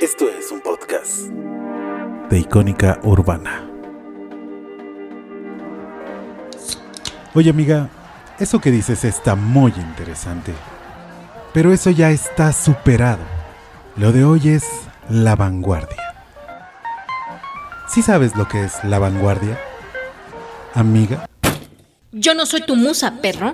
Esto 0.00 0.28
es 0.28 0.52
un 0.52 0.60
podcast 0.60 1.22
de 2.30 2.38
Icónica 2.38 3.00
Urbana. 3.02 3.68
Oye 7.34 7.50
amiga, 7.50 7.88
eso 8.38 8.60
que 8.60 8.70
dices 8.70 9.04
está 9.04 9.34
muy 9.34 9.72
interesante. 9.72 10.54
Pero 11.52 11.72
eso 11.72 11.90
ya 11.90 12.12
está 12.12 12.52
superado. 12.52 13.24
Lo 13.96 14.12
de 14.12 14.24
hoy 14.24 14.50
es 14.50 14.64
la 15.08 15.34
vanguardia. 15.34 16.14
¿Sí 17.88 18.00
sabes 18.00 18.36
lo 18.36 18.46
que 18.46 18.66
es 18.66 18.84
la 18.84 19.00
vanguardia? 19.00 19.58
Amiga. 20.74 21.28
Yo 22.12 22.34
no 22.34 22.46
soy 22.46 22.64
tu 22.64 22.76
musa, 22.76 23.20
perro. 23.20 23.52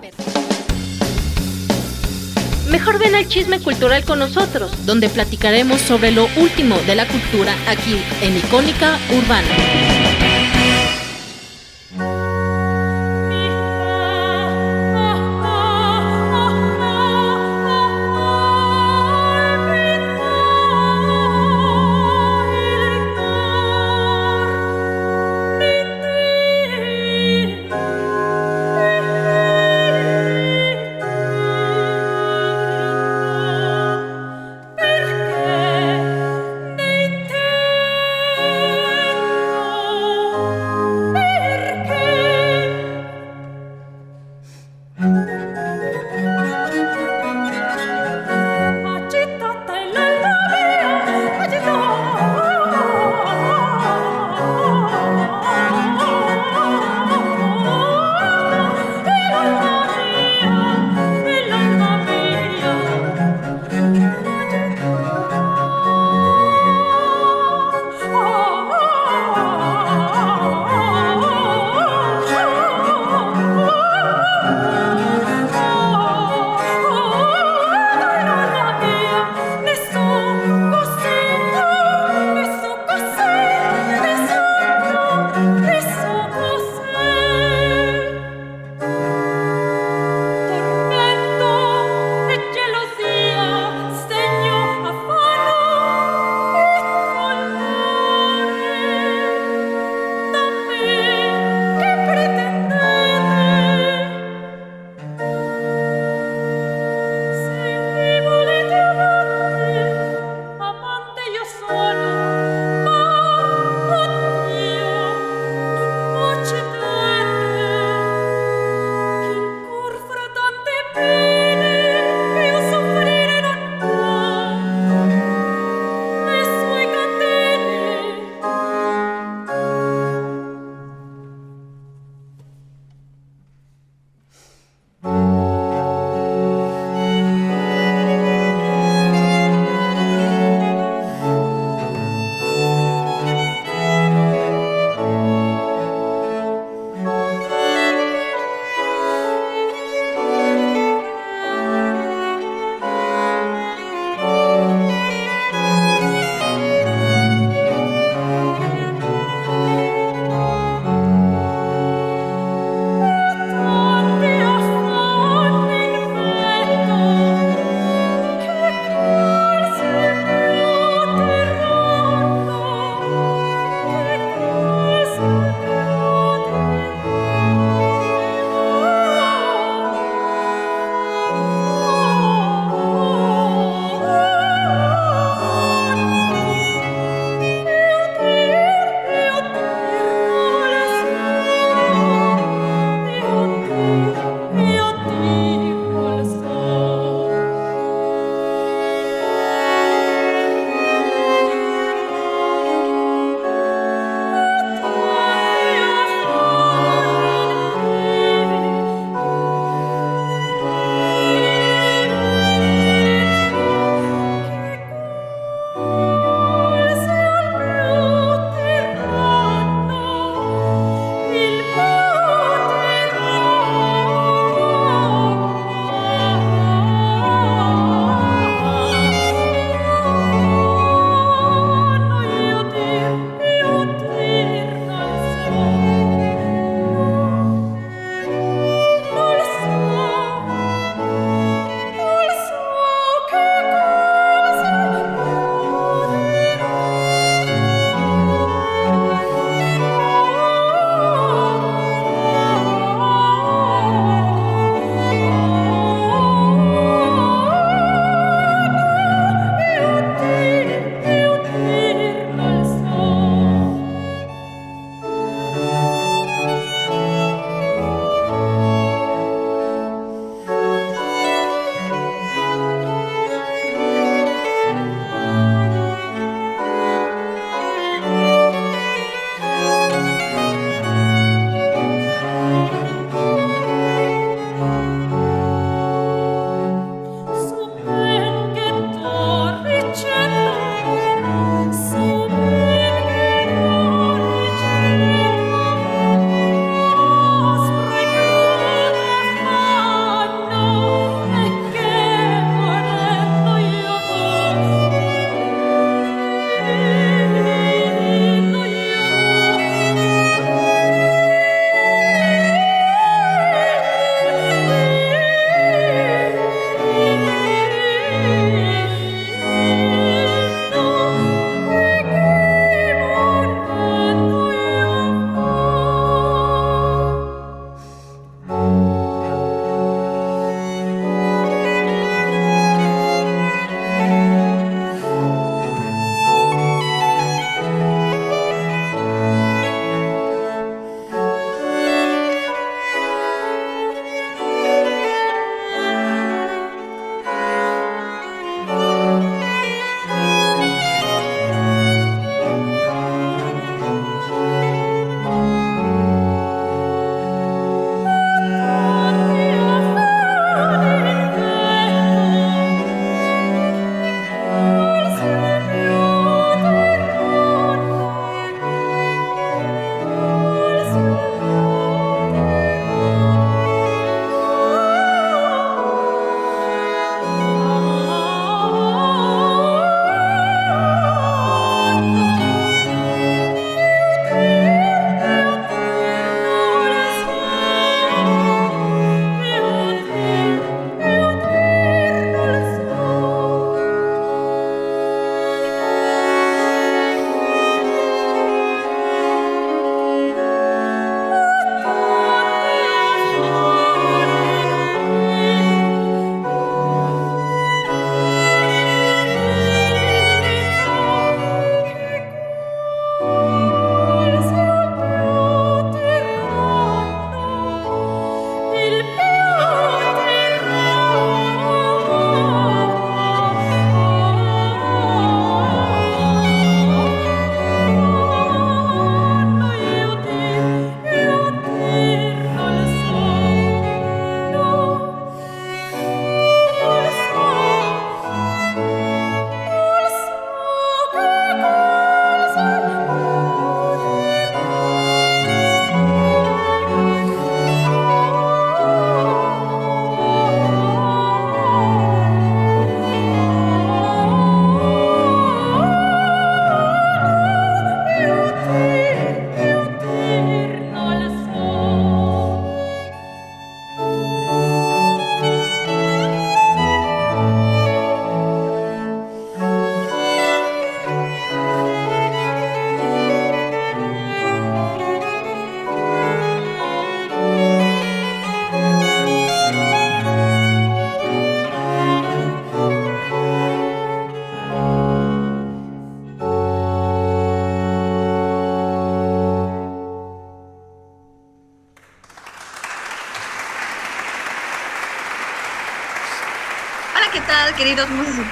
Mejor 2.75 2.98
ven 2.98 3.14
al 3.14 3.29
chisme 3.29 3.61
cultural 3.61 4.04
con 4.04 4.18
nosotros, 4.18 4.68
donde 4.85 5.08
platicaremos 5.08 5.80
sobre 5.80 6.11
lo 6.11 6.26
último 6.36 6.76
de 6.89 6.96
la 6.96 7.07
cultura 7.07 7.54
aquí 7.68 7.96
en 8.21 8.36
Icónica 8.36 8.99
Urbana. 9.16 10.04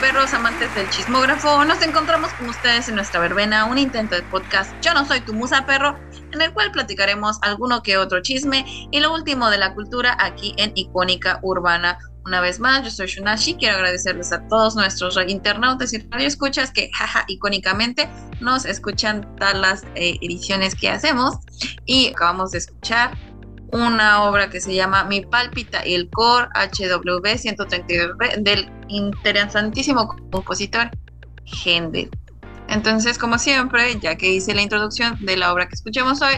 Perros, 0.02 0.34
amantes 0.34 0.74
del 0.74 0.90
chismógrafo? 0.90 1.64
Nos 1.64 1.80
encontramos 1.80 2.32
con 2.32 2.48
ustedes 2.48 2.88
en 2.88 2.96
nuestra 2.96 3.20
verbena, 3.20 3.66
un 3.66 3.78
intento 3.78 4.16
de 4.16 4.22
podcast 4.22 4.74
Yo 4.82 4.92
no 4.94 5.06
soy 5.06 5.20
tu 5.20 5.32
musa 5.32 5.64
perro, 5.64 5.96
en 6.32 6.42
el 6.42 6.52
cual 6.52 6.72
platicaremos 6.72 7.38
alguno 7.40 7.84
que 7.84 7.96
otro 7.96 8.20
chisme 8.20 8.64
y 8.90 8.98
lo 8.98 9.14
último 9.14 9.48
de 9.48 9.58
la 9.58 9.74
cultura 9.74 10.16
aquí 10.18 10.54
en 10.58 10.72
Icónica 10.74 11.38
Urbana. 11.44 11.98
Una 12.24 12.40
vez 12.40 12.58
más, 12.58 12.82
yo 12.82 12.90
soy 12.90 13.06
Shunashi, 13.06 13.54
quiero 13.54 13.76
agradecerles 13.76 14.32
a 14.32 14.44
todos 14.48 14.74
nuestros 14.74 15.16
internautas 15.28 15.92
y 15.92 15.98
radioescuchas 15.98 16.72
que, 16.72 16.90
jaja, 16.92 17.24
icónicamente 17.28 18.10
nos 18.40 18.64
escuchan 18.64 19.36
todas 19.36 19.54
las 19.54 19.84
eh, 19.94 20.18
ediciones 20.20 20.74
que 20.74 20.90
hacemos 20.90 21.36
y 21.86 22.08
acabamos 22.08 22.50
de 22.50 22.58
escuchar 22.58 23.16
una 23.72 24.24
obra 24.24 24.50
que 24.50 24.60
se 24.60 24.74
llama 24.74 25.04
Mi 25.04 25.22
Pálpita 25.22 25.86
y 25.86 25.94
el 25.94 26.10
Core 26.10 26.48
HW 26.54 27.38
132 27.38 28.16
del 28.40 28.70
interesantísimo 28.96 30.08
compositor 30.30 30.90
Händel. 31.44 32.10
Entonces, 32.68 33.18
como 33.18 33.38
siempre, 33.38 33.98
ya 34.00 34.16
que 34.16 34.32
hice 34.32 34.54
la 34.54 34.62
introducción 34.62 35.16
de 35.20 35.36
la 35.36 35.52
obra 35.52 35.68
que 35.68 35.74
escuchemos 35.74 36.22
hoy, 36.22 36.34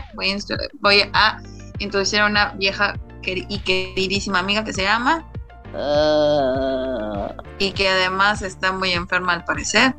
voy 0.80 1.02
a, 1.12 1.40
introducir 1.78 2.20
a 2.20 2.26
una 2.26 2.52
vieja 2.52 2.94
y 3.22 3.58
queridísima 3.60 4.40
amiga 4.40 4.64
que 4.64 4.72
se 4.72 4.82
llama. 4.82 5.24
Ah. 5.76 7.34
y 7.58 7.72
que 7.72 7.88
además 7.88 8.42
está 8.42 8.72
muy 8.72 8.92
enferma 8.92 9.32
al 9.32 9.44
parecer. 9.44 9.96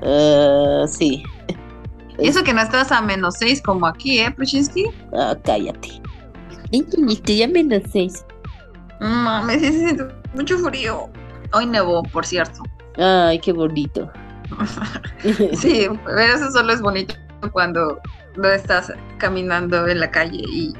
Uh, 0.00 0.86
sí. 0.86 1.22
Y 2.18 2.28
eso 2.28 2.42
que 2.42 2.54
no 2.54 2.62
estás 2.62 2.90
a 2.92 3.02
menos 3.02 3.34
6 3.38 3.60
como 3.62 3.86
aquí, 3.86 4.20
¿eh, 4.20 4.30
Prushinsky? 4.30 4.86
Ah, 5.12 5.36
cállate. 5.44 6.00
Estoy 6.72 7.42
a 7.42 7.48
menos 7.48 7.82
6. 7.92 8.24
Mames, 9.00 9.60
sí, 9.60 9.72
sí, 9.72 9.96
mucho 10.34 10.58
frío. 10.58 11.10
Hoy 11.54 11.66
nevó, 11.66 12.02
por 12.02 12.26
cierto. 12.26 12.62
Ay, 12.96 13.38
qué 13.38 13.52
bonito. 13.52 14.10
sí, 15.54 15.86
pero 16.04 16.18
eso 16.20 16.50
solo 16.50 16.72
es 16.72 16.80
bonito 16.80 17.14
cuando 17.52 18.00
no 18.36 18.48
estás 18.48 18.92
caminando 19.18 19.86
en 19.86 20.00
la 20.00 20.10
calle 20.10 20.42
y 20.48 20.72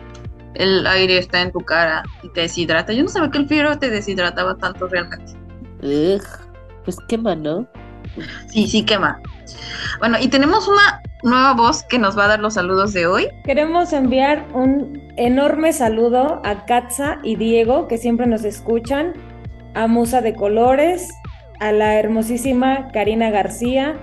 el 0.55 0.87
aire 0.87 1.19
está 1.19 1.43
en 1.43 1.53
tu 1.53 1.61
cara 1.61 2.03
y 2.23 2.29
te 2.31 2.43
deshidrata. 2.43 2.93
Yo 2.93 3.03
no 3.03 3.09
sabía 3.09 3.31
que 3.31 3.39
el 3.39 3.49
frío 3.49 3.79
te 3.79 3.91
deshidrataba 3.91 4.57
tanto 4.57 4.89
realmente. 4.89 5.33
pues 6.85 6.97
quema, 7.09 7.35
¿no? 7.35 7.67
Sí, 8.49 8.67
sí 8.67 8.85
quema. 8.85 9.21
Bueno, 9.99 10.19
y 10.21 10.29
tenemos 10.29 10.69
una 10.69 11.01
nueva 11.23 11.55
voz 11.55 11.83
que 11.85 11.99
nos 11.99 12.17
va 12.17 12.27
a 12.27 12.29
dar 12.29 12.41
los 12.41 12.55
saludos 12.55 12.93
de 12.93 13.07
hoy. 13.07 13.29
Queremos 13.45 13.93
enviar 13.93 14.47
un 14.53 15.03
enorme 15.17 15.73
saludo 15.73 16.41
a 16.45 16.67
Katza 16.67 17.19
y 17.23 17.37
Diego, 17.37 17.89
que 17.89 17.99
siempre 17.99 18.27
nos 18.27 18.45
escuchan, 18.45 19.15
a 19.75 19.87
Musa 19.87 20.21
de 20.21 20.35
Colores, 20.35 21.09
a 21.61 21.73
la 21.73 21.99
hermosísima 21.99 22.89
Karina 22.93 23.31
García, 23.31 23.97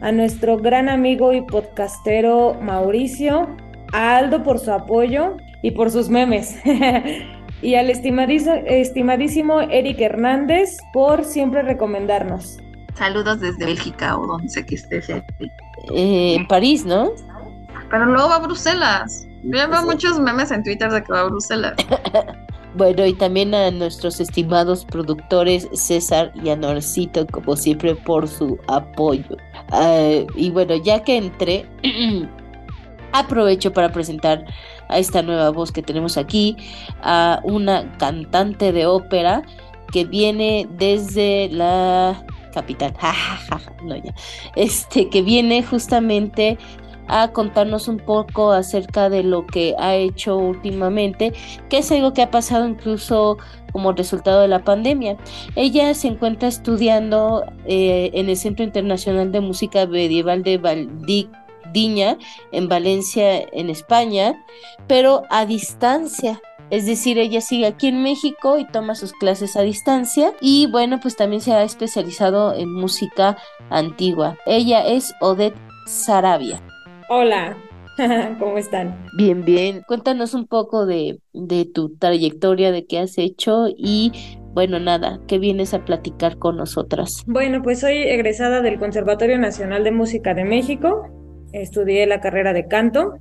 a 0.00 0.12
nuestro 0.12 0.56
gran 0.56 0.88
amigo 0.88 1.32
y 1.32 1.42
podcastero 1.42 2.54
Mauricio, 2.62 3.48
a 3.92 4.16
Aldo 4.16 4.42
por 4.42 4.58
su 4.58 4.72
apoyo 4.72 5.36
y 5.62 5.72
por 5.72 5.90
sus 5.90 6.08
memes. 6.08 6.56
y 7.62 7.74
al 7.74 7.90
estimadísimo 7.90 9.60
Eric 9.60 10.00
Hernández 10.00 10.78
por 10.92 11.24
siempre 11.24 11.62
recomendarnos. 11.62 12.58
Saludos 12.94 13.40
desde 13.40 13.64
Bélgica 13.64 14.18
o 14.18 14.26
donde 14.26 14.48
sé 14.48 14.64
que 14.66 14.76
estés. 14.76 15.08
Eh, 15.08 15.22
en 15.90 16.46
París, 16.46 16.84
¿no? 16.84 17.10
Pero 17.90 18.06
luego 18.06 18.28
va 18.28 18.36
a 18.36 18.40
Bruselas. 18.40 19.26
Yo 19.42 19.68
veo 19.68 19.82
muchos 19.82 20.18
memes 20.18 20.50
en 20.50 20.62
Twitter 20.62 20.90
de 20.90 21.02
que 21.02 21.12
va 21.12 21.20
a 21.20 21.24
Bruselas. 21.24 21.74
bueno, 22.78 23.04
y 23.04 23.12
también 23.12 23.54
a 23.54 23.70
nuestros 23.70 24.20
estimados 24.20 24.84
productores 24.84 25.68
César 25.72 26.32
y 26.42 26.48
Anorcito, 26.48 27.26
como 27.26 27.56
siempre, 27.56 27.94
por 27.96 28.28
su 28.28 28.58
apoyo. 28.68 29.36
Ah, 29.72 30.20
y 30.34 30.50
bueno, 30.50 30.76
ya 30.76 31.02
que 31.02 31.16
entré, 31.16 31.66
aprovecho 33.12 33.72
para 33.72 33.90
presentar 33.90 34.44
a 34.88 34.98
esta 34.98 35.22
nueva 35.22 35.50
voz 35.50 35.72
que 35.72 35.82
tenemos 35.82 36.16
aquí, 36.16 36.56
a 37.02 37.40
una 37.42 37.92
cantante 37.98 38.72
de 38.72 38.86
ópera 38.86 39.42
que 39.92 40.04
viene 40.04 40.68
desde 40.78 41.48
la 41.50 42.24
capital, 42.54 42.94
no 43.82 43.96
ya, 43.96 44.14
este, 44.54 45.08
que 45.08 45.22
viene 45.22 45.62
justamente 45.62 46.58
a 47.08 47.32
contarnos 47.32 47.88
un 47.88 47.98
poco 47.98 48.52
acerca 48.52 49.08
de 49.08 49.22
lo 49.22 49.46
que 49.46 49.74
ha 49.78 49.94
hecho 49.94 50.36
últimamente, 50.36 51.32
que 51.68 51.78
es 51.78 51.90
algo 51.90 52.12
que 52.12 52.22
ha 52.22 52.30
pasado 52.30 52.68
incluso 52.68 53.38
como 53.72 53.92
resultado 53.92 54.42
de 54.42 54.48
la 54.48 54.64
pandemia. 54.64 55.16
Ella 55.56 55.92
se 55.94 56.08
encuentra 56.08 56.48
estudiando 56.48 57.44
eh, 57.66 58.10
en 58.14 58.28
el 58.28 58.36
Centro 58.36 58.64
Internacional 58.64 59.32
de 59.32 59.40
Música 59.40 59.86
Medieval 59.86 60.42
de 60.42 60.58
Valdiña, 60.58 62.18
en 62.52 62.68
Valencia, 62.68 63.40
en 63.52 63.70
España, 63.70 64.44
pero 64.86 65.22
a 65.30 65.46
distancia. 65.46 66.40
Es 66.70 66.84
decir, 66.84 67.18
ella 67.18 67.40
sigue 67.40 67.66
aquí 67.66 67.88
en 67.88 68.02
México 68.02 68.58
y 68.58 68.66
toma 68.66 68.94
sus 68.94 69.12
clases 69.14 69.56
a 69.56 69.62
distancia 69.62 70.34
y 70.40 70.66
bueno, 70.70 71.00
pues 71.00 71.16
también 71.16 71.40
se 71.40 71.54
ha 71.54 71.62
especializado 71.62 72.54
en 72.54 72.70
música 72.70 73.38
antigua. 73.70 74.36
Ella 74.44 74.86
es 74.86 75.14
Odette 75.20 75.56
Sarabia. 75.86 76.62
Hola, 77.08 77.56
¿cómo 78.38 78.58
están? 78.58 78.94
Bien, 79.16 79.44
bien. 79.44 79.82
Cuéntanos 79.86 80.34
un 80.34 80.46
poco 80.46 80.86
de, 80.86 81.20
de 81.32 81.64
tu 81.64 81.96
trayectoria, 81.96 82.70
de 82.70 82.86
qué 82.86 82.98
has 82.98 83.16
hecho 83.18 83.66
y 83.76 84.12
bueno, 84.52 84.78
nada, 84.78 85.20
¿qué 85.26 85.38
vienes 85.38 85.72
a 85.72 85.84
platicar 85.84 86.38
con 86.38 86.56
nosotras? 86.56 87.24
Bueno, 87.26 87.62
pues 87.62 87.80
soy 87.80 87.96
egresada 88.02 88.60
del 88.60 88.78
Conservatorio 88.78 89.38
Nacional 89.38 89.84
de 89.84 89.92
Música 89.92 90.34
de 90.34 90.44
México. 90.44 91.08
Estudié 91.52 92.06
la 92.06 92.20
carrera 92.20 92.52
de 92.52 92.68
canto 92.68 93.14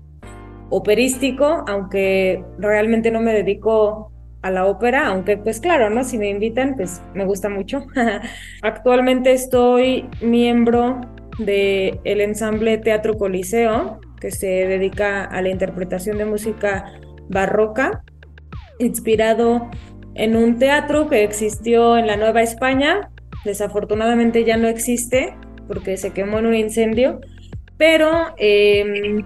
operístico, 0.70 1.64
aunque 1.68 2.44
realmente 2.58 3.12
no 3.12 3.22
me 3.22 3.34
dedico 3.34 4.12
a 4.42 4.52
la 4.52 4.66
ópera, 4.66 5.08
aunque 5.08 5.38
pues 5.38 5.60
claro, 5.60 5.90
¿no? 5.90 6.04
Si 6.04 6.18
me 6.18 6.30
invitan, 6.30 6.76
pues 6.76 7.02
me 7.14 7.26
gusta 7.26 7.50
mucho. 7.50 7.86
Actualmente 8.62 9.32
estoy 9.32 10.10
miembro 10.22 11.02
del 11.38 12.00
el 12.04 12.22
ensamble 12.22 12.78
Teatro 12.78 13.18
Coliseo, 13.18 14.00
que 14.20 14.32
se 14.32 14.48
dedica 14.48 15.24
a 15.24 15.42
la 15.42 15.50
interpretación 15.50 16.18
de 16.18 16.26
música 16.26 16.94
barroca, 17.30 18.04
inspirado 18.80 19.70
en 20.16 20.36
un 20.36 20.58
teatro 20.58 21.08
que 21.08 21.24
existió 21.24 21.98
en 21.98 22.08
la 22.08 22.18
Nueva 22.18 22.42
España. 22.42 23.10
Desafortunadamente 23.46 24.44
ya 24.44 24.58
no 24.58 24.68
existe 24.68 25.36
porque 25.68 25.98
se 25.98 26.12
quemó 26.12 26.40
en 26.40 26.48
un 26.48 26.56
incendio, 26.56 27.20
pero 27.78 28.34
eh, 28.38 29.24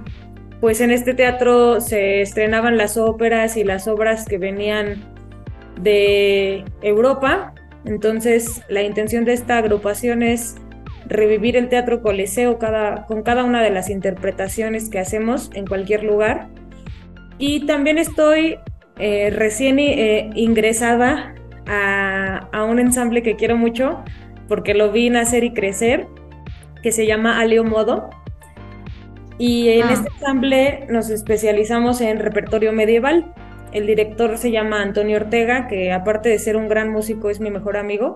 pues 0.60 0.82
en 0.82 0.91
este 0.91 1.13
teatro 1.13 1.80
se 1.82 2.22
estrenaban 2.22 2.77
las 2.77 2.98
óperas 2.98 3.58
y 3.58 3.63
las 3.63 3.88
obras 3.88 4.25
que 4.25 4.38
venían 4.38 5.03
de 5.82 6.65
Europa. 6.82 7.53
Entonces, 7.86 8.62
la 8.70 8.84
intención 8.84 9.25
de 9.25 9.34
esta 9.34 9.58
agrupación 9.58 10.22
es 10.22 10.56
revivir 11.12 11.56
el 11.58 11.70
teatro 11.70 12.01
coliseo 12.01 12.58
cada, 12.58 13.06
con 13.06 13.24
cada 13.24 13.44
una 13.44 13.62
de 13.62 13.70
las 13.70 13.89
interpretaciones 13.89 14.89
que 14.89 15.00
hacemos 15.00 15.50
en 15.53 15.65
cualquier 15.65 16.03
lugar. 16.03 16.48
Y 17.38 17.65
también 17.65 17.98
estoy 17.98 18.58
eh, 18.98 19.30
recién 19.32 19.80
eh, 19.80 20.30
ingresada 20.36 21.36
a, 21.68 22.48
a, 22.51 22.63
un 22.63 22.80
ensamble 22.80 23.24
que 23.24 23.36
quiero 23.36 23.58
mucho 23.58 24.03
porque 24.48 24.74
lo 24.74 24.91
vi 24.91 25.10
nacer 25.10 25.44
y 25.44 25.53
crecer, 25.53 26.08
que 26.84 26.91
se 26.91 27.06
llama 27.06 27.39
Aleo 27.39 27.63
Modo. 27.63 28.10
Y 29.38 29.70
en 29.70 29.88
ah. 29.88 29.94
este 29.94 30.10
ensamble 30.10 30.86
nos 30.89 31.10
especializamos 31.10 32.01
en 32.01 32.20
repertorio 32.20 32.74
medieval. 32.74 33.34
El 33.72 33.88
director 33.88 34.38
se 34.38 34.51
llama 34.51 34.82
Antonio 34.82 35.18
Ortega, 35.18 35.68
que 35.68 35.94
aparte 35.94 36.30
de 36.30 36.38
ser 36.38 36.58
un 36.58 36.68
gran 36.68 36.91
músico 36.91 37.30
es 37.30 37.39
mi 37.39 37.50
mejor 37.50 37.77
amigo. 37.77 38.15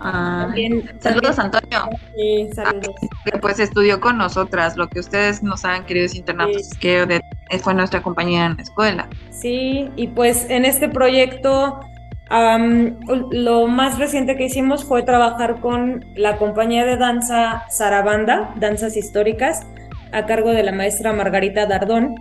Ah, 0.00 0.52
saludos 1.00 1.38
Antonio. 1.38 1.88
Sí, 2.14 2.48
saludos. 2.54 2.94
Ah, 3.32 3.38
pues 3.40 3.58
estudió 3.58 4.00
con 4.00 4.18
nosotras, 4.18 4.76
lo 4.76 4.88
que 4.88 5.00
ustedes 5.00 5.42
no 5.42 5.56
saben, 5.56 5.84
queridos 5.84 6.14
internautas, 6.14 6.72
es 6.72 6.78
que 6.78 7.20
fue 7.62 7.74
nuestra 7.74 8.02
compañera 8.02 8.46
en 8.46 8.56
la 8.56 8.62
escuela. 8.62 9.08
Sí, 9.30 9.90
y 9.96 10.08
pues 10.08 10.46
en 10.50 10.64
este 10.64 10.88
proyecto 10.88 11.80
lo 12.28 13.68
más 13.68 13.98
reciente 13.98 14.36
que 14.36 14.46
hicimos 14.46 14.84
fue 14.84 15.02
trabajar 15.02 15.60
con 15.60 16.04
la 16.16 16.36
compañía 16.38 16.84
de 16.84 16.96
danza 16.96 17.64
Sarabanda, 17.70 18.52
Danzas 18.56 18.96
Históricas, 18.96 19.64
a 20.12 20.26
cargo 20.26 20.50
de 20.50 20.62
la 20.62 20.72
maestra 20.72 21.12
Margarita 21.12 21.66
Dardón. 21.66 22.16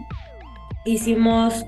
Hicimos, 0.85 1.65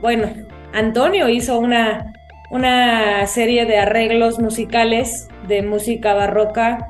bueno, 0.00 0.28
Antonio 0.72 1.28
hizo 1.28 1.58
una, 1.58 2.12
una 2.54 3.26
serie 3.26 3.66
de 3.66 3.78
arreglos 3.78 4.38
musicales 4.38 5.26
de 5.48 5.62
música 5.62 6.14
barroca 6.14 6.86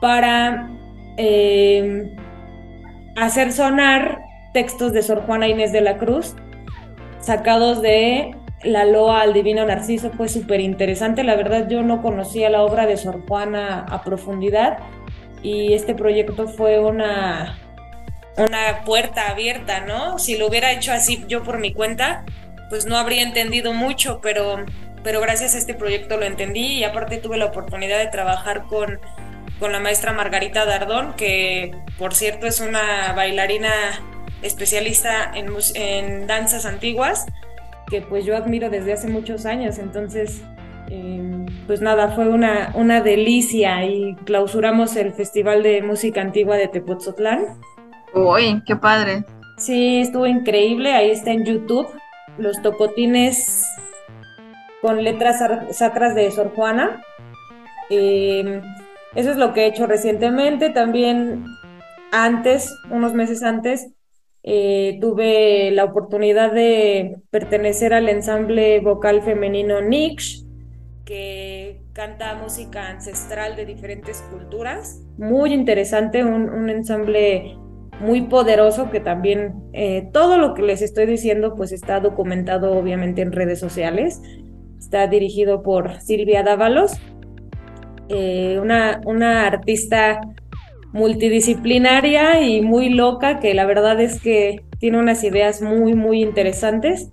para 0.00 0.70
em, 1.16 2.14
hacer 3.16 3.52
sonar 3.52 4.20
textos 4.54 4.92
de 4.92 5.02
Sor 5.02 5.22
Juana 5.26 5.48
Inés 5.48 5.72
de 5.72 5.80
la 5.80 5.98
Cruz, 5.98 6.36
sacados 7.18 7.82
de 7.82 8.36
la 8.62 8.84
loa 8.84 9.22
al 9.22 9.32
divino 9.32 9.66
Narciso 9.66 10.12
fue 10.12 10.28
súper 10.28 10.60
interesante. 10.60 11.24
La 11.24 11.34
verdad 11.34 11.68
yo 11.68 11.82
no 11.82 12.00
conocía 12.00 12.48
la 12.48 12.62
obra 12.62 12.86
de 12.86 12.96
Sor 12.96 13.26
Juana 13.26 13.84
a 13.90 14.04
profundidad 14.04 14.78
y 15.42 15.72
este 15.72 15.96
proyecto 15.96 16.46
fue 16.46 16.78
una, 16.78 17.58
una 18.36 18.84
puerta 18.84 19.28
abierta, 19.28 19.80
¿no? 19.80 20.20
Si 20.20 20.36
lo 20.36 20.46
hubiera 20.46 20.70
hecho 20.70 20.92
así 20.92 21.24
yo 21.26 21.42
por 21.42 21.58
mi 21.58 21.72
cuenta, 21.72 22.24
pues 22.72 22.86
no 22.86 22.96
habría 22.96 23.22
entendido 23.22 23.74
mucho, 23.74 24.20
pero, 24.22 24.64
pero 25.04 25.20
gracias 25.20 25.54
a 25.54 25.58
este 25.58 25.74
proyecto 25.74 26.16
lo 26.16 26.24
entendí 26.24 26.78
y 26.78 26.84
aparte 26.84 27.18
tuve 27.18 27.36
la 27.36 27.44
oportunidad 27.44 27.98
de 27.98 28.06
trabajar 28.06 28.62
con, 28.62 28.98
con 29.60 29.72
la 29.72 29.78
maestra 29.78 30.14
Margarita 30.14 30.64
Dardón, 30.64 31.12
que 31.12 31.76
por 31.98 32.14
cierto 32.14 32.46
es 32.46 32.60
una 32.60 33.12
bailarina 33.14 33.68
especialista 34.40 35.32
en, 35.34 35.48
en 35.74 36.26
danzas 36.26 36.64
antiguas 36.64 37.26
que 37.90 38.00
pues 38.00 38.24
yo 38.24 38.34
admiro 38.34 38.70
desde 38.70 38.94
hace 38.94 39.06
muchos 39.06 39.44
años, 39.44 39.76
entonces 39.76 40.40
em, 40.88 41.44
pues 41.66 41.82
nada, 41.82 42.12
fue 42.12 42.26
una, 42.30 42.72
una 42.74 43.02
delicia 43.02 43.84
y 43.84 44.14
clausuramos 44.24 44.96
el 44.96 45.12
Festival 45.12 45.62
de 45.62 45.82
Música 45.82 46.22
Antigua 46.22 46.56
de 46.56 46.68
Tepoztlán. 46.68 47.48
Uy, 48.14 48.62
qué 48.66 48.76
padre. 48.76 49.26
Sí, 49.58 50.00
estuvo 50.00 50.26
increíble, 50.26 50.94
ahí 50.94 51.10
está 51.10 51.32
en 51.32 51.44
YouTube, 51.44 51.86
los 52.38 52.60
tocotines 52.62 53.66
con 54.80 55.02
letras 55.04 55.38
sacras 55.70 56.14
de 56.14 56.30
Sor 56.30 56.52
Juana. 56.54 57.02
Em, 57.90 58.62
eso 59.14 59.30
es 59.30 59.36
lo 59.36 59.52
que 59.52 59.62
he 59.62 59.66
hecho 59.66 59.86
recientemente, 59.86 60.70
también 60.70 61.44
antes, 62.10 62.74
unos 62.90 63.14
meses 63.14 63.42
antes, 63.42 63.92
eh, 64.42 64.98
tuve 65.00 65.70
la 65.70 65.84
oportunidad 65.84 66.52
de 66.52 67.16
pertenecer 67.30 67.94
al 67.94 68.08
ensamble 68.08 68.80
vocal 68.80 69.22
femenino 69.22 69.80
Nix, 69.80 70.44
que 71.04 71.80
canta 71.92 72.34
música 72.34 72.88
ancestral 72.88 73.54
de 73.54 73.66
diferentes 73.66 74.22
culturas. 74.30 75.00
Muy 75.16 75.52
interesante, 75.52 76.24
un, 76.24 76.68
ensamble 76.70 77.56
muy 78.00 78.22
poderoso 78.22 78.90
que 78.90 79.00
también 79.00 79.54
eh, 79.72 80.08
todo 80.12 80.38
lo 80.38 80.54
que 80.54 80.62
les 80.62 80.82
estoy 80.82 81.06
diciendo 81.06 81.54
pues 81.54 81.72
está 81.72 82.00
documentado 82.00 82.72
obviamente 82.72 83.22
en 83.22 83.32
redes 83.32 83.60
sociales. 83.60 84.20
Está 84.78 85.06
dirigido 85.06 85.62
por 85.62 86.00
Silvia 86.00 86.42
Dávalos, 86.42 86.92
eh, 88.08 88.58
una, 88.60 89.00
una 89.06 89.46
artista 89.46 90.20
multidisciplinaria 90.92 92.42
y 92.42 92.60
muy 92.60 92.90
loca, 92.90 93.40
que 93.40 93.54
la 93.54 93.64
verdad 93.64 94.00
es 94.00 94.20
que 94.20 94.62
tiene 94.78 94.98
unas 94.98 95.24
ideas 95.24 95.62
muy, 95.62 95.94
muy 95.94 96.22
interesantes. 96.22 97.08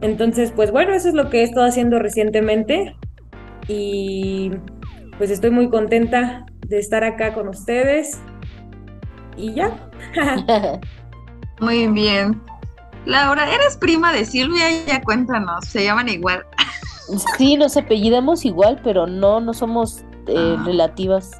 Entonces, 0.00 0.52
pues 0.54 0.72
bueno, 0.72 0.94
eso 0.94 1.08
es 1.08 1.14
lo 1.14 1.30
que 1.30 1.40
he 1.40 1.42
estado 1.44 1.66
haciendo 1.66 1.98
recientemente 1.98 2.96
y 3.68 4.50
pues 5.18 5.30
estoy 5.30 5.50
muy 5.50 5.68
contenta 5.68 6.46
de 6.66 6.78
estar 6.78 7.04
acá 7.04 7.34
con 7.34 7.48
ustedes 7.48 8.18
y 9.36 9.54
ya. 9.54 9.70
muy 11.60 11.86
bien. 11.88 12.40
Laura, 13.04 13.52
eres 13.52 13.76
prima 13.76 14.12
de 14.12 14.24
Silvia, 14.24 14.84
ya 14.86 15.02
cuéntanos, 15.02 15.66
se 15.66 15.84
llaman 15.84 16.08
igual. 16.08 16.46
Sí, 17.36 17.56
nos 17.56 17.76
apellidamos 17.76 18.44
igual, 18.44 18.80
pero 18.82 19.06
no, 19.06 19.40
no 19.40 19.52
somos 19.52 20.04
eh, 20.28 20.56
ah. 20.58 20.62
relativas. 20.64 21.30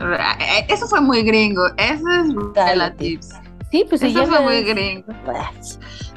Eh, 0.00 0.66
eso 0.68 0.86
fue 0.86 1.00
muy 1.00 1.22
gringo. 1.22 1.62
Eso 1.76 2.04
es 2.08 2.54
relativo. 2.54 3.22
Sí, 3.70 3.84
pues 3.88 4.02
eso 4.02 4.26
fue 4.26 4.40
muy 4.40 4.62
gringo. 4.62 5.12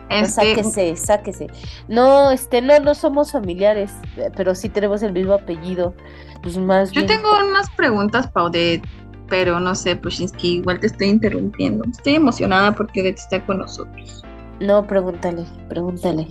Este... 0.09 0.29
Sáquese, 0.29 0.95
sáquese. 0.95 1.47
No, 1.87 2.31
este, 2.31 2.61
no, 2.61 2.79
no 2.79 2.95
somos 2.95 3.31
familiares, 3.31 3.91
pero 4.35 4.55
sí 4.55 4.69
tenemos 4.69 5.03
el 5.03 5.11
mismo 5.13 5.33
apellido. 5.33 5.93
Pues 6.41 6.57
más 6.57 6.91
Yo 6.91 7.05
tengo 7.05 7.29
unas 7.49 7.69
preguntas, 7.71 8.29
Paudet, 8.29 8.83
pero 9.27 9.59
no 9.59 9.75
sé, 9.75 9.95
Pushinsky, 9.95 10.57
igual 10.57 10.79
te 10.79 10.87
estoy 10.87 11.07
interrumpiendo. 11.07 11.83
Estoy 11.89 12.15
emocionada 12.15 12.73
porque 12.73 13.01
Odette 13.01 13.19
está 13.19 13.45
con 13.45 13.59
nosotros. 13.59 14.23
No, 14.59 14.85
pregúntale, 14.85 15.45
pregúntale. 15.69 16.27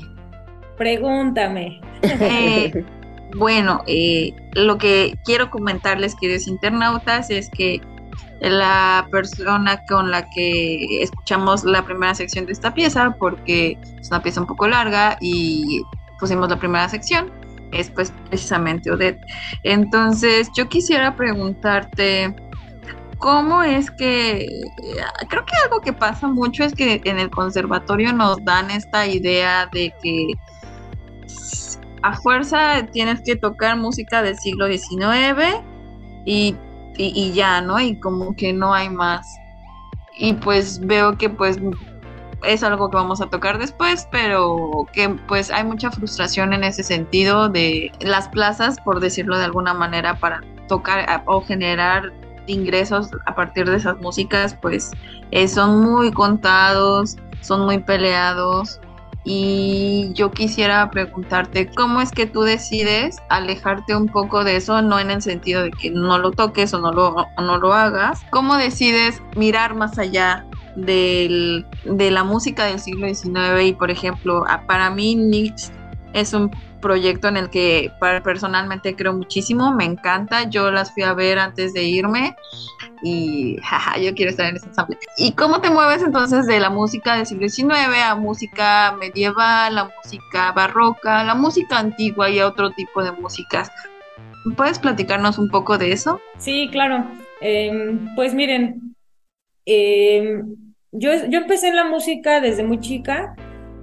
Pregúntame. 0.77 1.81
Eh, 2.03 2.85
bueno, 3.37 3.83
eh, 3.87 4.35
lo 4.55 4.77
que 4.79 5.19
quiero 5.25 5.51
comentarles, 5.51 6.15
queridos 6.15 6.49
internautas, 6.49 7.31
es 7.31 7.49
que 7.51 7.81
la 8.41 9.07
persona 9.11 9.81
con 9.89 10.11
la 10.11 10.29
que 10.31 11.03
escuchamos 11.03 11.65
la 11.65 11.85
primera 11.85 12.15
sección 12.15 12.47
de 12.47 12.53
esta 12.53 12.75
pieza, 12.75 13.15
porque 13.19 13.79
es 14.01 14.09
una 14.09 14.23
pieza 14.23 14.41
un 14.41 14.47
poco 14.47 14.67
larga 14.67 15.17
y 15.21 15.83
pusimos 16.19 16.49
la 16.49 16.59
primera 16.59 16.89
sección, 16.89 17.31
es 17.73 17.91
pues 17.91 18.13
precisamente 18.29 18.91
Odette. 18.91 19.21
Entonces, 19.63 20.51
yo 20.57 20.69
quisiera 20.69 21.17
preguntarte, 21.17 22.35
¿cómo 23.23 23.63
es 23.63 23.89
que, 23.89 24.65
creo 25.29 25.45
que 25.47 25.55
algo 25.65 25.81
que 25.81 25.93
pasa 25.93 26.27
mucho 26.27 26.65
es 26.65 26.75
que 26.75 27.01
en 27.05 27.21
el 27.21 27.31
conservatorio 27.31 28.13
nos 28.13 28.45
dan 28.45 28.71
esta 28.71 29.07
idea 29.07 29.69
de 29.73 29.95
que 30.03 30.35
a 32.03 32.15
fuerza 32.17 32.85
tienes 32.91 33.23
que 33.25 33.37
tocar 33.37 33.77
música 33.77 34.23
del 34.23 34.37
siglo 34.37 34.67
XIX 34.67 35.63
y, 36.25 36.57
ya, 37.33 37.61
¿no? 37.61 37.81
Y 37.81 37.95
como 38.01 38.35
que 38.35 38.53
no 38.53 38.75
hay 38.75 38.91
más. 38.91 39.25
Y 40.19 40.33
pues 40.33 40.81
veo 40.81 41.17
que 41.17 41.31
pues 41.31 41.61
es 42.43 42.65
algo 42.65 42.91
que 42.91 42.97
vamos 42.97 43.21
a 43.21 43.27
tocar 43.31 43.59
después, 43.59 44.09
pero 44.11 44.85
que 44.93 45.11
pues 45.29 45.53
hay 45.53 45.63
mucha 45.63 45.93
frustración 45.93 46.53
en 46.53 46.65
ese 46.65 46.83
sentido 46.83 47.49
de 47.49 47.93
las 48.01 48.27
plazas, 48.29 48.81
por 48.81 48.99
decirlo 48.99 49.39
de 49.39 49.45
alguna 49.45 49.75
manera, 49.75 50.19
para 50.19 50.41
tocar 50.67 51.23
o 51.27 51.41
generar 51.41 52.13
ingresos 52.47 53.11
a 53.27 53.35
partir 53.35 53.69
de 53.69 53.77
esas 53.77 53.99
músicas, 53.99 54.57
pues 54.61 54.91
eh, 55.31 55.49
son 55.49 55.81
muy 55.81 56.13
contados, 56.13 57.17
son 57.41 57.65
muy 57.65 57.79
peleados 57.79 58.81
y 59.25 60.11
yo 60.15 60.33
quisiera 60.33 60.91
preguntarte, 60.91 61.71
¿cómo 61.71 62.01
es 62.01 62.11
que 62.11 62.27
tú 62.27 62.43
decides 62.43 63.19
alejarte 63.29 63.95
un 63.95 64.09
poco 64.09 64.43
de 64.43 64.57
eso, 64.57 64.83
no 64.83 64.99
en 64.99 65.11
el 65.11 65.23
sentido 65.23 65.63
de 65.63 65.71
que 65.71 65.91
no 65.91 66.19
lo 66.19 66.33
toques 66.33 66.75
o 66.75 66.81
no 66.81 66.93
lo, 66.93 67.15
no 67.39 67.59
lo 67.59 67.73
hagas? 67.73 68.21
¿Cómo 68.31 68.57
decides 68.57 69.23
mirar 69.37 69.75
más 69.77 69.99
allá 69.99 70.45
del, 70.75 71.65
de 71.85 72.11
la 72.11 72.25
música 72.25 72.65
del 72.65 72.81
siglo 72.81 73.07
XIX? 73.07 73.63
Y 73.63 73.73
por 73.75 73.93
ejemplo, 73.93 74.45
para 74.67 74.91
mí 74.91 75.15
Nietzsche 75.15 75.73
es 76.15 76.33
un 76.33 76.51
proyecto 76.83 77.29
en 77.29 77.39
el 77.39 77.49
que 77.49 77.91
personalmente 78.23 78.95
creo 78.95 79.15
muchísimo, 79.15 79.73
me 79.73 79.87
encanta, 79.87 80.51
yo 80.51 80.71
las 80.71 80.93
fui 80.93 81.05
a 81.05 81.15
ver 81.15 81.39
antes 81.39 81.73
de 81.73 81.85
irme 81.85 82.37
y 83.03 83.57
jaja, 83.63 83.99
yo 83.99 84.15
quiero 84.15 84.31
estar 84.31 84.47
en 84.47 84.57
ese 84.57 84.67
ensamble. 84.67 84.99
¿Y 85.17 85.33
cómo 85.33 85.63
te 85.63 85.71
mueves 85.71 86.03
entonces 86.03 86.47
de 86.47 86.61
la 86.61 86.69
música 86.69 87.17
del 87.17 87.25
siglo 87.25 87.49
XIX 87.49 88.03
a 88.05 88.15
música 88.15 88.95
medieval, 89.01 89.79
a 89.79 89.91
música 90.05 90.53
barroca, 90.53 91.25
la 91.25 91.35
música 91.35 91.79
antigua 91.79 92.29
y 92.29 92.41
a 92.41 92.47
otro 92.47 92.73
tipo 92.73 93.03
de 93.03 93.13
músicas? 93.13 93.71
¿Puedes 94.57 94.79
platicarnos 94.79 95.39
un 95.39 95.49
poco 95.49 95.79
de 95.79 95.93
eso? 95.93 96.21
Sí, 96.37 96.69
claro. 96.71 97.07
Em, 97.41 98.15
pues 98.15 98.35
miren, 98.35 98.95
em, 99.65 100.57
yo, 100.91 101.11
yo 101.29 101.39
empecé 101.39 101.69
en 101.69 101.77
la 101.77 101.85
música 101.85 102.41
desde 102.41 102.65
muy 102.65 102.81
chica 102.81 103.35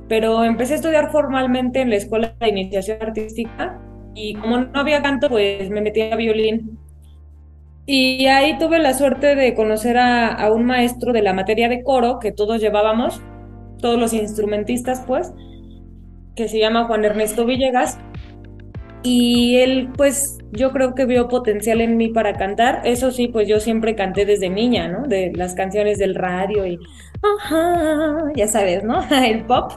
pero 0.09 0.43
empecé 0.43 0.73
a 0.73 0.77
estudiar 0.77 1.11
formalmente 1.11 1.81
en 1.81 1.91
la 1.91 1.95
escuela 1.95 2.35
de 2.39 2.49
iniciación 2.49 2.97
artística 2.99 3.79
y 4.15 4.33
como 4.33 4.57
no 4.57 4.79
había 4.79 5.01
canto, 5.01 5.29
pues 5.29 5.69
me 5.69 5.81
metí 5.81 6.01
a 6.01 6.15
violín. 6.15 6.77
Y 7.85 8.25
ahí 8.25 8.57
tuve 8.57 8.79
la 8.79 8.93
suerte 8.93 9.35
de 9.35 9.55
conocer 9.55 9.97
a, 9.97 10.51
un 10.51 10.65
maestro 10.65 11.13
de 11.13 11.21
la 11.21 11.33
materia 11.33 11.69
de 11.69 11.83
coro 11.83 12.19
que 12.19 12.31
todos 12.31 12.59
llevábamos, 12.59 13.21
todos 13.79 13.99
los 13.99 14.13
instrumentistas, 14.13 15.03
pues, 15.07 15.33
que 16.35 16.47
se 16.47 16.59
llama 16.59 16.85
Juan 16.85 17.05
Ernesto 17.05 17.45
Villegas. 17.45 17.99
Y 19.01 19.57
él, 19.57 19.89
pues, 19.95 20.37
yo 20.51 20.71
creo 20.71 20.93
que 20.93 21.05
vio 21.05 21.29
potencial 21.29 21.81
en 21.81 21.97
mí 21.97 22.09
para 22.09 22.33
cantar. 22.33 22.81
Eso 22.83 23.11
sí, 23.11 23.27
pues 23.27 23.47
yo 23.47 23.59
siempre 23.59 23.95
canté 23.95 24.25
desde 24.25 24.49
niña, 24.49 24.87
¿no? 24.87 25.07
De 25.07 25.31
las 25.33 25.55
canciones 25.55 25.97
del 25.97 26.15
radio 26.15 26.65
y 26.65 26.77
ajá, 27.21 28.31
ya 28.35 28.47
sabes, 28.47 28.83
¿no? 28.83 29.01
el 29.23 29.45
pop. 29.45 29.73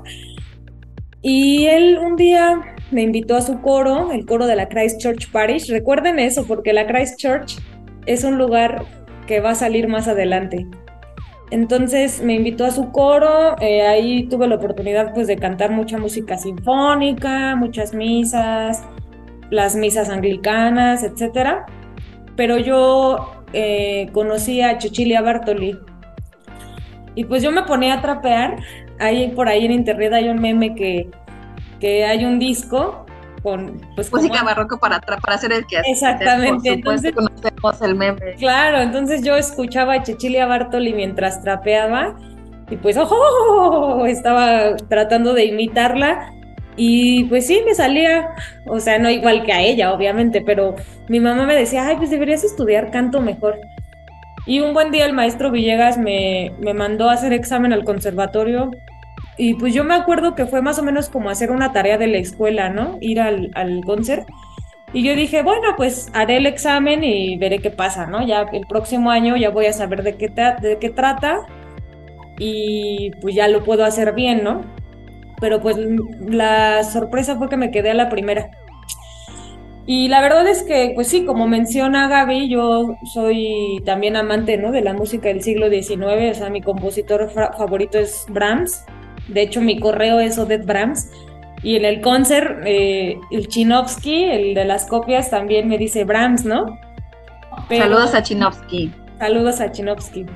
Y 1.22 1.66
él 1.66 1.98
un 1.98 2.16
día 2.16 2.60
me 2.90 3.02
invitó 3.02 3.36
a 3.36 3.42
su 3.42 3.60
coro, 3.60 4.10
el 4.12 4.26
coro 4.26 4.46
de 4.46 4.56
la 4.56 4.68
Christchurch 4.68 5.30
Parish. 5.30 5.70
Recuerden 5.70 6.18
eso, 6.18 6.46
porque 6.46 6.72
la 6.72 6.86
Christchurch 6.86 7.58
es 8.06 8.24
un 8.24 8.38
lugar 8.38 8.84
que 9.26 9.40
va 9.40 9.50
a 9.50 9.54
salir 9.54 9.88
más 9.88 10.08
adelante. 10.08 10.66
Entonces 11.52 12.22
me 12.22 12.34
invitó 12.34 12.64
a 12.64 12.70
su 12.70 12.90
coro, 12.90 13.56
eh, 13.60 13.82
ahí 13.82 14.26
tuve 14.26 14.48
la 14.48 14.54
oportunidad 14.54 15.12
pues 15.12 15.26
de 15.26 15.36
cantar 15.36 15.70
mucha 15.70 15.98
música 15.98 16.38
sinfónica, 16.38 17.56
muchas 17.56 17.92
misas, 17.92 18.82
las 19.50 19.76
misas 19.76 20.08
anglicanas, 20.08 21.04
etc. 21.04 21.58
Pero 22.36 22.56
yo 22.56 23.44
eh, 23.52 24.08
conocí 24.12 24.62
a 24.62 24.80
Cecilia 24.80 25.20
Bartoli, 25.20 25.78
y 27.14 27.24
pues 27.24 27.42
yo 27.42 27.50
me 27.52 27.62
ponía 27.62 27.94
a 27.94 28.02
trapear. 28.02 28.56
Ahí 28.98 29.28
por 29.34 29.48
ahí 29.48 29.64
en 29.64 29.72
internet 29.72 30.12
hay 30.12 30.28
un 30.28 30.40
meme 30.40 30.74
que, 30.74 31.08
que 31.80 32.04
hay 32.04 32.24
un 32.24 32.38
disco 32.38 33.04
con 33.42 33.80
pues 33.96 34.12
música 34.12 34.38
como- 34.40 34.78
para 34.80 35.00
para 35.00 35.34
hacer 35.34 35.52
el 35.52 35.66
que 35.66 35.78
Exactamente, 35.84 36.48
Por 36.52 36.56
supuesto 36.98 37.08
entonces- 37.08 37.12
conocemos 37.12 37.82
el 37.82 37.94
meme. 37.96 38.34
Claro, 38.38 38.80
entonces 38.80 39.22
yo 39.24 39.34
escuchaba 39.36 39.94
a 39.94 40.04
Cecilia 40.04 40.46
Bartoli 40.46 40.92
mientras 40.94 41.42
trapeaba 41.42 42.14
y 42.70 42.76
pues 42.76 42.96
¡oh! 42.96 44.04
estaba 44.06 44.76
tratando 44.88 45.34
de 45.34 45.46
imitarla 45.46 46.30
y 46.76 47.24
pues 47.24 47.46
sí, 47.48 47.60
me 47.66 47.74
salía, 47.74 48.28
o 48.66 48.80
sea, 48.80 48.98
no 48.98 49.10
igual 49.10 49.42
que 49.44 49.52
a 49.52 49.60
ella, 49.60 49.92
obviamente, 49.92 50.40
pero 50.40 50.74
mi 51.08 51.20
mamá 51.20 51.44
me 51.44 51.54
decía, 51.54 51.86
ay, 51.86 51.96
pues 51.96 52.08
deberías 52.10 52.44
estudiar 52.44 52.90
canto 52.90 53.20
mejor. 53.20 53.58
Y 54.46 54.60
un 54.60 54.74
buen 54.74 54.90
día 54.90 55.06
el 55.06 55.12
maestro 55.12 55.50
Villegas 55.50 55.98
me, 55.98 56.52
me 56.60 56.74
mandó 56.74 57.08
a 57.08 57.12
hacer 57.12 57.32
examen 57.32 57.72
al 57.72 57.84
conservatorio 57.84 58.70
y 59.36 59.54
pues 59.54 59.72
yo 59.72 59.84
me 59.84 59.94
acuerdo 59.94 60.34
que 60.34 60.46
fue 60.46 60.62
más 60.62 60.78
o 60.78 60.82
menos 60.82 61.08
como 61.08 61.30
hacer 61.30 61.50
una 61.50 61.72
tarea 61.72 61.96
de 61.96 62.06
la 62.06 62.18
escuela, 62.18 62.68
¿no? 62.68 62.98
Ir 63.00 63.20
al, 63.20 63.50
al 63.54 63.82
concert. 63.84 64.28
Y 64.92 65.02
yo 65.02 65.14
dije, 65.16 65.42
bueno, 65.42 65.68
pues 65.76 66.10
haré 66.12 66.36
el 66.36 66.46
examen 66.46 67.02
y 67.02 67.38
veré 67.38 67.60
qué 67.60 67.70
pasa, 67.70 68.06
¿no? 68.06 68.26
Ya 68.26 68.42
el 68.52 68.66
próximo 68.66 69.10
año 69.10 69.36
ya 69.36 69.50
voy 69.50 69.66
a 69.66 69.72
saber 69.72 70.02
de 70.02 70.16
qué, 70.16 70.28
de 70.28 70.78
qué 70.78 70.90
trata 70.90 71.46
y 72.38 73.10
pues 73.22 73.34
ya 73.34 73.48
lo 73.48 73.64
puedo 73.64 73.84
hacer 73.84 74.12
bien, 74.12 74.44
¿no? 74.44 74.62
Pero 75.40 75.60
pues 75.60 75.76
la 76.28 76.84
sorpresa 76.84 77.36
fue 77.36 77.48
que 77.48 77.56
me 77.56 77.70
quedé 77.70 77.90
a 77.90 77.94
la 77.94 78.10
primera. 78.10 78.50
Y 79.86 80.08
la 80.08 80.20
verdad 80.20 80.46
es 80.46 80.62
que, 80.62 80.92
pues 80.94 81.08
sí, 81.08 81.24
como 81.24 81.48
menciona 81.48 82.06
Gaby, 82.08 82.48
yo 82.48 82.94
soy 83.12 83.82
también 83.84 84.14
amante, 84.16 84.56
¿no? 84.56 84.70
De 84.70 84.80
la 84.80 84.92
música 84.94 85.28
del 85.28 85.42
siglo 85.42 85.68
XIX, 85.70 86.30
o 86.30 86.34
sea, 86.34 86.50
mi 86.50 86.60
compositor 86.62 87.28
fa- 87.30 87.52
favorito 87.52 87.98
es 87.98 88.24
Brahms. 88.28 88.84
De 89.28 89.42
hecho, 89.42 89.60
mi 89.60 89.80
correo 89.80 90.20
es 90.20 90.38
Odette 90.38 90.64
Brahms. 90.64 91.10
Y 91.64 91.76
en 91.76 91.84
el 91.84 92.00
concert, 92.00 92.60
eh, 92.64 93.18
el 93.32 93.48
Chinovsky, 93.48 94.24
el 94.24 94.54
de 94.54 94.64
las 94.64 94.86
copias, 94.86 95.30
también 95.30 95.68
me 95.68 95.78
dice 95.78 96.04
Brahms, 96.04 96.44
¿no? 96.44 96.78
Pero- 97.68 97.82
Saludos 97.84 98.14
a 98.14 98.22
Chinovsky. 98.22 98.92
Saludos 99.18 99.60
a 99.60 99.70
Chinovsky. 99.72 100.26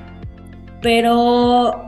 Pero, 0.81 1.85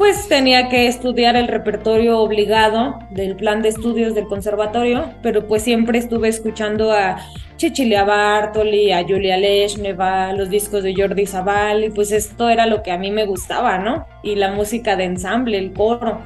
pues 0.00 0.28
tenía 0.28 0.70
que 0.70 0.86
estudiar 0.86 1.36
el 1.36 1.46
repertorio 1.46 2.20
obligado 2.20 3.00
del 3.10 3.36
plan 3.36 3.60
de 3.60 3.68
estudios 3.68 4.14
del 4.14 4.28
conservatorio, 4.28 5.12
pero 5.22 5.46
pues 5.46 5.62
siempre 5.62 5.98
estuve 5.98 6.28
escuchando 6.28 6.90
a 6.90 7.18
Cecilia 7.58 8.04
Bartoli, 8.04 8.92
a 8.92 9.02
Julia 9.06 9.36
Leshneva, 9.36 10.32
los 10.32 10.48
discos 10.48 10.84
de 10.84 10.94
Jordi 10.96 11.26
Zabal, 11.26 11.84
y 11.84 11.90
pues 11.90 12.12
esto 12.12 12.48
era 12.48 12.64
lo 12.64 12.82
que 12.82 12.92
a 12.92 12.96
mí 12.96 13.10
me 13.10 13.26
gustaba, 13.26 13.76
¿no? 13.76 14.06
Y 14.22 14.36
la 14.36 14.50
música 14.52 14.96
de 14.96 15.04
ensamble, 15.04 15.58
el 15.58 15.74
coro. 15.74 16.22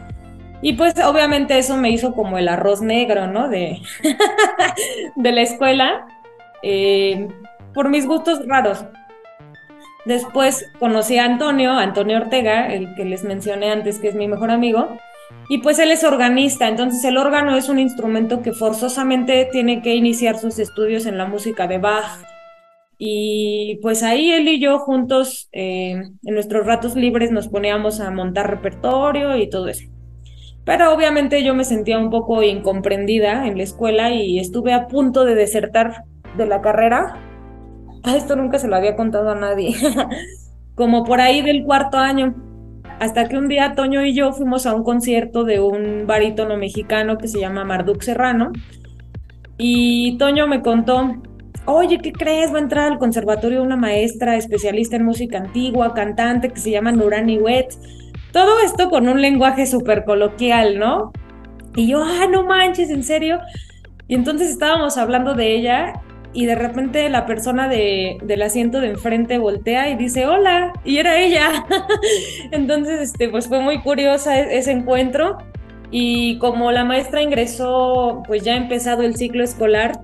Y 0.62 0.74
pues 0.74 0.94
obviamente 1.04 1.58
eso 1.58 1.76
me 1.76 1.90
hizo 1.90 2.14
como 2.14 2.38
el 2.38 2.46
arroz 2.46 2.80
negro, 2.80 3.26
¿no? 3.26 3.48
De, 3.48 3.80
de 5.16 5.32
la 5.32 5.42
escuela, 5.42 6.06
eh, 6.62 7.26
por 7.72 7.88
mis 7.88 8.06
gustos 8.06 8.46
raros. 8.46 8.84
Después 10.04 10.70
conocí 10.78 11.16
a 11.18 11.24
Antonio, 11.24 11.72
Antonio 11.72 12.18
Ortega, 12.18 12.72
el 12.72 12.94
que 12.94 13.04
les 13.04 13.24
mencioné 13.24 13.70
antes, 13.70 13.98
que 13.98 14.08
es 14.08 14.14
mi 14.14 14.28
mejor 14.28 14.50
amigo, 14.50 14.98
y 15.48 15.58
pues 15.58 15.78
él 15.78 15.90
es 15.90 16.04
organista, 16.04 16.68
entonces 16.68 17.04
el 17.04 17.18
órgano 17.18 17.56
es 17.56 17.68
un 17.68 17.78
instrumento 17.78 18.42
que 18.42 18.52
forzosamente 18.52 19.48
tiene 19.52 19.82
que 19.82 19.94
iniciar 19.94 20.38
sus 20.38 20.58
estudios 20.58 21.06
en 21.06 21.18
la 21.18 21.26
música 21.26 21.66
de 21.66 21.78
Bach. 21.78 22.22
Y 22.96 23.78
pues 23.82 24.02
ahí 24.02 24.30
él 24.30 24.48
y 24.48 24.60
yo 24.60 24.78
juntos, 24.78 25.48
eh, 25.52 25.92
en 25.92 26.34
nuestros 26.34 26.64
ratos 26.64 26.94
libres, 26.96 27.30
nos 27.30 27.48
poníamos 27.48 28.00
a 28.00 28.10
montar 28.10 28.48
repertorio 28.48 29.36
y 29.36 29.50
todo 29.50 29.68
eso. 29.68 29.84
Pero 30.64 30.94
obviamente 30.94 31.44
yo 31.44 31.54
me 31.54 31.64
sentía 31.64 31.98
un 31.98 32.08
poco 32.08 32.42
incomprendida 32.42 33.46
en 33.46 33.58
la 33.58 33.64
escuela 33.64 34.10
y 34.12 34.38
estuve 34.38 34.72
a 34.72 34.86
punto 34.86 35.24
de 35.24 35.34
desertar 35.34 36.04
de 36.38 36.46
la 36.46 36.62
carrera. 36.62 37.18
Esto 38.16 38.36
nunca 38.36 38.58
se 38.58 38.68
lo 38.68 38.76
había 38.76 38.96
contado 38.96 39.30
a 39.30 39.34
nadie. 39.34 39.74
Como 40.74 41.04
por 41.04 41.20
ahí 41.20 41.42
del 41.42 41.64
cuarto 41.64 41.98
año. 41.98 42.34
Hasta 43.00 43.28
que 43.28 43.36
un 43.36 43.48
día 43.48 43.74
Toño 43.74 44.04
y 44.04 44.14
yo 44.14 44.32
fuimos 44.32 44.66
a 44.66 44.74
un 44.74 44.84
concierto 44.84 45.44
de 45.44 45.60
un 45.60 46.06
barítono 46.06 46.56
mexicano 46.56 47.18
que 47.18 47.28
se 47.28 47.40
llama 47.40 47.64
Marduk 47.64 48.02
Serrano. 48.02 48.52
Y 49.58 50.16
Toño 50.18 50.46
me 50.46 50.62
contó, 50.62 51.22
oye, 51.66 51.98
¿qué 51.98 52.12
crees? 52.12 52.52
Va 52.52 52.58
a 52.58 52.62
entrar 52.62 52.92
al 52.92 52.98
conservatorio 52.98 53.62
una 53.62 53.76
maestra 53.76 54.36
especialista 54.36 54.96
en 54.96 55.04
música 55.04 55.38
antigua, 55.38 55.94
cantante, 55.94 56.50
que 56.50 56.60
se 56.60 56.70
llama 56.70 56.92
Nurani 56.92 57.38
Wet. 57.38 57.74
Todo 58.32 58.60
esto 58.60 58.90
con 58.90 59.08
un 59.08 59.20
lenguaje 59.20 59.66
súper 59.66 60.04
coloquial, 60.04 60.78
¿no? 60.78 61.12
Y 61.76 61.88
yo, 61.88 62.02
ah, 62.02 62.26
no 62.30 62.44
manches, 62.44 62.90
¿en 62.90 63.02
serio? 63.02 63.38
Y 64.06 64.14
entonces 64.14 64.50
estábamos 64.50 64.98
hablando 64.98 65.34
de 65.34 65.54
ella 65.54 66.03
y 66.34 66.46
de 66.46 66.56
repente 66.56 67.08
la 67.08 67.26
persona 67.26 67.68
de, 67.68 68.18
del 68.22 68.42
asiento 68.42 68.80
de 68.80 68.88
enfrente 68.88 69.38
voltea 69.38 69.88
y 69.88 69.96
dice, 69.96 70.26
hola, 70.26 70.72
y 70.84 70.98
era 70.98 71.18
ella. 71.18 71.64
entonces, 72.50 73.00
este, 73.00 73.28
pues 73.28 73.48
fue 73.48 73.60
muy 73.60 73.80
curiosa 73.80 74.40
e- 74.40 74.58
ese 74.58 74.72
encuentro. 74.72 75.38
Y 75.90 76.38
como 76.38 76.72
la 76.72 76.84
maestra 76.84 77.22
ingresó, 77.22 78.22
pues 78.26 78.42
ya 78.42 78.56
empezado 78.56 79.02
el 79.02 79.14
ciclo 79.14 79.44
escolar, 79.44 80.00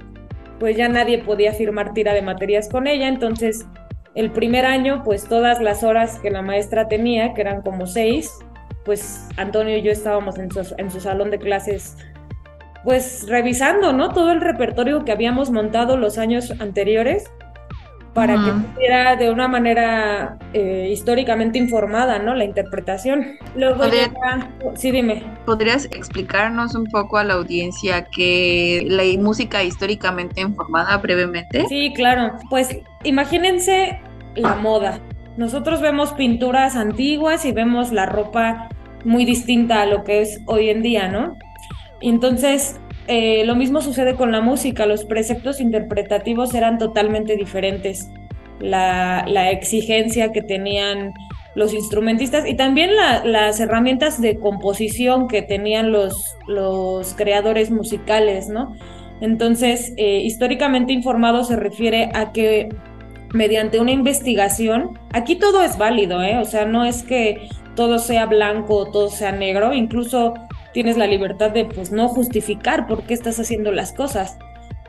pues 0.60 0.76
ya 0.76 0.88
nadie 0.88 1.18
podía 1.18 1.52
firmar 1.52 1.92
tira 1.94 2.14
de 2.14 2.22
materias 2.22 2.68
con 2.68 2.86
ella. 2.86 3.08
Entonces, 3.08 3.66
el 4.14 4.30
primer 4.30 4.66
año, 4.66 5.02
pues 5.04 5.24
todas 5.24 5.60
las 5.60 5.82
horas 5.82 6.20
que 6.20 6.30
la 6.30 6.42
maestra 6.42 6.86
tenía, 6.86 7.34
que 7.34 7.40
eran 7.40 7.62
como 7.62 7.86
seis, 7.86 8.30
pues 8.84 9.26
Antonio 9.36 9.76
y 9.76 9.82
yo 9.82 9.90
estábamos 9.90 10.38
en 10.38 10.50
su, 10.50 10.74
en 10.78 10.90
su 10.90 11.00
salón 11.00 11.30
de 11.30 11.38
clases, 11.38 11.96
pues 12.84 13.26
revisando, 13.28 13.92
¿no? 13.92 14.10
Todo 14.10 14.32
el 14.32 14.40
repertorio 14.40 15.04
que 15.04 15.12
habíamos 15.12 15.50
montado 15.50 15.96
los 15.96 16.18
años 16.18 16.52
anteriores 16.60 17.30
para 18.14 18.34
que 18.34 18.50
fuera 18.74 19.14
de 19.14 19.30
una 19.30 19.46
manera 19.46 20.36
eh, 20.52 20.88
históricamente 20.90 21.58
informada, 21.58 22.18
¿no? 22.18 22.34
La 22.34 22.44
interpretación. 22.44 23.38
Luego 23.54 23.84
llega... 23.84 24.50
Sí, 24.74 24.90
dime. 24.90 25.22
¿Podrías 25.46 25.84
explicarnos 25.86 26.74
un 26.74 26.86
poco 26.86 27.18
a 27.18 27.24
la 27.24 27.34
audiencia 27.34 28.04
que 28.04 28.84
la 28.88 29.04
música 29.22 29.62
históricamente 29.62 30.40
informada 30.40 30.96
brevemente? 30.98 31.66
Sí, 31.68 31.92
claro. 31.94 32.32
Pues 32.48 32.80
imagínense 33.04 34.00
la 34.34 34.56
moda. 34.56 34.98
Nosotros 35.36 35.80
vemos 35.80 36.12
pinturas 36.12 36.74
antiguas 36.74 37.44
y 37.44 37.52
vemos 37.52 37.92
la 37.92 38.06
ropa 38.06 38.68
muy 39.04 39.24
distinta 39.24 39.82
a 39.82 39.86
lo 39.86 40.02
que 40.02 40.22
es 40.22 40.40
hoy 40.46 40.68
en 40.68 40.82
día, 40.82 41.08
¿no? 41.08 41.36
Entonces, 42.00 42.80
eh, 43.08 43.44
lo 43.44 43.54
mismo 43.56 43.80
sucede 43.80 44.14
con 44.14 44.32
la 44.32 44.40
música. 44.40 44.86
Los 44.86 45.04
preceptos 45.04 45.60
interpretativos 45.60 46.54
eran 46.54 46.78
totalmente 46.78 47.36
diferentes. 47.36 48.10
La, 48.60 49.24
la 49.26 49.50
exigencia 49.50 50.32
que 50.32 50.42
tenían 50.42 51.12
los 51.54 51.74
instrumentistas 51.74 52.46
y 52.46 52.54
también 52.54 52.94
la- 52.96 53.24
las 53.24 53.58
herramientas 53.58 54.20
de 54.20 54.38
composición 54.38 55.26
que 55.28 55.42
tenían 55.42 55.90
los, 55.92 56.36
los 56.46 57.14
creadores 57.14 57.70
musicales, 57.70 58.48
¿no? 58.48 58.76
Entonces, 59.20 59.92
eh, 59.96 60.20
históricamente 60.22 60.92
informado 60.92 61.42
se 61.44 61.56
refiere 61.56 62.10
a 62.14 62.32
que 62.32 62.68
mediante 63.34 63.80
una 63.80 63.90
investigación, 63.92 64.98
aquí 65.12 65.36
todo 65.36 65.62
es 65.62 65.76
válido, 65.76 66.22
¿eh? 66.22 66.38
O 66.38 66.44
sea, 66.44 66.64
no 66.66 66.84
es 66.84 67.02
que 67.02 67.48
todo 67.74 67.98
sea 67.98 68.26
blanco 68.26 68.76
o 68.76 68.90
todo 68.90 69.08
sea 69.08 69.32
negro, 69.32 69.72
incluso 69.72 70.34
tienes 70.72 70.96
la 70.96 71.06
libertad 71.06 71.50
de 71.50 71.64
pues 71.64 71.92
no 71.92 72.08
justificar 72.08 72.86
por 72.86 73.04
qué 73.04 73.14
estás 73.14 73.38
haciendo 73.38 73.72
las 73.72 73.92
cosas. 73.92 74.38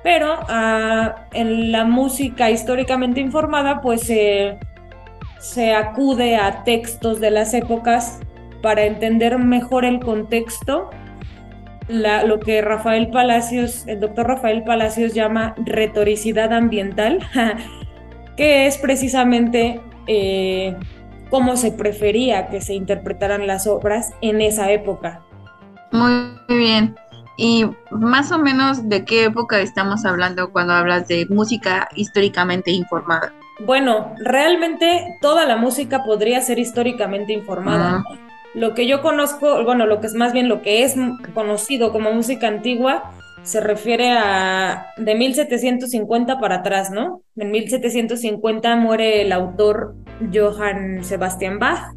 Pero 0.03 0.39
ah, 0.49 1.27
en 1.33 1.71
la 1.71 1.85
música 1.85 2.49
históricamente 2.49 3.19
informada, 3.19 3.81
pues 3.81 4.01
se 4.01 5.73
acude 5.73 6.35
a 6.37 6.63
textos 6.63 7.19
de 7.19 7.31
las 7.31 7.53
épocas 7.53 8.19
para 8.61 8.83
entender 8.83 9.37
mejor 9.37 9.85
el 9.85 9.99
contexto 9.99 10.89
lo 11.91 12.39
que 12.39 12.61
Rafael 12.61 13.09
Palacios, 13.09 13.85
el 13.87 13.99
doctor 13.99 14.27
Rafael 14.27 14.63
Palacios 14.63 15.13
llama 15.13 15.55
retoricidad 15.57 16.53
ambiental, 16.53 17.19
que 18.37 18.65
es 18.65 18.77
precisamente 18.77 19.81
eh, 20.07 20.75
cómo 21.29 21.57
se 21.57 21.71
prefería 21.71 22.47
que 22.47 22.61
se 22.61 22.73
interpretaran 22.73 23.47
las 23.47 23.67
obras 23.67 24.13
en 24.21 24.41
esa 24.41 24.71
época. 24.71 25.23
Muy 25.91 26.31
bien. 26.47 26.95
Y 27.37 27.65
más 27.91 28.31
o 28.31 28.37
menos 28.37 28.87
de 28.87 29.03
qué 29.05 29.25
época 29.25 29.59
estamos 29.59 30.05
hablando 30.05 30.51
cuando 30.51 30.73
hablas 30.73 31.07
de 31.07 31.25
música 31.29 31.89
históricamente 31.95 32.71
informada. 32.71 33.33
Bueno, 33.65 34.13
realmente 34.17 35.17
toda 35.21 35.45
la 35.45 35.55
música 35.55 36.03
podría 36.03 36.41
ser 36.41 36.59
históricamente 36.59 37.33
informada. 37.33 38.03
Lo 38.53 38.73
que 38.73 38.87
yo 38.87 39.01
conozco, 39.01 39.63
bueno, 39.63 39.85
lo 39.85 40.01
que 40.01 40.07
es 40.07 40.13
más 40.13 40.33
bien 40.33 40.49
lo 40.49 40.61
que 40.61 40.83
es 40.83 40.95
conocido 41.33 41.91
como 41.91 42.11
música 42.11 42.47
antigua, 42.47 43.11
se 43.43 43.59
refiere 43.59 44.11
a 44.11 44.87
de 44.97 45.15
1750 45.15 46.39
para 46.39 46.57
atrás, 46.57 46.91
¿no? 46.91 47.21
En 47.35 47.51
1750 47.51 48.75
muere 48.75 49.21
el 49.21 49.31
autor 49.31 49.95
Johann 50.33 51.03
Sebastian 51.03 51.59
Bach, 51.59 51.93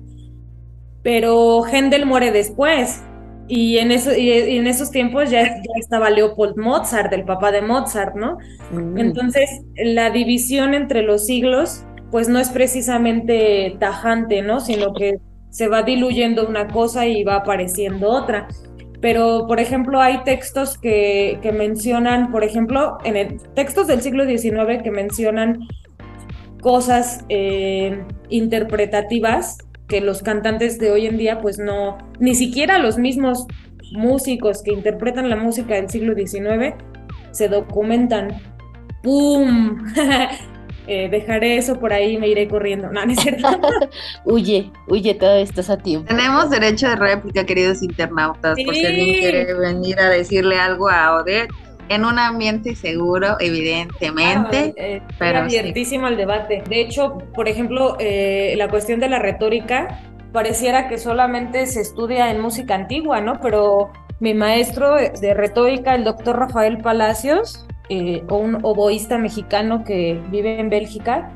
pero 1.03 1.65
Händel 1.67 2.07
muere 2.07 2.31
después. 2.31 3.03
Y 3.47 3.77
en, 3.77 3.93
eso, 3.93 4.17
y 4.17 4.31
en 4.31 4.67
esos 4.67 4.91
tiempos 4.91 5.31
ya, 5.31 5.43
ya, 5.43 5.73
estaba 5.79 6.09
Leopold 6.09 6.57
Mozart, 6.57 7.13
el 7.13 7.25
papá 7.25 7.53
de 7.53 7.61
Mozart, 7.61 8.15
¿no? 8.15 8.39
Mm. 8.73 8.99
Entonces, 8.99 9.63
la 9.77 10.11
división 10.11 10.73
entre 10.73 11.03
los 11.03 11.27
siglos, 11.27 11.85
pues 12.11 12.29
no 12.29 12.39
es 12.39 12.49
precisamente 12.49 13.77
tajante, 13.79 14.41
¿no? 14.41 14.61
Sino 14.61 14.95
que 14.95 15.19
se 15.51 15.69
va 15.69 15.83
diluyendo 15.83 16.49
una 16.49 16.69
cosa 16.69 17.07
y 17.07 17.23
va 17.23 17.37
apareciendo 17.37 18.11
otra. 18.11 18.49
Pero, 19.03 19.47
por 19.47 19.61
ejemplo, 19.61 20.01
hay 20.01 20.25
textos 20.25 20.79
que, 20.79 21.39
que 21.43 21.53
mencionan, 21.53 22.33
por 22.33 22.45
ejemplo, 22.45 22.97
en 23.05 23.17
el, 23.17 23.41
textos 23.55 23.87
del 23.87 24.01
siglo 24.01 24.25
XIX 24.25 24.83
que 24.83 24.91
mencionan 24.91 25.69
cosas 26.63 27.27
eh, 27.29 28.03
interpretativas 28.31 29.59
que 29.89 30.01
los 30.01 30.23
cantantes 30.23 30.79
de 30.79 30.91
hoy 30.91 31.07
en 31.07 31.19
día 31.19 31.41
pues 31.41 31.59
no, 31.59 31.99
ni 32.19 32.35
siquiera 32.35 32.79
los 32.79 32.99
mismos 32.99 33.47
músicos 33.93 34.63
que 34.63 34.73
interpretan 34.73 35.29
la 35.29 35.37
música 35.37 35.75
del 35.75 35.89
siglo 35.89 36.15
XIX 36.15 36.75
se 37.31 37.49
documentan. 37.49 38.41
¡Pum! 39.03 39.85
Eh, 40.87 41.09
dejaré 41.09 41.57
eso 41.57 41.81
por 41.81 41.95
ahí 41.95 42.13
y 42.13 42.19
me 42.19 42.29
iré 42.29 42.47
corriendo. 42.47 42.93
No, 42.93 43.07
no 43.07 43.11
es 43.11 43.19
cierto. 43.19 43.49
huye, 44.27 44.71
huye, 44.87 45.15
todo 45.15 45.37
estás 45.37 45.71
a 45.71 45.79
tiempo. 45.79 46.07
Tenemos 46.09 46.51
derecho 46.51 46.91
de 46.91 46.97
réplica, 46.97 47.47
queridos 47.47 47.83
internautas, 47.83 48.59
por 48.63 48.75
si 48.75 48.85
alguien 48.85 49.19
quiere 49.19 49.55
venir 49.55 49.99
a 49.99 50.11
decirle 50.11 50.59
algo 50.59 50.91
a 50.91 51.15
Odette 51.15 51.49
en 51.89 52.05
un 52.05 52.19
ambiente 52.19 52.75
seguro, 52.75 53.37
evidentemente. 53.41 54.75
Eh, 54.77 55.03
pero 55.19 55.41
abiertísimo 55.41 56.07
al 56.07 56.17
debate. 56.17 56.63
De 56.69 56.81
hecho, 56.81 57.19
por 57.35 57.49
ejemplo, 57.49 57.97
eh, 57.99 58.55
la 58.57 58.69
cuestión 58.69 59.01
de 59.01 59.09
la 59.09 59.19
retórica 59.19 60.01
pareciera 60.33 60.89
que 60.89 60.99
solamente 60.99 61.67
se 61.67 61.81
estudia 61.81 62.31
en 62.31 62.41
música 62.41 62.75
antigua, 62.75 63.21
¿no? 63.21 63.41
Pero 63.41 63.93
mi 64.21 64.35
maestro 64.35 64.97
de 64.97 65.35
retórica, 65.35 65.95
el 65.95 66.05
doctor 66.05 66.39
Rafael 66.39 66.79
Palacios, 66.79 67.67
eh, 67.89 68.25
un 68.31 68.59
oboísta 68.63 69.19
mexicano 69.19 69.85
que 69.85 70.21
vive 70.31 70.59
en 70.59 70.71
Bélgica, 70.71 71.31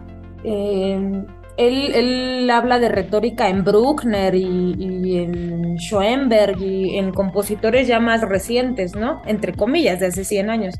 eh, 1.59 1.91
él, 1.95 2.51
habla 2.51 2.79
de 2.79 2.89
retórica 2.89 3.49
en 3.49 3.65
Bruckner 3.65 4.35
y, 4.35 5.19
en 5.19 5.77
Schoenberg 5.77 6.61
y 6.63 6.97
en 6.97 7.13
compositores 7.13 7.89
ya 7.89 8.01
más 8.01 8.23
recientes, 8.23 8.95
¿no? 8.95 9.23
Entre 9.27 9.53
comillas, 9.53 10.01
de 10.01 10.07
hace 10.07 10.25
100 10.25 10.51
años. 10.51 10.75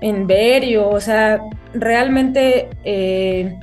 En 0.00 0.26
Berio, 0.26 0.88
o 0.90 1.00
sea, 1.00 1.40
realmente 1.72 2.68
eh, 2.84 3.58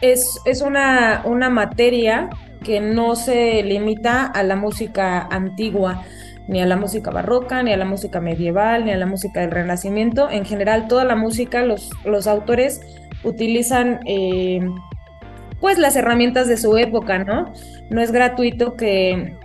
es, 0.00 0.40
es 0.46 0.62
una, 0.62 1.22
una 1.24 1.50
materia 1.50 2.30
que 2.64 2.80
no 2.80 3.14
se 3.14 3.62
limita 3.62 4.24
a 4.24 4.42
la 4.42 4.56
música 4.56 5.20
antigua, 5.30 6.02
ni 6.48 6.62
a 6.62 6.66
la 6.66 6.76
música 6.76 7.10
barroca, 7.10 7.62
ni 7.62 7.72
a 7.72 7.76
la 7.76 7.84
música 7.84 8.20
medieval, 8.20 8.86
ni 8.86 8.92
a 8.92 8.96
la 8.96 9.06
música 9.06 9.40
del 9.40 9.50
Renacimiento. 9.50 10.30
En 10.30 10.46
general, 10.46 10.88
toda 10.88 11.04
la 11.04 11.16
música, 11.16 11.62
los, 11.62 11.90
los 12.04 12.26
autores 12.26 12.80
utilizan 13.22 14.00
eh, 14.06 14.60
pues 15.60 15.78
las 15.78 15.96
herramientas 15.96 16.48
de 16.48 16.56
su 16.56 16.76
época, 16.76 17.18
¿no? 17.18 17.52
No 17.90 18.00
es 18.00 18.12
gratuito 18.12 18.76
que, 18.76 19.36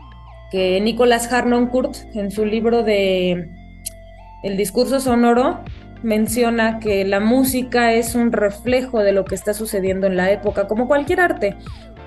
que 0.51 0.79
Nicolás 0.81 1.31
Harnoncourt 1.31 1.95
en 2.13 2.31
su 2.31 2.45
libro 2.45 2.83
de 2.83 3.49
El 4.43 4.57
discurso 4.57 4.99
sonoro 4.99 5.59
menciona 6.03 6.79
que 6.79 7.05
la 7.05 7.19
música 7.19 7.93
es 7.93 8.15
un 8.15 8.31
reflejo 8.31 8.99
de 8.99 9.11
lo 9.11 9.25
que 9.25 9.35
está 9.35 9.53
sucediendo 9.53 10.07
en 10.07 10.17
la 10.17 10.31
época, 10.31 10.67
como 10.67 10.87
cualquier 10.87 11.19
arte, 11.19 11.55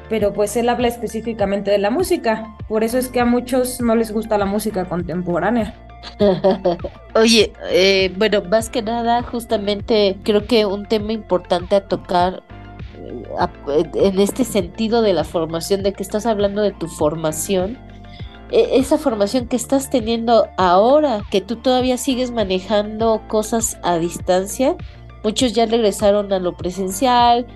pero 0.08 0.32
pues 0.32 0.56
él 0.56 0.68
habla 0.68 0.88
específicamente 0.88 1.70
de 1.70 1.78
la 1.78 1.90
música, 1.90 2.54
por 2.68 2.84
eso 2.84 2.98
es 2.98 3.08
que 3.08 3.20
a 3.20 3.24
muchos 3.24 3.80
no 3.80 3.94
les 3.94 4.12
gusta 4.12 4.38
la 4.38 4.46
música 4.46 4.84
contemporánea. 4.84 5.74
Oye, 7.14 7.52
eh, 7.70 8.12
bueno, 8.16 8.42
más 8.42 8.68
que 8.68 8.82
nada, 8.82 9.22
justamente 9.22 10.16
creo 10.22 10.46
que 10.46 10.66
un 10.66 10.86
tema 10.86 11.12
importante 11.12 11.76
a 11.76 11.86
tocar 11.86 12.42
en 13.94 14.20
este 14.20 14.44
sentido 14.44 15.02
de 15.02 15.12
la 15.12 15.24
formación, 15.24 15.82
de 15.82 15.92
que 15.92 16.02
estás 16.02 16.26
hablando 16.26 16.62
de 16.62 16.72
tu 16.72 16.88
formación, 16.88 17.78
e, 18.50 18.78
esa 18.78 18.98
formación 18.98 19.48
que 19.48 19.56
estás 19.56 19.90
teniendo 19.90 20.48
ahora, 20.56 21.22
que 21.30 21.40
tú 21.40 21.56
todavía 21.56 21.96
sigues 21.96 22.30
manejando 22.30 23.22
cosas 23.28 23.78
a 23.82 23.98
distancia, 23.98 24.76
muchos 25.22 25.52
ya 25.52 25.66
regresaron 25.66 26.32
a 26.32 26.38
lo 26.38 26.56
presencial, 26.56 27.46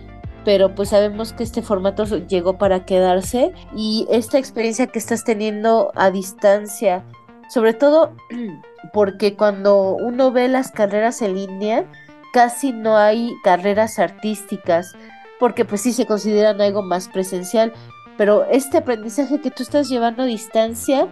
pero 0.45 0.75
pues 0.75 0.91
sabemos 0.91 1.33
que 1.33 1.43
este 1.43 1.63
formato 1.63 2.05
llegó 2.05 2.59
para 2.59 2.85
quedarse 2.85 3.53
y 3.77 4.07
esta 4.11 4.39
experiencia 4.39 4.87
que 4.87 4.99
estás 4.99 5.25
teniendo 5.25 5.93
a 5.95 6.11
distancia, 6.11 7.05
sobre 7.51 7.75
todo 7.75 8.17
porque 8.93 9.37
cuando 9.37 9.97
uno 9.97 10.33
ve 10.33 10.49
las 10.49 10.71
carreras 10.71 11.21
en 11.23 11.35
línea, 11.35 11.85
casi 12.33 12.73
no 12.73 12.97
hay 12.97 13.35
carreras 13.45 13.99
artísticas 13.99 14.95
porque 15.39 15.65
pues 15.65 15.81
sí 15.81 15.93
se 15.93 16.07
consideran 16.07 16.61
algo 16.61 16.83
más 16.83 17.09
presencial, 17.09 17.73
pero 18.17 18.45
este 18.51 18.79
aprendizaje 18.79 19.41
que 19.41 19.51
tú 19.51 19.63
estás 19.63 19.89
llevando 19.89 20.25
a 20.25 20.27
distancia, 20.27 21.09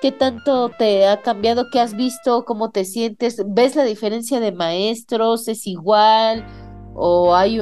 ¿qué 0.00 0.12
tanto 0.12 0.70
te 0.70 1.06
ha 1.06 1.20
cambiado? 1.20 1.66
¿Qué 1.72 1.80
has 1.80 1.94
visto? 1.94 2.44
¿Cómo 2.44 2.70
te 2.70 2.84
sientes? 2.84 3.42
¿Ves 3.46 3.74
la 3.74 3.84
diferencia 3.84 4.38
de 4.38 4.52
maestros? 4.52 5.48
¿Es 5.48 5.66
igual? 5.66 6.46
¿O 6.94 7.34
hay, 7.34 7.60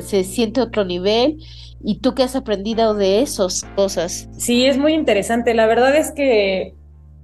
se 0.00 0.24
siente 0.24 0.60
otro 0.60 0.84
nivel? 0.84 1.38
¿Y 1.82 2.00
tú 2.00 2.14
qué 2.14 2.22
has 2.22 2.36
aprendido 2.36 2.94
de 2.94 3.22
esas 3.22 3.64
cosas? 3.74 4.28
Sí, 4.36 4.66
es 4.66 4.76
muy 4.76 4.92
interesante. 4.92 5.54
La 5.54 5.66
verdad 5.66 5.96
es 5.96 6.12
que 6.12 6.74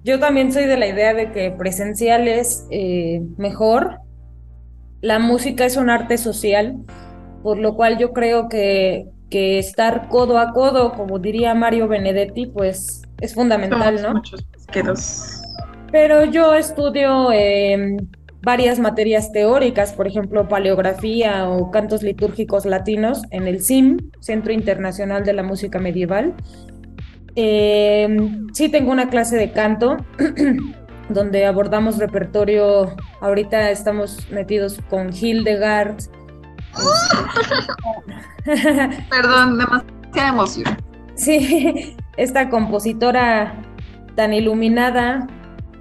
yo 0.05 0.19
también 0.19 0.53
soy 0.53 0.65
de 0.65 0.79
la 0.79 0.87
idea 0.87 1.13
de 1.13 1.33
que 1.33 1.51
presencial 1.51 2.27
es 2.29 2.67
eh, 2.71 3.21
mejor. 3.37 4.01
La 5.03 5.19
música 5.19 5.67
es 5.67 5.77
un 5.77 5.91
arte 5.91 6.17
social 6.17 6.79
por 7.43 7.59
lo 7.59 7.75
cual 7.75 7.99
yo 7.99 8.13
creo 8.13 8.49
que, 8.49 9.07
que 9.31 9.59
estar 9.59 10.09
codo 10.09 10.39
a 10.39 10.53
codo, 10.53 10.93
como 10.93 11.19
diría 11.19 11.55
Mario 11.55 11.89
Benedetti, 11.89 12.47
pues 12.47 13.03
es 13.21 13.35
fundamental, 13.35 14.01
¿no? 14.03 14.15
Muchos 14.15 14.43
pesqueros. 14.45 15.43
Pero 15.91 16.25
yo 16.25 16.55
estudio 16.55 17.33
em, 17.33 17.97
varias 18.43 18.79
materias 18.79 19.33
teóricas, 19.33 19.93
por 19.93 20.07
ejemplo, 20.07 20.49
paleografía 20.49 21.49
o 21.49 21.71
cantos 21.71 22.03
litúrgicos 22.03 22.67
latinos 22.67 23.23
en 23.31 23.47
el 23.47 23.63
CIM, 23.63 23.99
Centro 24.21 24.53
Internacional 24.53 25.25
de 25.25 25.33
la 25.33 25.43
Música 25.43 25.79
Medieval. 25.79 26.35
Em, 27.35 28.49
sí 28.53 28.69
tengo 28.69 28.91
una 28.91 29.09
clase 29.09 29.37
de 29.37 29.53
canto 29.53 29.97
donde 31.09 31.47
abordamos 31.47 31.99
repertorio, 31.99 32.95
ahorita 33.21 33.71
estamos 33.71 34.31
metidos 34.31 34.81
con 34.91 35.11
Hildegard, 35.13 35.97
Perdón, 39.11 39.59
demasiada 39.59 40.29
emoción. 40.29 40.77
Sí, 41.15 41.97
esta 42.17 42.49
compositora 42.49 43.55
tan 44.15 44.33
iluminada, 44.33 45.27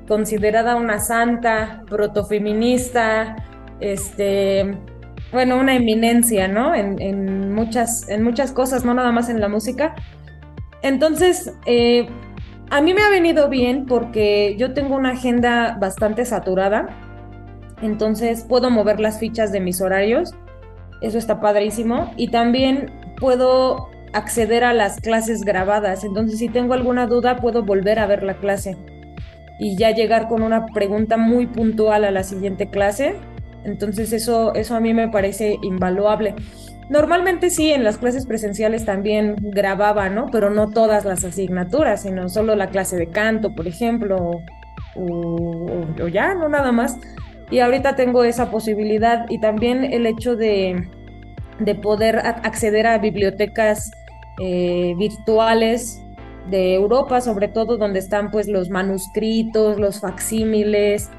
considerada 0.07 0.75
una 0.75 0.99
santa, 0.99 1.83
protofeminista, 1.89 3.35
este, 3.79 4.77
bueno, 5.31 5.57
una 5.57 5.75
eminencia, 5.75 6.47
¿no? 6.47 6.73
En, 6.73 7.53
muchas, 7.53 8.09
en 8.09 8.23
muchas 8.23 8.51
cosas, 8.51 8.85
no 8.85 8.93
nada 8.93 9.11
más 9.11 9.29
en 9.29 9.39
la 9.39 9.49
música. 9.49 9.95
Entonces, 10.81 11.53
eh, 11.65 12.07
a 12.69 12.81
mí 12.81 12.93
me 12.93 13.01
ha 13.01 13.09
venido 13.09 13.49
bien 13.49 13.85
porque 13.85 14.55
yo 14.57 14.73
tengo 14.73 14.95
una 14.95 15.11
agenda 15.11 15.77
bastante 15.79 16.25
saturada, 16.25 16.87
entonces 17.81 18.43
puedo 18.43 18.69
mover 18.69 18.99
las 18.99 19.19
fichas 19.19 19.51
de 19.51 19.59
mis 19.59 19.81
horarios 19.81 20.33
eso 21.01 21.17
está 21.17 21.39
padrísimo. 21.39 22.11
Y 22.17 22.29
también 22.29 22.91
puedo 23.19 23.89
acceder 24.13 24.63
a 24.63 24.73
las 24.73 24.99
clases 24.99 25.41
grabadas. 25.41 26.03
Entonces, 26.03 26.39
si 26.39 26.49
tengo 26.49 26.73
alguna 26.73 27.07
duda, 27.07 27.37
puedo 27.37 27.63
volver 27.63 27.99
a 27.99 28.07
ver 28.07 28.23
la 28.23 28.37
clase 28.37 28.77
y 29.59 29.75
ya 29.75 29.91
llegar 29.91 30.27
con 30.27 30.43
una 30.43 30.67
pregunta 30.67 31.17
muy 31.17 31.47
puntual 31.47 32.03
a 32.05 32.11
la 32.11 32.23
siguiente 32.23 32.69
clase. 32.69 33.15
Entonces, 33.63 34.13
eso, 34.13 34.53
eso 34.53 34.75
a 34.75 34.79
mí 34.79 34.93
me 34.93 35.09
parece 35.09 35.57
invaluable. 35.61 36.35
Normalmente 36.89 37.49
sí, 37.49 37.71
en 37.71 37.83
las 37.83 37.97
clases 37.97 38.25
presenciales 38.25 38.85
también 38.85 39.35
grababa, 39.41 40.09
¿no? 40.09 40.27
Pero 40.31 40.49
no 40.49 40.69
todas 40.69 41.03
las 41.03 41.25
asignaturas, 41.25 42.03
sino 42.03 42.29
solo 42.29 42.55
la 42.55 42.69
clase 42.69 42.95
de 42.95 43.07
canto, 43.07 43.53
por 43.53 43.67
ejemplo, 43.67 44.41
o 44.95 46.07
ya, 46.07 46.33
no 46.33 46.47
nada 46.47 46.71
más. 46.71 46.97
Y 47.49 47.59
ahorita 47.59 47.95
tengo 47.95 48.23
esa 48.23 48.51
posibilidad 48.51 49.25
y 49.29 49.39
también 49.39 49.85
el 49.85 50.05
hecho 50.05 50.35
de, 50.35 50.87
poder 51.81 52.19
acceder 52.19 52.85
a 52.87 52.97
bibliotecas 52.97 53.91
eh, 54.39 54.93
virtuales 54.97 56.03
de 56.49 56.75
Europa, 56.75 57.21
sobre 57.21 57.47
todo 57.47 57.77
donde 57.77 57.99
están 57.99 58.31
pues 58.31 58.47
los 58.47 58.69
manuscritos, 58.69 59.79
los 59.79 59.99
facsímiles, 59.99 61.09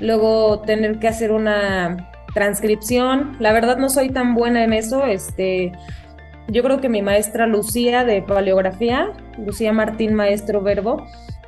luego 0.00 0.60
tener 0.60 0.98
que 0.98 1.08
hacer 1.08 1.32
una 1.32 2.10
transcripción. 2.34 3.36
La 3.40 3.52
verdad 3.52 3.78
no 3.78 3.88
soy 3.88 4.10
tan 4.10 4.34
buena 4.34 4.64
en 4.64 4.72
eso, 4.72 5.06
este 5.06 5.72
yo 6.50 6.62
creo 6.62 6.80
que 6.80 6.88
mi 6.88 7.02
maestra 7.02 7.46
Lucía 7.46 8.04
de 8.04 8.22
paleografía, 8.22 9.12
Lucía 9.38 9.72
Martín 9.72 10.14
Maestro 10.14 10.62
Verbo, 10.62 11.06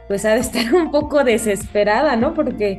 pues 0.08 0.24
ha 0.24 0.34
de 0.34 0.40
estar 0.40 0.74
un 0.74 0.90
poco 0.90 1.24
desesperada, 1.24 2.16
¿no? 2.16 2.34
Porque 2.34 2.78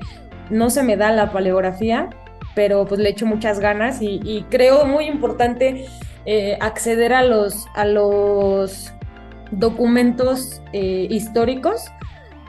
no 0.52 0.70
se 0.70 0.84
me 0.84 0.98
da 0.98 1.12
la 1.12 1.32
paleografía, 1.32 2.10
pero 2.56 2.86
pues 2.86 3.00
le 3.00 3.10
echo 3.10 3.26
muchas 3.26 3.60
ganas 3.60 4.02
y, 4.02 4.46
creo 4.50 4.86
muy 4.86 5.06
importante 5.06 5.86
eh, 6.26 6.58
acceder 6.60 7.14
a 7.14 7.24
los, 7.24 7.68
a 7.74 7.86
los 7.86 8.94
documentos 9.52 10.62
eh, 10.74 11.08
históricos 11.10 11.92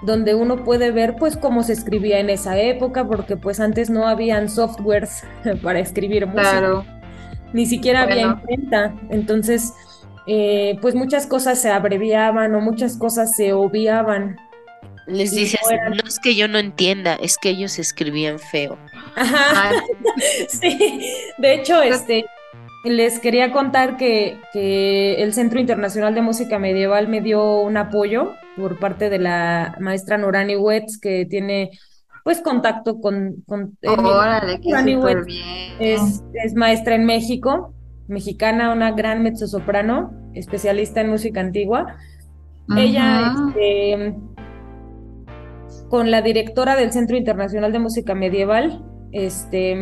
donde 0.02 0.34
uno 0.34 0.64
puede 0.64 0.90
ver 0.90 1.16
pues 1.16 1.36
cómo 1.36 1.62
se 1.62 1.72
escribía 1.72 2.18
en 2.18 2.28
esa 2.28 2.58
época, 2.58 3.06
porque 3.06 3.36
pues 3.36 3.60
antes 3.60 3.88
no 3.88 4.06
habían 4.06 4.48
softwares 4.48 5.24
para 5.62 5.78
escribir 5.78 6.26
música. 6.26 6.84
Ni 7.52 7.66
siquiera 7.66 8.02
había 8.02 8.22
imprenta. 8.22 8.94
Entonces, 9.10 9.72
eh, 10.26 10.78
pues 10.80 10.94
muchas 10.94 11.26
cosas 11.26 11.60
se 11.60 11.70
abreviaban 11.70 12.54
o 12.54 12.60
muchas 12.60 12.96
cosas 12.96 13.36
se 13.36 13.52
obviaban. 13.52 14.36
Les 15.06 15.34
dices, 15.34 15.60
no, 15.90 16.02
es 16.06 16.18
que 16.20 16.34
yo 16.34 16.48
no 16.48 16.58
entienda, 16.58 17.14
es 17.14 17.36
que 17.36 17.50
ellos 17.50 17.78
escribían 17.78 18.38
feo. 18.38 18.78
Ajá. 19.16 19.36
Ah. 19.54 19.72
sí, 20.48 21.12
de 21.38 21.54
hecho, 21.54 21.82
este, 21.82 22.24
les 22.84 23.18
quería 23.20 23.52
contar 23.52 23.96
que, 23.96 24.38
el 24.54 25.32
Centro 25.32 25.60
Internacional 25.60 26.14
de 26.14 26.22
Música 26.22 26.58
Medieval 26.58 27.08
me 27.08 27.20
dio 27.20 27.60
un 27.60 27.76
apoyo 27.76 28.32
por 28.56 28.78
parte 28.78 29.10
de 29.10 29.18
la 29.18 29.76
maestra 29.80 30.18
Norani 30.18 30.56
Wetz, 30.56 30.98
que 30.98 31.26
tiene 31.26 31.70
pues 32.24 32.40
contacto 32.40 33.00
con... 33.00 33.42
con 33.46 33.76
eh, 33.82 33.88
Órale, 33.88 34.58
bien. 34.58 35.72
Es, 35.80 36.22
es 36.34 36.54
maestra 36.54 36.94
en 36.94 37.04
México, 37.04 37.74
mexicana, 38.06 38.72
una 38.72 38.92
gran 38.92 39.22
mezzosoprano, 39.22 40.12
especialista 40.34 41.00
en 41.00 41.10
música 41.10 41.40
antigua. 41.40 41.96
Ella, 42.76 43.34
este, 43.48 44.14
con 45.92 46.11
la 46.11 46.22
directora 46.22 46.74
del 46.74 46.90
Centro 46.90 47.18
Internacional 47.18 47.70
de 47.70 47.78
Música 47.78 48.14
Medieval, 48.14 48.83
este, 49.12 49.76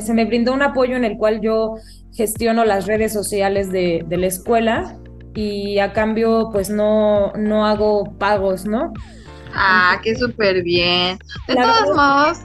se 0.00 0.14
me 0.14 0.24
brindó 0.24 0.52
un 0.52 0.62
apoyo 0.62 0.94
en 0.94 1.04
el 1.04 1.16
cual 1.18 1.40
yo 1.40 1.74
gestiono 2.14 2.64
las 2.64 2.86
redes 2.86 3.12
sociales 3.12 3.72
de, 3.72 4.06
la 4.08 4.26
escuela 4.28 4.96
y 5.34 5.80
a 5.80 5.92
cambio 5.92 6.50
pues 6.52 6.70
no, 6.70 7.32
no 7.32 7.66
hago 7.66 8.16
pagos, 8.16 8.64
¿no? 8.64 8.92
Ah, 9.52 10.00
qué 10.04 10.14
súper 10.14 10.62
bien. 10.62 11.18
De 11.48 11.56
todos 11.56 11.96
modos, 11.96 12.38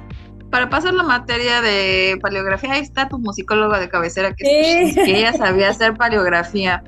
para 0.55 0.69
pasar 0.69 0.93
la 0.93 1.03
materia 1.03 1.59
de 1.59 2.17
paleografía, 2.21 2.71
ahí 2.71 2.79
está 2.79 3.09
tu 3.09 3.19
musicóloga 3.19 3.77
de 3.77 3.89
cabecera 3.89 4.33
que, 4.33 4.89
que 4.95 5.19
ella 5.19 5.33
sabía 5.33 5.67
hacer 5.67 5.95
paleografía. 5.95 6.81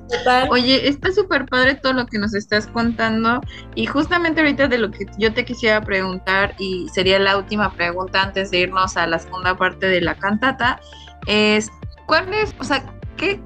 Oye, 0.49 0.87
está 0.87 1.11
súper 1.11 1.45
padre 1.47 1.75
todo 1.75 1.91
lo 1.91 2.05
que 2.05 2.17
nos 2.17 2.33
estás 2.33 2.67
contando 2.67 3.41
y 3.75 3.85
justamente 3.85 4.39
ahorita 4.39 4.69
de 4.69 4.77
lo 4.77 4.89
que 4.89 5.05
yo 5.17 5.33
te 5.33 5.43
quisiera 5.43 5.81
preguntar 5.81 6.55
y 6.57 6.87
sería 6.93 7.19
la 7.19 7.37
última 7.37 7.73
pregunta 7.73 8.23
antes 8.23 8.51
de 8.51 8.59
irnos 8.59 8.95
a 8.95 9.05
la 9.05 9.19
segunda 9.19 9.57
parte 9.57 9.87
de 9.87 9.99
la 9.99 10.15
cantata, 10.15 10.79
es 11.25 11.69
¿cuál 12.05 12.33
es, 12.33 12.55
o 12.59 12.63
sea, 12.63 12.85
qué 13.17 13.37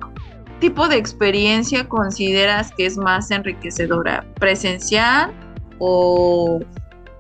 tipo 0.60 0.88
de 0.88 0.98
experiencia 0.98 1.90
consideras 1.90 2.72
que 2.78 2.86
es 2.86 2.96
más 2.96 3.32
enriquecedora? 3.32 4.24
¿Presencial 4.36 5.32
o, 5.80 6.60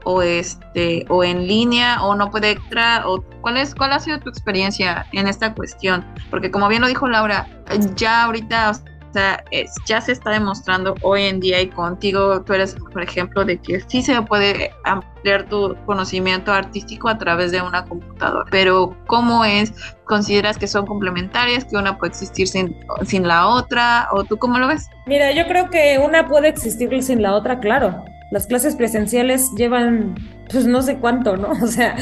o 0.03 0.21
este 0.21 1.05
o 1.09 1.23
en 1.23 1.47
línea 1.47 2.01
o 2.03 2.15
no 2.15 2.29
puede 2.29 2.51
extra 2.51 3.07
o 3.07 3.21
cuál 3.41 3.57
es 3.57 3.75
cuál 3.75 3.93
ha 3.93 3.99
sido 3.99 4.19
tu 4.19 4.29
experiencia 4.29 5.05
en 5.11 5.27
esta 5.27 5.53
cuestión? 5.53 6.05
Porque 6.29 6.51
como 6.51 6.67
bien 6.67 6.81
lo 6.81 6.87
dijo 6.87 7.07
Laura, 7.07 7.47
ya 7.95 8.23
ahorita 8.23 8.71
o 8.71 9.13
sea, 9.13 9.43
ya 9.85 9.99
se 9.99 10.13
está 10.13 10.31
demostrando 10.31 10.95
hoy 11.01 11.23
en 11.23 11.41
día 11.41 11.59
y 11.59 11.67
contigo 11.67 12.41
tú 12.43 12.53
eres 12.53 12.75
por 12.93 13.03
ejemplo 13.03 13.43
de 13.43 13.57
que 13.57 13.81
sí 13.81 14.01
se 14.01 14.21
puede 14.21 14.71
ampliar 14.85 15.49
tu 15.49 15.75
conocimiento 15.85 16.53
artístico 16.53 17.09
a 17.09 17.17
través 17.17 17.51
de 17.51 17.61
una 17.61 17.83
computadora. 17.83 18.45
Pero 18.49 18.95
¿cómo 19.07 19.43
es? 19.43 19.73
¿Consideras 20.05 20.57
que 20.57 20.67
son 20.67 20.85
complementarias, 20.85 21.65
que 21.65 21.75
una 21.75 21.97
puede 21.97 22.11
existir 22.11 22.47
sin, 22.47 22.73
sin 23.05 23.27
la 23.27 23.47
otra? 23.47 24.07
¿O 24.13 24.23
tú 24.23 24.37
cómo 24.37 24.59
lo 24.59 24.67
ves? 24.67 24.87
Mira, 25.07 25.33
yo 25.33 25.45
creo 25.45 25.69
que 25.69 25.99
una 26.03 26.27
puede 26.27 26.47
existir 26.47 27.03
sin 27.03 27.21
la 27.21 27.35
otra, 27.35 27.59
claro. 27.59 28.05
Las 28.31 28.47
clases 28.47 28.75
presenciales 28.75 29.51
llevan, 29.55 30.15
pues 30.49 30.65
no 30.65 30.81
sé 30.81 30.97
cuánto, 30.97 31.37
¿no? 31.37 31.51
O 31.61 31.67
sea, 31.67 31.95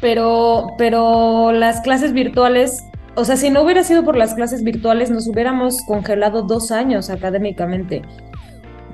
pero, 0.00 0.74
pero 0.76 1.52
las 1.52 1.80
clases 1.80 2.12
virtuales 2.12 2.84
o 3.18 3.24
sea, 3.24 3.36
si 3.36 3.50
no 3.50 3.62
hubiera 3.62 3.82
sido 3.82 4.04
por 4.04 4.16
las 4.16 4.34
clases 4.34 4.62
virtuales, 4.62 5.10
nos 5.10 5.26
hubiéramos 5.26 5.82
congelado 5.82 6.42
dos 6.42 6.70
años 6.70 7.10
académicamente. 7.10 8.02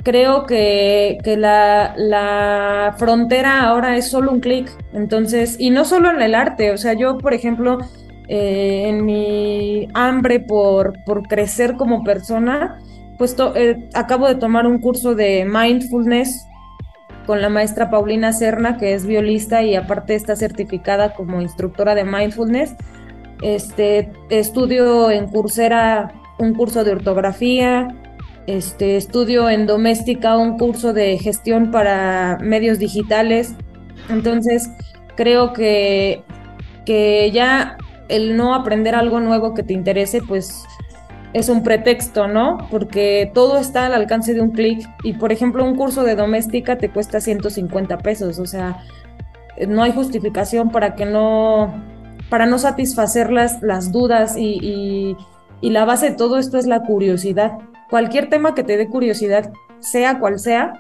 Creo 0.03 0.47
que, 0.47 1.19
la, 1.37 2.95
frontera 2.97 3.65
ahora 3.65 3.99
es 3.99 4.09
solo 4.09 4.33
un 4.33 4.41
clic. 4.41 4.71
Entonces, 4.95 5.57
y 5.59 5.69
no 5.69 5.85
solo 5.85 6.11
en 6.11 6.23
el 6.23 6.35
arte, 6.35 6.73
o 6.73 6.79
sea, 6.79 6.95
yo, 6.95 7.19
por 7.19 7.35
ejemplo, 7.35 7.77
eh, 8.29 8.85
en 8.87 9.05
mi 9.05 9.89
hambre 9.93 10.41
por, 10.41 10.95
por 11.05 11.29
crecer 11.29 11.77
como 11.77 12.03
persona, 12.03 12.79
pues 13.19 13.37
eh, 13.57 13.91
acabo 13.93 14.27
de 14.27 14.37
tomar 14.37 14.67
un 14.67 14.79
curso 14.79 15.15
de 15.15 15.45
mindfulness 15.45 16.47
con 17.27 17.41
la 17.41 17.49
maestra 17.49 17.91
Paulina 17.91 18.33
Serna, 18.33 18.77
que 18.77 18.95
es 18.95 19.07
violista 19.07 19.63
y 19.63 19.75
aparte 19.75 20.15
está 20.15 20.37
certificada 20.37 21.15
como 21.15 21.41
instructora 21.41 21.95
de 21.95 22.05
mindfulness. 22.05 22.75
Este, 23.43 24.13
estudio 24.31 25.11
en 25.11 25.29
Coursera 25.29 26.13
un 26.39 26.55
curso 26.55 26.85
de 26.85 26.93
ortografía, 26.93 27.89
este, 28.47 28.97
estudio 28.97 29.49
en 29.49 29.67
doméstica 29.67 30.37
un 30.37 30.59
curso 30.59 30.93
de 30.93 31.19
gestión 31.19 31.71
para 31.71 32.39
medios 32.41 32.79
digitales. 32.79 33.55
Entonces, 34.09 34.71
creo 35.17 35.53
que, 35.53 36.23
que 36.85 37.31
ya 37.33 37.79
el 38.09 38.37
no 38.37 38.55
aprender 38.55 38.95
algo 38.95 39.21
nuevo 39.21 39.55
que 39.55 39.63
te 39.63 39.73
interese, 39.73 40.21
pues 40.21 40.65
es 41.35 41.49
un 41.49 41.65
pretexto, 41.65 42.29
¿no? 42.29 42.59
Porque 42.71 43.31
todo 43.35 43.59
está 43.59 43.87
al 43.87 43.95
alcance 43.95 44.33
de 44.35 44.41
un 44.41 44.53
clic. 44.53 44.89
Y 45.03 45.15
por 45.15 45.33
ejemplo, 45.33 45.65
un 45.65 45.77
curso 45.77 46.05
de 46.05 46.15
doméstica 46.15 46.79
te 46.79 46.91
cuesta 46.91 47.21
150 47.21 47.99
pesos. 47.99 48.39
O 48.39 48.47
sea, 48.47 48.79
no 49.67 49.83
hay 49.83 49.93
justificación 49.93 50.71
para 50.71 50.95
que 50.95 51.05
no 51.05 51.75
para 52.31 52.47
no 52.47 52.59
satisfacer 52.59 53.31
las, 53.31 53.63
las 53.63 53.93
dudas 53.93 54.37
y, 54.37 55.17
la 55.61 55.85
base 55.85 56.11
de 56.11 56.17
todo 56.17 56.39
esto 56.39 56.59
es 56.59 56.67
la 56.67 56.83
curiosidad. 56.83 57.59
Cualquier 57.91 58.29
tema 58.29 58.55
que 58.55 58.63
te 58.63 58.77
dé 58.77 58.89
curiosidad, 58.89 59.51
sea 59.81 60.19
cual 60.19 60.39
sea, 60.39 60.75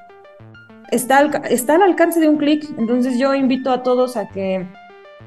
está 0.90 1.23
está 1.49 1.77
al 1.77 1.83
alcance 1.83 2.21
de 2.21 2.29
un 2.29 2.37
clic. 2.37 2.69
Entonces 2.79 3.19
yo 3.19 3.35
invito 3.35 3.71
a 3.73 3.83
todos 3.83 4.17
a 4.17 4.29
que 4.29 4.67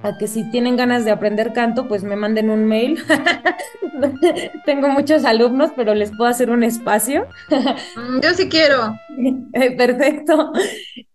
a 0.03 0.17
que 0.17 0.27
si 0.27 0.49
tienen 0.51 0.75
ganas 0.75 1.05
de 1.05 1.11
aprender 1.11 1.53
canto, 1.53 1.87
pues 1.87 2.03
me 2.03 2.15
manden 2.15 2.49
un 2.49 2.65
mail. 2.65 2.99
Tengo 4.65 4.89
muchos 4.89 5.25
alumnos, 5.25 5.71
pero 5.75 5.93
les 5.95 6.11
puedo 6.15 6.29
hacer 6.29 6.49
un 6.49 6.63
espacio. 6.63 7.27
Mm, 7.49 8.19
yo 8.21 8.33
sí 8.33 8.49
quiero. 8.49 8.95
Eh, 9.53 9.75
perfecto. 9.75 10.51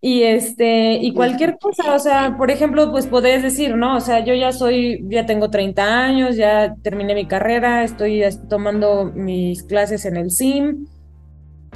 Y 0.01 0.25
este, 0.25 0.95
y 0.95 1.15
cualquier 1.15 1.57
cosa, 1.59 1.95
o 1.95 1.99
sea, 2.01 2.37
por 2.37 2.51
ejemplo, 2.51 2.91
pues 2.91 3.07
podés 3.07 3.45
decir, 3.45 3.77
¿no? 3.77 3.97
O 3.97 4.01
sea, 4.01 4.25
yo 4.25 4.35
ya 4.35 4.51
soy, 4.51 5.05
ya 5.09 5.25
tengo 5.25 5.51
30 5.51 6.05
años, 6.05 6.35
ya 6.35 6.75
terminé 6.83 7.15
mi 7.15 7.27
carrera, 7.27 7.85
estoy 7.85 8.25
tomando 8.49 9.05
mis 9.15 9.63
clases 9.63 10.05
en 10.05 10.17
el 10.17 10.33
SIM 10.33 10.89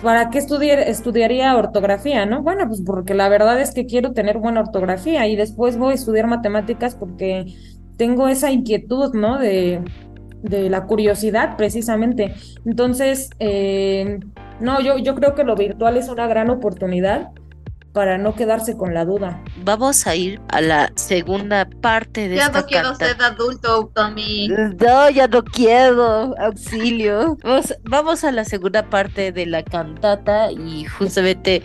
¿para 0.03 0.31
qué 0.31 0.39
estudiar, 0.39 0.79
estudiaría 0.81 1.57
ortografía, 1.57 2.27
no? 2.27 2.43
Bueno, 2.43 2.67
pues 2.69 2.83
porque 2.83 3.15
la 3.15 3.29
verdad 3.29 3.61
es 3.61 3.73
que 3.73 3.87
quiero 3.87 4.13
tener 4.13 4.39
buena 4.39 4.61
ortografía 4.61 5.27
y 5.27 5.37
después 5.37 5.79
voy 5.79 5.93
a 5.93 5.95
estudiar 5.95 6.27
matemáticas 6.27 6.95
porque 6.95 7.55
tengo 7.97 8.29
esa 8.29 8.51
inquietud, 8.51 9.15
¿no? 9.15 9.39
De, 9.39 9.83
de 10.43 10.71
la 10.71 10.87
curiosidad, 10.87 11.57
precisamente. 11.57 12.35
Entonces, 12.65 13.31
eh, 13.39 14.21
no, 14.61 14.81
yo, 14.81 14.99
yo 14.99 15.15
creo 15.15 15.35
que 15.35 15.45
lo 15.45 15.57
virtual 15.57 15.97
es 15.97 16.09
una 16.09 16.27
gran 16.27 16.51
oportunidad 16.51 17.31
para 17.97 18.19
no 18.19 18.35
quedarse 18.35 18.77
con 18.77 18.93
la 18.93 19.07
duda. 19.07 19.43
Vamos 19.65 20.07
a 20.07 20.15
ir 20.15 20.39
a 20.49 20.61
la 20.61 20.93
segunda 20.97 21.67
parte 21.81 22.29
de 22.29 22.37
ya 22.37 22.45
esta 22.45 22.61
no 22.61 22.67
quiero 22.67 22.95
ser 22.95 23.17
adulto, 23.23 23.91
Tommy. 23.95 24.49
No, 24.49 25.09
ya 25.09 25.27
no 25.27 25.43
quiero, 25.43 26.35
auxilio. 26.39 27.39
Vamos, 27.43 27.75
vamos 27.85 28.23
a 28.23 28.33
la 28.33 28.45
segunda 28.45 28.91
parte 28.91 29.33
de 29.33 29.47
la 29.47 29.63
cantata 29.63 30.53
y 30.53 30.85
justamente 30.85 31.63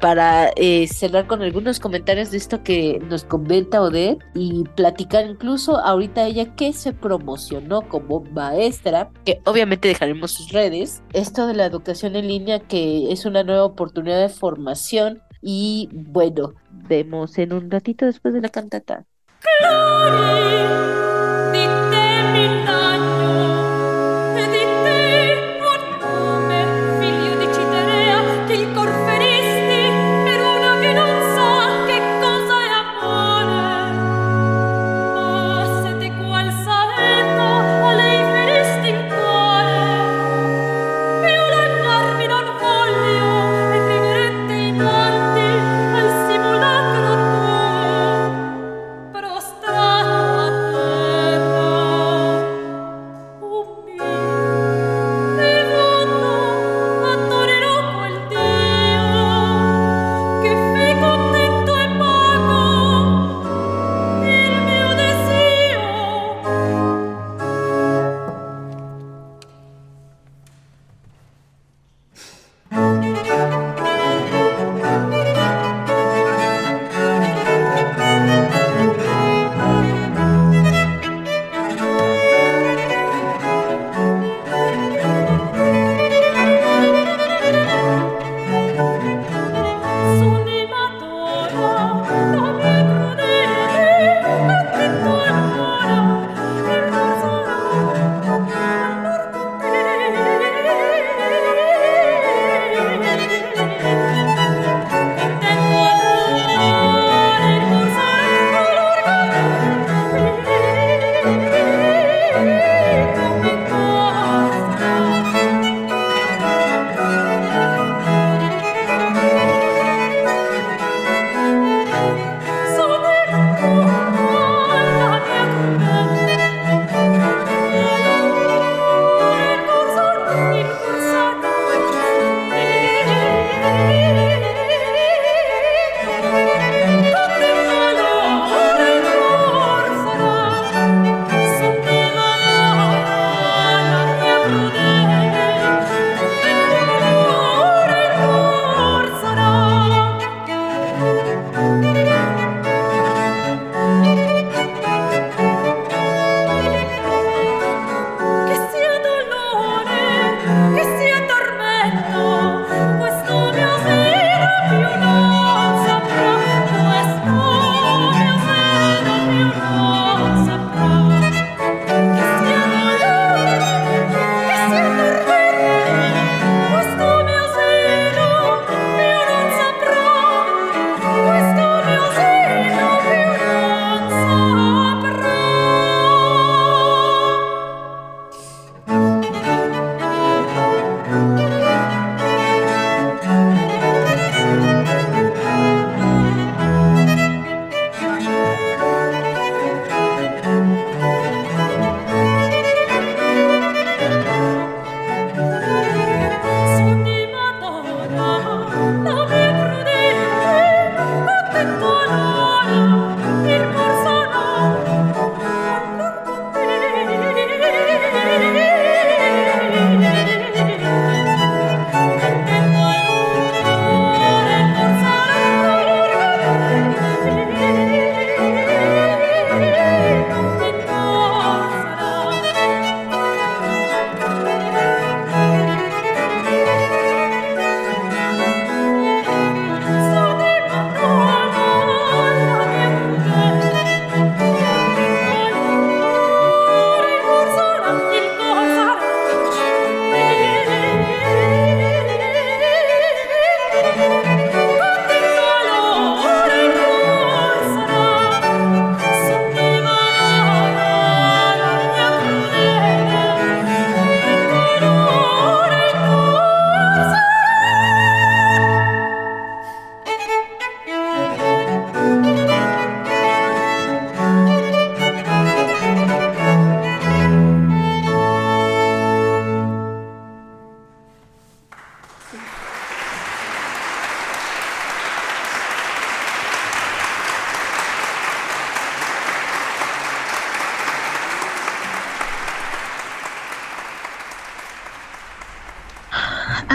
para 0.00 0.50
eh, 0.56 0.88
cerrar 0.88 1.26
con 1.26 1.42
algunos 1.42 1.78
comentarios 1.78 2.30
de 2.30 2.38
esto 2.38 2.62
que 2.62 2.98
nos 3.10 3.24
comenta 3.24 3.82
Odette 3.82 4.24
y 4.34 4.64
platicar 4.76 5.26
incluso 5.26 5.76
ahorita 5.76 6.24
ella 6.24 6.54
que 6.56 6.72
se 6.72 6.94
promocionó 6.94 7.82
como 7.82 8.22
maestra, 8.32 9.10
que 9.26 9.42
obviamente 9.44 9.88
dejaremos 9.88 10.30
sus 10.30 10.52
redes, 10.52 11.02
esto 11.12 11.46
de 11.46 11.52
la 11.52 11.66
educación 11.66 12.16
en 12.16 12.28
línea 12.28 12.60
que 12.60 13.12
es 13.12 13.26
una 13.26 13.44
nueva 13.44 13.64
oportunidad 13.64 14.20
de 14.20 14.30
formación 14.30 15.22
y 15.42 15.88
bueno, 15.92 16.54
vemos 16.70 17.38
en 17.38 17.52
un 17.52 17.70
ratito 17.70 18.06
después 18.06 18.34
de 18.34 18.40
la 18.40 18.48
cantata. 18.48 19.04
figlio 19.40 20.99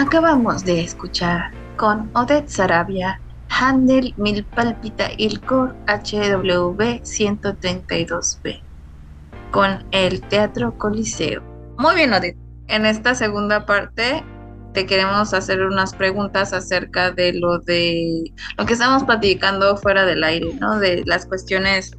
Acabamos 0.06 0.64
de 0.64 0.82
escuchar 0.82 1.50
con 1.76 2.08
Odette 2.14 2.48
Sarabia, 2.48 3.20
Handel 3.48 4.14
Mil 4.16 4.44
Palpita 4.44 5.08
Ilcor 5.18 5.74
HW 5.88 7.00
132B, 7.02 8.62
con 9.50 9.84
el 9.90 10.20
Teatro 10.20 10.78
Coliseo. 10.78 11.42
Muy 11.76 11.96
bien, 11.96 12.12
Odette. 12.12 12.38
En 12.68 12.86
esta 12.86 13.16
segunda 13.16 13.66
parte 13.66 14.22
te 14.74 14.86
queremos 14.86 15.34
hacer 15.34 15.60
unas 15.62 15.92
preguntas 15.92 16.52
acerca 16.52 17.10
de 17.10 17.32
lo 17.32 17.58
de 17.58 18.32
lo 18.56 18.64
que 18.64 18.74
estamos 18.74 19.02
platicando 19.02 19.76
fuera 19.76 20.06
del 20.06 20.22
aire, 20.22 20.54
¿no? 20.60 20.78
De 20.78 21.02
las 21.04 21.26
cuestiones 21.26 21.90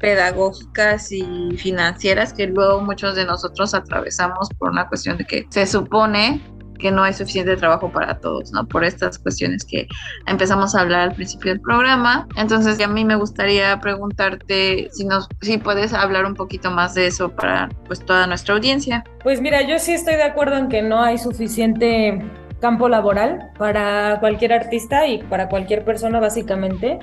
pedagógicas 0.00 1.12
y 1.12 1.56
financieras 1.56 2.32
que 2.32 2.48
luego 2.48 2.80
muchos 2.80 3.14
de 3.14 3.24
nosotros 3.24 3.74
atravesamos 3.74 4.48
por 4.58 4.72
una 4.72 4.88
cuestión 4.88 5.18
de 5.18 5.24
que 5.24 5.46
se 5.50 5.66
supone 5.68 6.42
que 6.78 6.90
no 6.90 7.02
hay 7.02 7.12
suficiente 7.12 7.56
trabajo 7.56 7.90
para 7.90 8.18
todos, 8.18 8.52
¿no? 8.52 8.66
Por 8.66 8.84
estas 8.84 9.18
cuestiones 9.18 9.64
que 9.64 9.86
empezamos 10.26 10.74
a 10.74 10.80
hablar 10.80 11.00
al 11.00 11.14
principio 11.14 11.52
del 11.52 11.60
programa. 11.60 12.26
Entonces, 12.36 12.80
a 12.80 12.88
mí 12.88 13.04
me 13.04 13.16
gustaría 13.16 13.78
preguntarte 13.80 14.88
si 14.92 15.04
nos 15.04 15.28
si 15.40 15.58
puedes 15.58 15.92
hablar 15.92 16.26
un 16.26 16.34
poquito 16.34 16.70
más 16.70 16.94
de 16.94 17.06
eso 17.06 17.30
para 17.30 17.68
pues 17.86 18.04
toda 18.04 18.26
nuestra 18.26 18.54
audiencia. 18.54 19.04
Pues 19.22 19.40
mira, 19.40 19.62
yo 19.62 19.78
sí 19.78 19.92
estoy 19.92 20.16
de 20.16 20.24
acuerdo 20.24 20.56
en 20.56 20.68
que 20.68 20.82
no 20.82 21.02
hay 21.02 21.18
suficiente 21.18 22.22
campo 22.60 22.88
laboral 22.88 23.50
para 23.58 24.18
cualquier 24.20 24.52
artista 24.52 25.06
y 25.06 25.22
para 25.24 25.48
cualquier 25.48 25.84
persona 25.84 26.20
básicamente. 26.20 26.98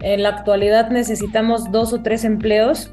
En 0.00 0.22
la 0.22 0.30
actualidad 0.30 0.90
necesitamos 0.90 1.70
dos 1.70 1.92
o 1.92 2.02
tres 2.02 2.24
empleos 2.24 2.92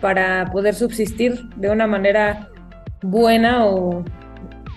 para 0.00 0.46
poder 0.52 0.74
subsistir 0.74 1.48
de 1.56 1.70
una 1.70 1.86
manera 1.86 2.48
buena 3.02 3.64
o 3.66 4.04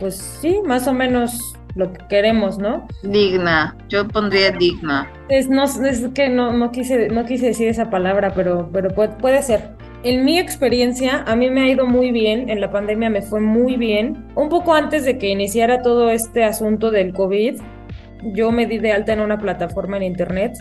pues 0.03 0.15
sí, 0.41 0.59
más 0.65 0.85
o 0.89 0.93
menos 0.93 1.55
lo 1.75 1.93
que 1.93 2.05
queremos, 2.09 2.57
¿no? 2.57 2.85
Digna, 3.03 3.77
yo 3.87 4.05
pondría 4.05 4.51
digna. 4.51 5.09
Es, 5.29 5.47
no, 5.47 5.63
es 5.63 6.09
que 6.13 6.27
no, 6.27 6.51
no, 6.51 6.73
quise, 6.73 7.07
no 7.07 7.23
quise 7.23 7.45
decir 7.45 7.69
esa 7.69 7.89
palabra, 7.89 8.33
pero, 8.35 8.69
pero 8.73 8.89
puede, 8.89 9.15
puede 9.15 9.41
ser. 9.41 9.69
En 10.03 10.25
mi 10.25 10.37
experiencia, 10.37 11.23
a 11.25 11.37
mí 11.37 11.49
me 11.49 11.61
ha 11.61 11.69
ido 11.69 11.85
muy 11.85 12.11
bien, 12.11 12.49
en 12.49 12.59
la 12.59 12.69
pandemia 12.69 13.09
me 13.09 13.21
fue 13.21 13.39
muy 13.39 13.77
bien. 13.77 14.25
Un 14.35 14.49
poco 14.49 14.73
antes 14.73 15.05
de 15.05 15.17
que 15.17 15.29
iniciara 15.29 15.81
todo 15.81 16.09
este 16.09 16.43
asunto 16.43 16.91
del 16.91 17.13
COVID, 17.13 17.61
yo 18.33 18.51
me 18.51 18.65
di 18.65 18.79
de 18.79 18.91
alta 18.91 19.13
en 19.13 19.21
una 19.21 19.37
plataforma 19.37 19.95
en 19.95 20.03
internet 20.03 20.57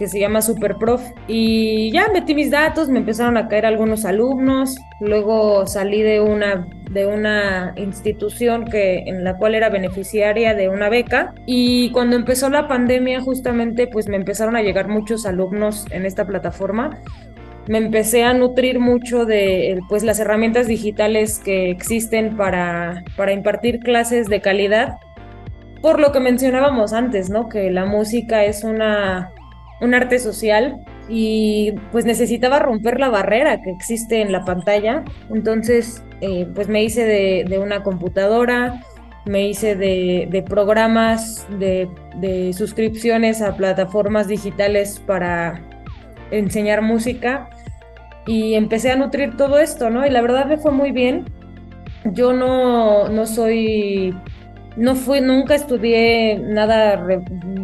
que 0.00 0.08
se 0.08 0.18
llama 0.18 0.40
Superprof. 0.40 1.02
Y 1.28 1.92
ya 1.92 2.08
metí 2.10 2.34
mis 2.34 2.50
datos, 2.50 2.88
me 2.88 3.00
empezaron 3.00 3.36
a 3.36 3.48
caer 3.48 3.66
algunos 3.66 4.06
alumnos, 4.06 4.78
luego 4.98 5.66
salí 5.66 6.00
de 6.00 6.22
una, 6.22 6.66
de 6.90 7.06
una 7.06 7.74
institución 7.76 8.64
que, 8.64 9.00
en 9.00 9.24
la 9.24 9.36
cual 9.36 9.54
era 9.54 9.68
beneficiaria 9.68 10.54
de 10.54 10.70
una 10.70 10.88
beca 10.88 11.34
y 11.44 11.90
cuando 11.90 12.16
empezó 12.16 12.48
la 12.48 12.66
pandemia 12.66 13.20
justamente 13.20 13.88
pues 13.88 14.08
me 14.08 14.16
empezaron 14.16 14.56
a 14.56 14.62
llegar 14.62 14.88
muchos 14.88 15.26
alumnos 15.26 15.84
en 15.90 16.06
esta 16.06 16.26
plataforma. 16.26 16.98
Me 17.68 17.76
empecé 17.76 18.24
a 18.24 18.32
nutrir 18.32 18.80
mucho 18.80 19.26
de 19.26 19.80
pues 19.90 20.02
las 20.02 20.18
herramientas 20.18 20.66
digitales 20.66 21.40
que 21.40 21.68
existen 21.68 22.38
para, 22.38 23.04
para 23.18 23.32
impartir 23.34 23.80
clases 23.80 24.28
de 24.28 24.40
calidad 24.40 24.96
por 25.82 26.00
lo 26.00 26.12
que 26.12 26.20
mencionábamos 26.20 26.92
antes, 26.92 27.30
¿no? 27.30 27.48
Que 27.48 27.70
la 27.70 27.86
música 27.86 28.44
es 28.44 28.64
una 28.64 29.32
un 29.80 29.94
arte 29.94 30.18
social 30.18 30.84
y 31.08 31.72
pues 31.90 32.04
necesitaba 32.04 32.60
romper 32.60 33.00
la 33.00 33.08
barrera 33.08 33.60
que 33.62 33.70
existe 33.70 34.20
en 34.20 34.30
la 34.30 34.44
pantalla. 34.44 35.04
Entonces, 35.34 36.04
eh, 36.20 36.46
pues 36.54 36.68
me 36.68 36.82
hice 36.82 37.04
de, 37.04 37.58
una 37.58 37.82
computadora, 37.82 38.80
me 39.26 39.48
hice 39.48 39.74
de, 39.74 40.44
programas, 40.48 41.46
de, 41.58 42.52
suscripciones 42.56 43.42
a 43.42 43.56
plataformas 43.56 44.28
digitales 44.28 45.02
para 45.04 45.62
enseñar 46.30 46.82
música 46.82 47.50
y 48.26 48.54
empecé 48.54 48.92
a 48.92 48.96
nutrir 48.96 49.36
todo 49.36 49.58
esto, 49.58 49.90
¿no? 49.90 50.06
Y 50.06 50.10
la 50.10 50.22
verdad 50.22 50.46
me 50.46 50.58
fue 50.58 50.70
muy 50.70 50.92
bien. 50.92 51.24
Yo 52.04 52.32
no, 52.32 53.08
no 53.08 53.26
soy, 53.26 54.14
no 54.76 54.94
fui, 54.94 55.20
nunca 55.20 55.54
estudié 55.54 56.38
nada 56.38 57.04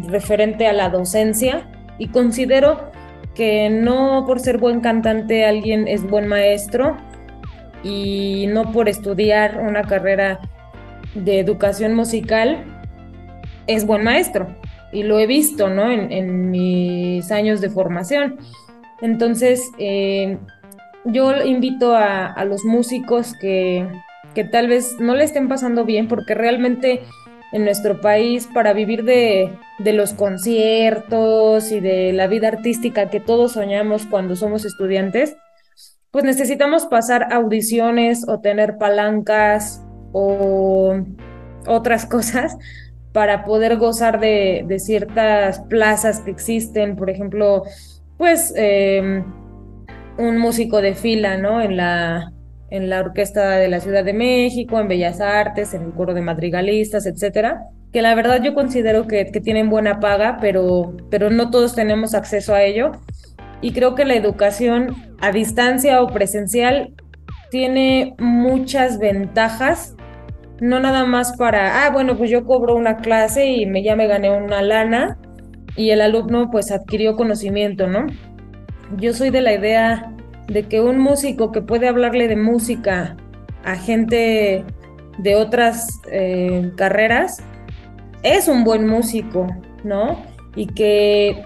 referente 0.09 0.67
a 0.67 0.73
la 0.73 0.89
docencia 0.89 1.65
y 1.97 2.07
considero 2.09 2.91
que 3.35 3.69
no 3.69 4.25
por 4.25 4.39
ser 4.39 4.57
buen 4.57 4.81
cantante 4.81 5.45
alguien 5.45 5.87
es 5.87 6.03
buen 6.03 6.27
maestro 6.27 6.97
y 7.83 8.47
no 8.47 8.71
por 8.71 8.89
estudiar 8.89 9.59
una 9.59 9.83
carrera 9.83 10.39
de 11.13 11.39
educación 11.39 11.93
musical 11.93 12.63
es 13.67 13.85
buen 13.85 14.03
maestro. 14.03 14.47
Y 14.91 15.03
lo 15.03 15.19
he 15.19 15.27
visto, 15.27 15.69
¿no? 15.69 15.91
En, 15.91 16.49
mis 16.49 17.29
años 17.31 17.59
de 17.61 17.69
formación. 17.69 18.37
Entonces, 19.01 19.61
eh, 19.77 20.37
yo 21.05 21.43
invito 21.43 21.95
a, 21.95 22.27
a 22.27 22.45
los 22.45 22.63
músicos 22.63 23.33
que, 23.39 23.85
que 24.33 24.43
tal 24.43 24.67
vez 24.67 24.95
no 24.99 25.15
le 25.15 25.23
estén 25.23 25.47
pasando 25.47 25.83
bien 25.83 26.07
porque 26.07 26.33
realmente 26.33 27.01
en 27.51 27.63
nuestro 27.63 28.01
país 28.01 28.47
para 28.53 28.73
vivir 28.73 29.03
de, 29.03 29.57
los 29.79 30.13
conciertos 30.13 31.71
y 31.71 31.79
de 31.79 32.13
la 32.13 32.27
vida 32.27 32.49
artística 32.49 33.09
que 33.09 33.19
todos 33.19 33.53
soñamos 33.53 34.05
cuando 34.05 34.35
somos 34.35 34.65
estudiantes, 34.65 35.35
pues 36.11 36.25
necesitamos 36.25 36.85
pasar 36.85 37.31
audiciones 37.31 38.27
o 38.27 38.39
tener 38.39 38.77
palancas 38.77 39.83
o 40.11 40.97
otras 41.67 42.05
cosas 42.07 42.57
para 43.13 43.45
poder 43.45 43.77
gozar 43.77 44.19
de, 44.19 44.65
ciertas 44.79 45.59
plazas 45.61 46.19
que 46.19 46.31
existen, 46.31 46.95
por 46.95 47.09
ejemplo, 47.09 47.63
pues 48.17 48.53
em, 48.55 49.23
un 50.17 50.37
músico 50.37 50.81
de 50.81 50.93
fila, 50.93 51.37
¿no? 51.37 51.61
En 51.61 51.77
la, 51.77 52.31
en 52.69 52.89
la 52.89 52.99
Orquesta 52.99 53.57
de 53.57 53.69
la 53.69 53.79
Ciudad 53.79 54.03
de 54.03 54.13
México, 54.13 54.79
en 54.79 54.87
Bellas 54.87 55.21
Artes, 55.21 55.73
en 55.73 55.83
el 55.83 55.91
coro 55.91 56.13
de 56.13 56.21
madrigalistas, 56.21 57.05
etcétera, 57.05 57.63
que 57.93 58.01
la 58.01 58.15
verdad 58.15 58.41
yo 58.43 58.53
considero 58.53 59.07
que, 59.07 59.25
tienen 59.25 59.69
buena 59.69 59.99
paga, 59.99 60.37
pero, 60.41 60.95
pero 61.09 61.29
no 61.29 61.49
todos 61.49 61.75
tenemos 61.75 62.13
acceso 62.13 62.53
a 62.53 62.63
ello. 62.63 62.91
Y 63.61 63.71
creo 63.71 63.95
que 63.95 64.05
la 64.05 64.15
educación 64.15 64.95
a 65.19 65.31
distancia 65.31 66.01
o 66.01 66.07
presencial 66.07 66.93
tiene 67.49 68.15
muchas 68.19 68.99
ventajas, 68.99 69.95
no 70.59 70.79
nada 70.79 71.05
más 71.05 71.37
para, 71.37 71.85
ah, 71.85 71.89
bueno, 71.91 72.17
pues 72.17 72.29
yo 72.29 72.45
cobro 72.45 72.75
una 72.75 72.97
clase 72.97 73.47
y 73.47 73.65
me, 73.65 73.83
ya 73.83 73.95
me 73.95 74.07
gané 74.07 74.29
una 74.29 74.61
lana 74.61 75.17
y 75.75 75.91
el 75.91 76.01
alumno 76.01 76.49
pues 76.51 76.71
adquirió 76.71 77.15
conocimiento, 77.15 77.87
¿no? 77.87 78.07
Yo 78.97 79.13
soy 79.13 79.29
de 79.29 79.41
la 79.41 79.53
idea 79.53 80.16
de 80.47 80.63
que 80.63 80.81
un 80.81 80.97
músico 80.99 81.51
que 81.51 81.61
puede 81.61 81.87
hablarle 81.87 82.27
de 82.27 82.35
música 82.35 83.17
a 83.63 83.75
gente 83.75 84.63
de 85.17 85.35
otras 85.35 86.01
eh, 86.11 86.71
carreras 86.75 87.43
es 88.23 88.47
un 88.47 88.63
buen 88.63 88.87
músico, 88.87 89.47
¿no? 89.83 90.23
Y 90.55 90.67
que 90.67 91.43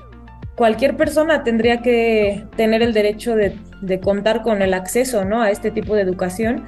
cualquier 0.56 0.95
persona 0.97 1.43
tendría 1.43 1.82
que 1.82 2.45
tener 2.56 2.82
el 2.82 2.93
derecho 2.93 3.36
de, 3.36 3.58
contar 4.02 4.43
con 4.43 4.62
el 4.62 4.74
acceso, 4.74 5.26
¿no? 5.26 5.41
A 5.41 5.49
este 5.49 5.72
tipo 5.72 5.95
de 5.95 6.02
educación. 6.02 6.66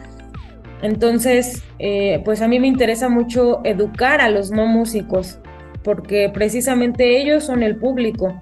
Entonces, 0.82 1.64
eh, 1.80 2.22
pues 2.26 2.42
a 2.42 2.48
mí 2.48 2.60
me 2.60 2.68
interesa 2.68 3.08
mucho 3.08 3.62
educar 3.64 4.20
a 4.20 4.30
los 4.30 4.52
no 4.52 4.66
músicos, 4.66 5.40
porque 5.84 6.30
precisamente 6.34 7.22
ellos 7.22 7.44
son 7.46 7.64
el 7.64 7.78
público 7.78 8.42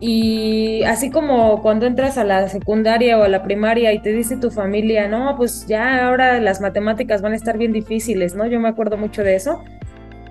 y 0.00 0.82
así 0.84 1.10
como 1.10 1.60
cuando 1.60 1.86
entras 1.86 2.16
a 2.16 2.24
la 2.24 2.48
secundaria 2.48 3.18
o 3.18 3.22
a 3.22 3.28
la 3.28 3.42
primaria 3.42 3.92
y 3.92 4.00
te 4.00 4.12
dice 4.12 4.38
tu 4.38 4.50
familia, 4.50 5.08
no, 5.08 5.34
pues 5.36 5.66
ya 5.66 6.06
ahora 6.06 6.40
las 6.40 6.62
matemáticas 6.62 7.20
van 7.20 7.34
a 7.34 7.36
estar 7.36 7.58
bien 7.58 7.72
difíciles, 7.72 8.34
¿no? 8.34 8.46
Yo 8.46 8.58
me 8.60 8.68
acuerdo 8.68 8.96
mucho 8.96 9.22
de 9.22 9.36
eso. 9.36 9.62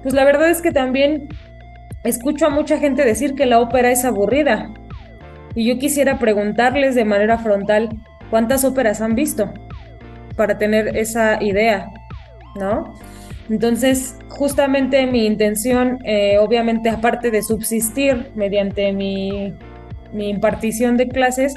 Pues 0.01 0.15
la 0.15 0.24
verdad 0.24 0.49
es 0.49 0.63
que 0.63 0.72
también 0.72 1.30
escucho 2.03 2.47
a 2.47 2.49
mucha 2.49 2.80
gente 2.80 3.05
decir 3.05 3.36
que 3.36 3.45
la 3.45 3.59
ópera 3.59 3.91
es 3.91 4.05
aburrida. 4.05 4.74
Y 5.53 5.65
yo 5.65 5.78
quisiera 5.78 6.17
preguntarles 6.17 6.95
de 6.95 7.05
manera 7.05 7.38
frontal, 7.38 7.89
¿cuántas 8.32 8.65
óperas 8.65 9.01
han 9.01 9.13
visto? 9.13 9.53
Para 10.36 10.57
tener 10.57 10.97
esa 10.97 11.43
idea, 11.43 11.91
¿no? 12.55 12.95
Entonces, 13.50 14.16
justamente 14.30 15.08
mi 15.08 15.26
intención, 15.26 16.00
eh, 16.06 16.38
obviamente 16.39 16.89
aparte 16.89 17.32
de 17.32 17.41
subsistir 17.41 18.32
mediante 18.36 18.93
mi, 18.93 19.54
mi 20.14 20.30
impartición 20.30 20.97
de 20.97 21.08
clases, 21.08 21.56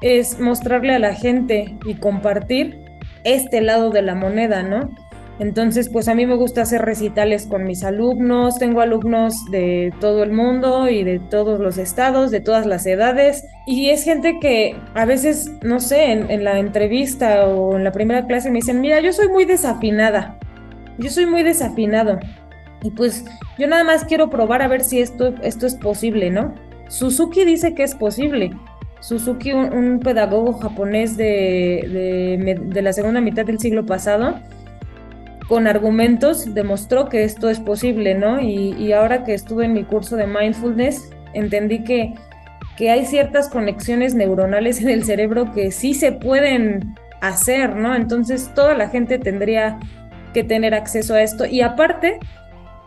es 0.00 0.40
mostrarle 0.40 0.94
a 0.94 0.98
la 0.98 1.14
gente 1.14 1.76
y 1.84 1.94
compartir 1.94 2.78
este 3.24 3.60
lado 3.60 3.90
de 3.90 4.00
la 4.00 4.14
moneda, 4.14 4.62
¿no? 4.62 4.90
Entonces, 5.38 5.88
pues 5.88 6.06
a 6.08 6.14
mí 6.14 6.26
me 6.26 6.34
gusta 6.34 6.62
hacer 6.62 6.82
recitales 6.82 7.46
con 7.46 7.64
mis 7.64 7.82
alumnos, 7.82 8.58
tengo 8.58 8.82
alumnos 8.82 9.46
de 9.50 9.90
todo 9.98 10.22
el 10.22 10.32
mundo 10.32 10.90
y 10.90 11.02
de 11.02 11.18
todos 11.18 11.60
los 11.60 11.78
estados, 11.78 12.30
de 12.30 12.40
todas 12.40 12.66
las 12.66 12.84
edades, 12.84 13.46
y 13.66 13.88
es 13.88 14.04
gente 14.04 14.38
que 14.38 14.76
a 14.94 15.06
veces, 15.06 15.50
no 15.62 15.80
sé, 15.80 16.12
en, 16.12 16.30
en 16.30 16.44
la 16.44 16.58
entrevista 16.58 17.46
o 17.46 17.76
en 17.78 17.84
la 17.84 17.92
primera 17.92 18.26
clase 18.26 18.50
me 18.50 18.56
dicen, 18.56 18.82
mira, 18.82 19.00
yo 19.00 19.14
soy 19.14 19.28
muy 19.28 19.46
desafinada, 19.46 20.36
yo 21.00 21.10
soy 21.10 21.26
muy 21.26 21.42
desafinado. 21.42 22.18
Y 22.82 22.90
pues 22.90 23.24
yo 23.58 23.66
nada 23.66 23.84
más 23.84 24.04
quiero 24.04 24.30
probar 24.30 24.62
a 24.62 24.68
ver 24.68 24.82
si 24.82 25.00
esto, 25.00 25.34
esto 25.42 25.66
es 25.66 25.74
posible, 25.74 26.30
¿no? 26.30 26.54
Suzuki 26.88 27.44
dice 27.44 27.74
que 27.74 27.82
es 27.82 27.94
posible. 27.94 28.50
Suzuki, 29.00 29.52
un, 29.52 30.00
pedagogo 30.00 30.54
japonés 30.54 31.16
de, 31.16 32.36
de, 32.68 32.82
la 32.82 32.92
segunda 32.92 33.20
mitad 33.20 33.46
del 33.46 33.58
siglo 33.58 33.86
pasado, 33.86 34.38
con 35.48 35.66
argumentos 35.66 36.54
demostró 36.54 37.08
que 37.08 37.24
esto 37.24 37.48
es 37.48 37.60
posible, 37.60 38.14
¿no? 38.14 38.40
Y, 38.40 38.74
y 38.74 38.92
ahora 38.92 39.24
que 39.24 39.34
estuve 39.34 39.64
en 39.64 39.72
mi 39.72 39.84
curso 39.84 40.16
de 40.16 40.26
mindfulness, 40.26 41.10
entendí 41.32 41.82
que, 41.82 42.14
que 42.76 42.90
hay 42.90 43.06
ciertas 43.06 43.48
conexiones 43.48 44.14
neuronales 44.14 44.80
en 44.82 44.90
el 44.90 45.04
cerebro 45.04 45.52
que 45.52 45.70
sí 45.70 45.94
se 45.94 46.12
pueden 46.12 46.94
hacer, 47.20 47.76
¿no? 47.76 47.94
Entonces 47.94 48.52
toda 48.54 48.74
la 48.74 48.88
gente 48.88 49.18
tendría 49.18 49.78
que 50.32 50.44
tener 50.44 50.74
acceso 50.74 51.14
a 51.14 51.22
esto. 51.22 51.46
Y 51.46 51.60
aparte, 51.62 52.18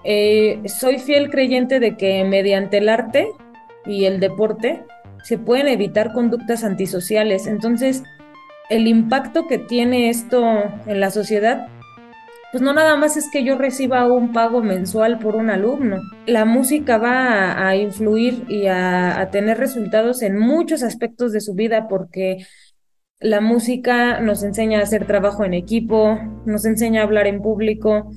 eh, 0.04 0.62
soy 0.66 1.00
fiel 1.00 1.30
creyente 1.30 1.80
de 1.80 1.96
que 1.96 2.24
mediante 2.24 2.78
el 2.78 2.90
arte 2.90 3.30
y 3.86 4.06
el 4.06 4.20
deporte 4.20 4.84
se 5.24 5.38
pueden 5.38 5.68
evitar 5.68 6.14
conductas 6.14 6.64
antisociales. 6.64 7.48
Entonces, 7.48 8.04
el 8.70 8.88
impacto 8.88 9.48
que 9.48 9.58
tiene 9.58 10.10
esto 10.10 10.44
en 10.86 11.00
la 11.00 11.12
sociedad, 11.12 11.68
pues 12.52 12.62
no 12.62 12.74
nada 12.74 12.98
más 12.98 13.18
es 13.18 13.30
que 13.32 13.44
yo 13.44 13.58
reciba 13.58 14.06
un 14.06 14.32
pago 14.32 14.62
mensual 14.62 15.20
por 15.20 15.36
un 15.36 15.50
alumno. 15.50 16.02
La 16.28 16.46
música 16.46 16.98
va 16.98 17.68
a, 17.68 17.76
influir 17.76 18.46
y 18.48 18.68
a 18.68 19.30
tener 19.32 19.58
resultados 19.58 20.22
en 20.22 20.38
muchos 20.38 20.84
aspectos 20.84 21.32
de 21.32 21.42
su 21.42 21.56
vida 21.56 21.88
porque 21.88 22.46
la 23.24 23.40
música 23.40 24.20
nos 24.20 24.44
enseña 24.44 24.80
a 24.80 24.84
hacer 24.84 25.08
trabajo 25.08 25.46
en 25.46 25.54
equipo, 25.54 26.20
nos 26.46 26.66
enseña 26.66 27.02
a 27.02 27.04
hablar 27.06 27.26
en 27.26 27.42
público, 27.42 28.12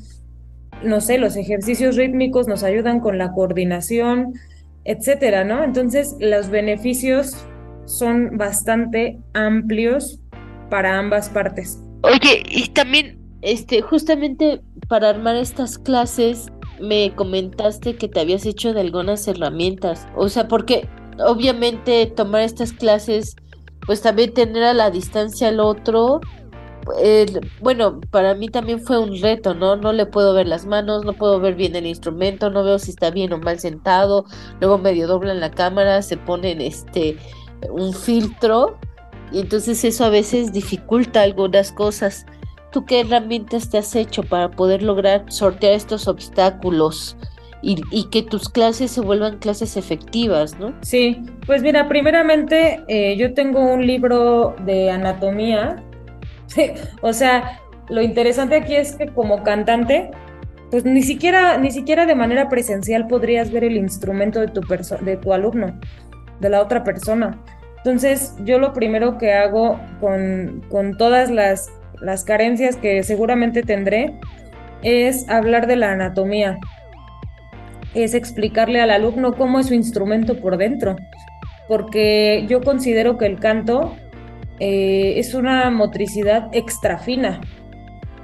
no 0.82 1.00
sé, 1.00 1.18
los 1.18 1.36
ejercicios 1.36 1.94
rítmicos 1.94 2.48
nos 2.48 2.64
ayudan 2.64 2.98
con 2.98 3.16
la 3.16 3.32
coordinación, 3.32 4.34
etcétera, 4.84 5.44
¿no? 5.44 5.62
Entonces, 5.62 6.16
los 6.18 6.50
beneficios 6.50 7.36
son 7.84 8.36
bastante 8.36 9.20
amplios 9.32 10.18
para 10.70 10.98
ambas 10.98 11.28
partes. 11.28 11.80
Oye, 12.02 12.42
y 12.50 12.68
también, 12.70 13.16
este, 13.42 13.82
justamente 13.82 14.60
para 14.88 15.10
armar 15.10 15.36
estas 15.36 15.78
clases, 15.78 16.48
me 16.80 17.14
comentaste 17.14 17.94
que 17.94 18.08
te 18.08 18.18
habías 18.18 18.44
hecho 18.44 18.74
de 18.74 18.80
algunas 18.80 19.28
herramientas. 19.28 20.08
O 20.16 20.28
sea, 20.28 20.48
porque 20.48 20.88
obviamente 21.24 22.06
tomar 22.06 22.42
estas 22.42 22.72
clases, 22.72 23.36
pues 23.86 24.02
también 24.02 24.34
tener 24.34 24.64
a 24.64 24.74
la 24.74 24.90
distancia 24.90 25.48
al 25.48 25.60
otro, 25.60 26.20
bueno, 27.60 28.00
para 28.10 28.34
mí 28.34 28.48
también 28.48 28.80
fue 28.80 28.98
un 28.98 29.20
reto, 29.20 29.54
¿no? 29.54 29.76
No 29.76 29.92
le 29.92 30.06
puedo 30.06 30.34
ver 30.34 30.46
las 30.46 30.66
manos, 30.66 31.04
no 31.04 31.14
puedo 31.14 31.40
ver 31.40 31.54
bien 31.54 31.74
el 31.74 31.86
instrumento, 31.86 32.50
no 32.50 32.62
veo 32.62 32.78
si 32.78 32.90
está 32.90 33.10
bien 33.10 33.32
o 33.32 33.38
mal 33.38 33.58
sentado, 33.58 34.24
luego 34.60 34.78
medio 34.78 35.08
doblan 35.08 35.40
la 35.40 35.50
cámara, 35.50 36.02
se 36.02 36.16
ponen 36.16 36.60
este 36.60 37.16
un 37.70 37.92
filtro 37.92 38.78
y 39.32 39.40
entonces 39.40 39.84
eso 39.84 40.04
a 40.04 40.10
veces 40.10 40.52
dificulta 40.52 41.22
algunas 41.22 41.72
cosas. 41.72 42.26
¿Tú 42.70 42.84
qué 42.84 43.00
herramientas 43.00 43.70
te 43.70 43.78
has 43.78 43.96
hecho 43.96 44.22
para 44.22 44.50
poder 44.50 44.82
lograr 44.82 45.24
sortear 45.28 45.72
estos 45.72 46.06
obstáculos? 46.06 47.16
Y, 47.62 48.08
que 48.10 48.22
tus 48.22 48.48
clases 48.48 48.92
se 48.92 49.00
vuelvan 49.00 49.38
clases 49.38 49.76
efectivas, 49.76 50.56
¿no? 50.60 50.72
Sí, 50.82 51.20
pues 51.46 51.62
mira, 51.62 51.88
primeramente 51.88 52.84
eh, 52.86 53.16
yo 53.16 53.34
tengo 53.34 53.60
un 53.60 53.84
libro 53.84 54.54
de 54.64 54.90
anatomía 54.90 55.82
o 57.02 57.12
sea, 57.12 57.60
lo 57.88 58.02
interesante 58.02 58.56
aquí 58.56 58.74
es 58.74 58.94
que 58.94 59.08
como 59.08 59.42
cantante, 59.42 60.10
pues 60.70 60.84
ni 60.84 61.02
siquiera, 61.02 61.58
ni 61.58 61.70
siquiera 61.70 62.06
de 62.06 62.14
manera 62.14 62.48
presencial 62.48 63.06
podrías 63.06 63.50
ver 63.50 63.64
el 63.64 63.76
instrumento 63.76 64.40
de 64.40 64.48
tu, 64.48 64.60
de 64.60 65.16
tu 65.16 65.32
alumno, 65.32 65.78
de 66.40 66.50
la 66.50 66.60
otra 66.60 66.84
persona. 66.84 67.38
Entonces, 67.78 68.34
yo 68.44 68.58
lo 68.58 68.72
primero 68.72 69.16
que 69.16 69.32
hago 69.32 69.78
con, 70.00 70.64
con 70.68 70.96
todas 70.96 71.30
las, 71.30 71.70
las 72.00 72.24
carencias 72.24 72.76
que 72.76 73.02
seguramente 73.04 73.62
tendré 73.62 74.18
es 74.82 75.28
hablar 75.28 75.66
de 75.66 75.76
la 75.76 75.92
anatomía, 75.92 76.58
es 77.94 78.14
explicarle 78.14 78.80
al 78.80 78.90
alumno 78.90 79.34
cómo 79.34 79.58
es 79.58 79.66
su 79.66 79.74
instrumento 79.74 80.40
por 80.40 80.56
dentro, 80.56 80.96
porque 81.68 82.44
yo 82.48 82.60
considero 82.60 83.18
que 83.18 83.26
el 83.26 83.38
canto 83.38 83.96
eh, 84.60 85.14
es 85.16 85.34
una 85.34 85.70
motricidad 85.70 86.48
extra 86.52 86.98
fina. 86.98 87.40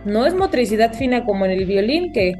No 0.04 0.26
es 0.26 0.34
motricidad 0.34 0.94
fina 0.94 1.24
como 1.24 1.44
en 1.44 1.52
el 1.52 1.66
violín, 1.66 2.12
que 2.12 2.34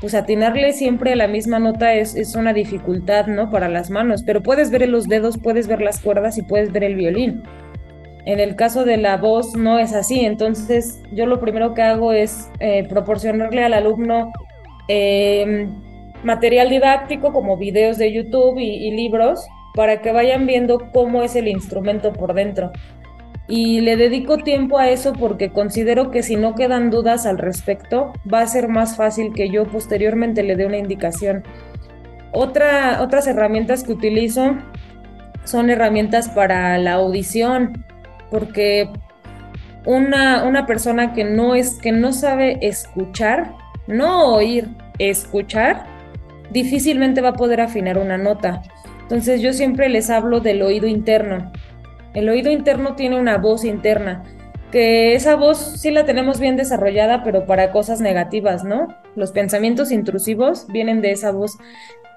pues 0.00 0.14
atinarle 0.14 0.72
siempre 0.72 1.12
a 1.12 1.16
la 1.16 1.26
misma 1.26 1.58
nota 1.58 1.94
es, 1.94 2.14
es, 2.14 2.36
una 2.36 2.52
dificultad, 2.52 3.26
¿no? 3.26 3.50
Para 3.50 3.68
las 3.68 3.90
manos, 3.90 4.22
pero 4.22 4.42
puedes 4.42 4.70
ver 4.70 4.88
los 4.88 5.08
dedos, 5.08 5.38
puedes 5.38 5.66
ver 5.66 5.80
las 5.80 6.00
cuerdas 6.00 6.38
y 6.38 6.42
puedes 6.42 6.70
ver 6.70 6.84
el 6.84 6.94
violín. 6.94 7.42
En 8.24 8.40
el 8.40 8.56
caso 8.56 8.84
de 8.84 8.98
la 8.98 9.16
voz 9.16 9.56
no 9.56 9.78
es 9.78 9.94
así, 9.94 10.20
entonces 10.20 11.02
yo 11.12 11.26
lo 11.26 11.40
primero 11.40 11.74
que 11.74 11.82
hago 11.82 12.12
es 12.12 12.50
eh, 12.60 12.86
proporcionarle 12.88 13.64
al 13.64 13.72
alumno 13.72 14.30
em, 14.86 15.80
material 16.24 16.70
didáctico 16.70 17.32
como 17.32 17.56
videos 17.56 17.98
de 17.98 18.12
YouTube 18.12 18.58
y 18.58 18.90
libros 18.90 19.46
para 19.74 20.00
que 20.00 20.12
vayan 20.12 20.46
viendo 20.46 20.90
cómo 20.92 21.22
es 21.22 21.36
el 21.36 21.48
instrumento 21.48 22.12
por 22.12 22.34
dentro 22.34 22.72
y 23.48 23.80
le 23.80 23.96
dedico 23.96 24.36
tiempo 24.36 24.78
a 24.78 24.90
eso 24.90 25.14
porque 25.14 25.50
considero 25.50 26.10
que 26.10 26.22
si 26.22 26.36
no 26.36 26.54
quedan 26.54 26.90
dudas 26.90 27.24
al 27.24 27.38
respecto, 27.38 28.12
va 28.32 28.40
a 28.40 28.46
ser 28.46 28.68
más 28.68 28.94
fácil 28.94 29.32
que 29.32 29.48
yo 29.48 29.64
posteriormente 29.64 30.42
le 30.42 30.54
dé 30.54 30.66
una 30.66 30.76
indicación. 30.76 31.42
Otra, 32.32 33.00
otras 33.02 33.26
herramientas 33.26 33.84
que 33.84 33.92
utilizo 33.92 34.54
son 35.44 35.70
herramientas 35.70 36.28
para 36.28 36.76
la 36.76 36.94
audición, 36.94 37.86
porque 38.30 38.90
una, 39.86 40.44
una 40.44 40.66
persona 40.66 41.14
que 41.14 41.24
no, 41.24 41.54
es, 41.54 41.78
que 41.78 41.90
no 41.90 42.12
sabe 42.12 42.58
escuchar, 42.60 43.54
no 43.86 44.34
oír, 44.34 44.68
escuchar, 44.98 45.86
difícilmente 46.50 47.20
va 47.20 47.30
a 47.30 47.34
poder 47.34 47.60
afinar 47.60 47.98
una 47.98 48.18
nota. 48.18 48.62
Entonces 49.02 49.40
yo 49.40 49.52
siempre 49.52 49.88
les 49.88 50.10
hablo 50.10 50.40
del 50.40 50.62
oído 50.62 50.86
interno 50.86 51.50
el 52.14 52.28
oído 52.28 52.50
interno 52.50 52.94
tiene 52.94 53.18
una 53.18 53.38
voz 53.38 53.64
interna, 53.64 54.24
que 54.72 55.14
esa 55.14 55.36
voz 55.36 55.58
sí 55.80 55.90
la 55.90 56.04
tenemos 56.04 56.40
bien 56.40 56.56
desarrollada, 56.56 57.22
pero 57.22 57.46
para 57.46 57.70
cosas 57.70 58.00
negativas, 58.00 58.64
¿no? 58.64 58.88
Los 59.14 59.32
pensamientos 59.32 59.92
intrusivos 59.92 60.66
vienen 60.68 61.00
de 61.00 61.12
esa 61.12 61.30
voz. 61.30 61.58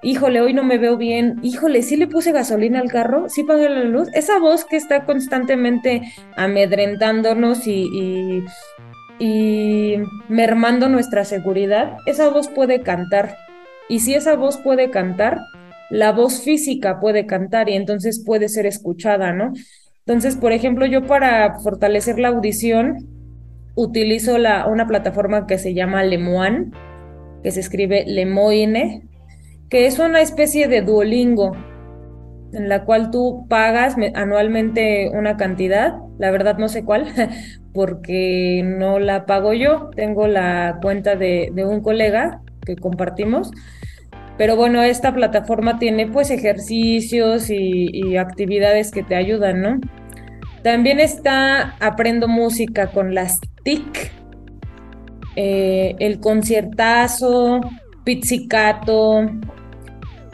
Híjole, 0.04 0.42
hoy 0.42 0.54
no 0.54 0.64
me 0.64 0.80
veo 0.80 0.98
bien. 0.98 1.40
Híjole, 1.44 1.84
sí 1.84 1.96
le 1.96 2.08
puse 2.08 2.32
gasolina 2.32 2.80
al 2.80 2.90
carro, 2.90 3.30
sí 3.30 3.44
pagué 3.44 3.70
la 3.70 3.84
luz. 3.84 4.10
Esa 4.14 4.40
voz 4.40 4.66
que 4.66 4.76
está 4.76 5.06
constantemente 5.06 6.02
amedrentándonos 6.36 7.68
y, 7.68 8.44
y 9.20 9.98
mermando 10.28 10.90
nuestra 10.90 11.26
seguridad, 11.26 11.98
esa 12.08 12.30
voz 12.30 12.48
puede 12.48 12.82
cantar. 12.82 13.38
Y 13.92 14.00
si 14.00 14.14
esa 14.14 14.38
voz 14.38 14.58
puede 14.58 14.90
cantar, 14.90 15.42
la 15.90 16.14
voz 16.14 16.44
física 16.44 17.02
puede 17.02 17.26
cantar 17.26 17.68
y 17.68 17.74
entonces 17.74 18.24
puede 18.26 18.48
ser 18.48 18.66
escuchada, 18.66 19.34
¿no? 19.34 19.52
Entonces, 20.06 20.38
por 20.38 20.54
ejemplo, 20.54 20.86
yo 20.86 21.06
para 21.06 21.60
fortalecer 21.60 22.18
la 22.18 22.30
audición 22.30 23.06
utilizo 23.76 24.38
la, 24.38 24.66
una 24.68 24.88
plataforma 24.88 25.46
que 25.46 25.58
se 25.58 25.74
llama 25.74 26.04
Lemoine, 26.04 26.72
que 27.44 27.52
se 27.52 27.60
escribe 27.60 28.06
Lemoine, 28.08 29.10
que 29.70 29.88
es 29.88 30.00
una 30.00 30.22
especie 30.22 30.70
de 30.70 30.84
Duolingo 30.84 31.52
en 32.54 32.70
la 32.70 32.86
cual 32.86 33.12
tú 33.12 33.46
pagas 33.50 33.98
anualmente 34.16 35.10
una 35.14 35.36
cantidad, 35.36 35.96
la 36.18 36.32
verdad 36.32 36.58
no 36.58 36.70
sé 36.70 36.86
cuál, 36.86 37.08
porque 37.74 38.64
no 38.64 39.00
la 39.00 39.26
pago 39.26 39.52
yo, 39.54 39.90
tengo 39.98 40.28
la 40.28 40.80
cuenta 40.82 41.18
de, 41.18 41.52
un 41.66 41.82
colega 41.82 42.42
que 42.66 42.76
compartimos, 42.76 43.52
pero 44.38 44.56
bueno, 44.56 44.82
esta 44.82 45.14
plataforma 45.14 45.78
tiene 45.78 46.08
pues 46.08 46.32
ejercicios 46.32 47.50
y, 47.50 48.18
actividades 48.18 48.92
que 48.92 49.04
te 49.04 49.16
ayudan, 49.16 49.62
¿no? 49.62 49.80
También 50.64 51.00
está 51.00 51.76
Aprendo 51.80 52.28
Música 52.28 52.88
con 52.88 53.14
las 53.14 53.40
TIC, 53.64 54.12
eh, 55.36 55.96
el 56.00 56.20
conciertazo, 56.20 57.62
Pizzicato, 58.04 59.30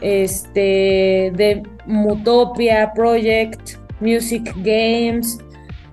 este, 0.00 1.32
de 1.34 1.62
Mutopia 1.86 2.92
Project, 2.94 3.76
Music 4.00 4.54
Games, 4.62 5.38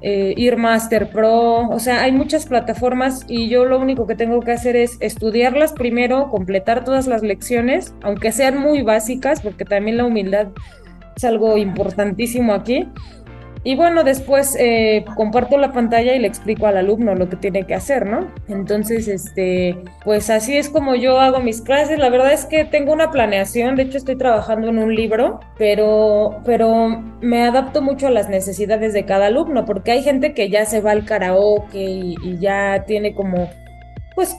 eh, 0.01 0.55
Master 0.57 1.09
Pro, 1.09 1.67
o 1.69 1.79
sea, 1.79 2.01
hay 2.01 2.11
muchas 2.11 2.45
plataformas 2.45 3.25
y 3.27 3.49
yo 3.49 3.65
lo 3.65 3.79
único 3.79 4.05
que 4.07 4.15
tengo 4.15 4.39
que 4.41 4.51
hacer 4.51 4.75
es 4.75 4.97
estudiarlas 4.99 5.73
primero, 5.73 6.29
completar 6.29 6.83
todas 6.83 7.07
las 7.07 7.23
lecciones, 7.23 7.93
aunque 8.01 8.31
sean 8.31 8.59
muy 8.59 8.81
básicas, 8.81 9.41
porque 9.41 9.65
también 9.65 9.97
la 9.97 10.05
humildad 10.05 10.49
es 11.15 11.23
algo 11.23 11.57
importantísimo 11.57 12.53
aquí. 12.53 12.87
Y 13.65 13.75
bueno, 13.75 14.03
después 14.03 14.55
eh, 14.59 15.03
comparto 15.15 15.57
la 15.57 15.71
pantalla 15.71 16.13
y 16.13 16.19
le 16.19 16.27
explico 16.27 16.67
al 16.67 16.77
alumno 16.77 17.15
lo 17.15 17.29
que 17.29 17.35
tiene 17.35 17.65
que 17.65 17.73
hacer, 17.73 18.05
¿no? 18.05 18.27
Entonces, 18.47 19.07
este, 19.07 19.75
pues 20.03 20.29
así 20.29 20.55
es 20.55 20.69
como 20.69 20.93
yo 20.93 21.19
hago 21.19 21.39
mis 21.39 21.61
clases. 21.61 21.97
La 21.97 22.09
verdad 22.09 22.31
es 22.31 22.45
que 22.45 22.63
tengo 22.63 22.93
una 22.93 23.09
planeación, 23.09 23.75
de 23.75 23.81
hecho 23.81 23.97
estoy 23.97 24.17
trabajando 24.17 24.69
en 24.69 24.77
un 24.77 24.93
libro, 24.93 25.39
pero, 25.57 26.41
pero 26.45 27.03
me 27.21 27.41
adapto 27.41 27.81
mucho 27.81 28.05
a 28.05 28.11
las 28.11 28.29
necesidades 28.29 28.93
de 28.93 29.03
cada 29.05 29.25
alumno, 29.25 29.65
porque 29.65 29.93
hay 29.93 30.03
gente 30.03 30.35
que 30.35 30.47
ya 30.51 30.65
se 30.65 30.81
va 30.81 30.91
al 30.91 31.03
karaoke 31.03 31.83
y, 31.83 32.15
y 32.23 32.37
ya 32.37 32.83
tiene 32.85 33.15
como, 33.15 33.49
pues 34.13 34.37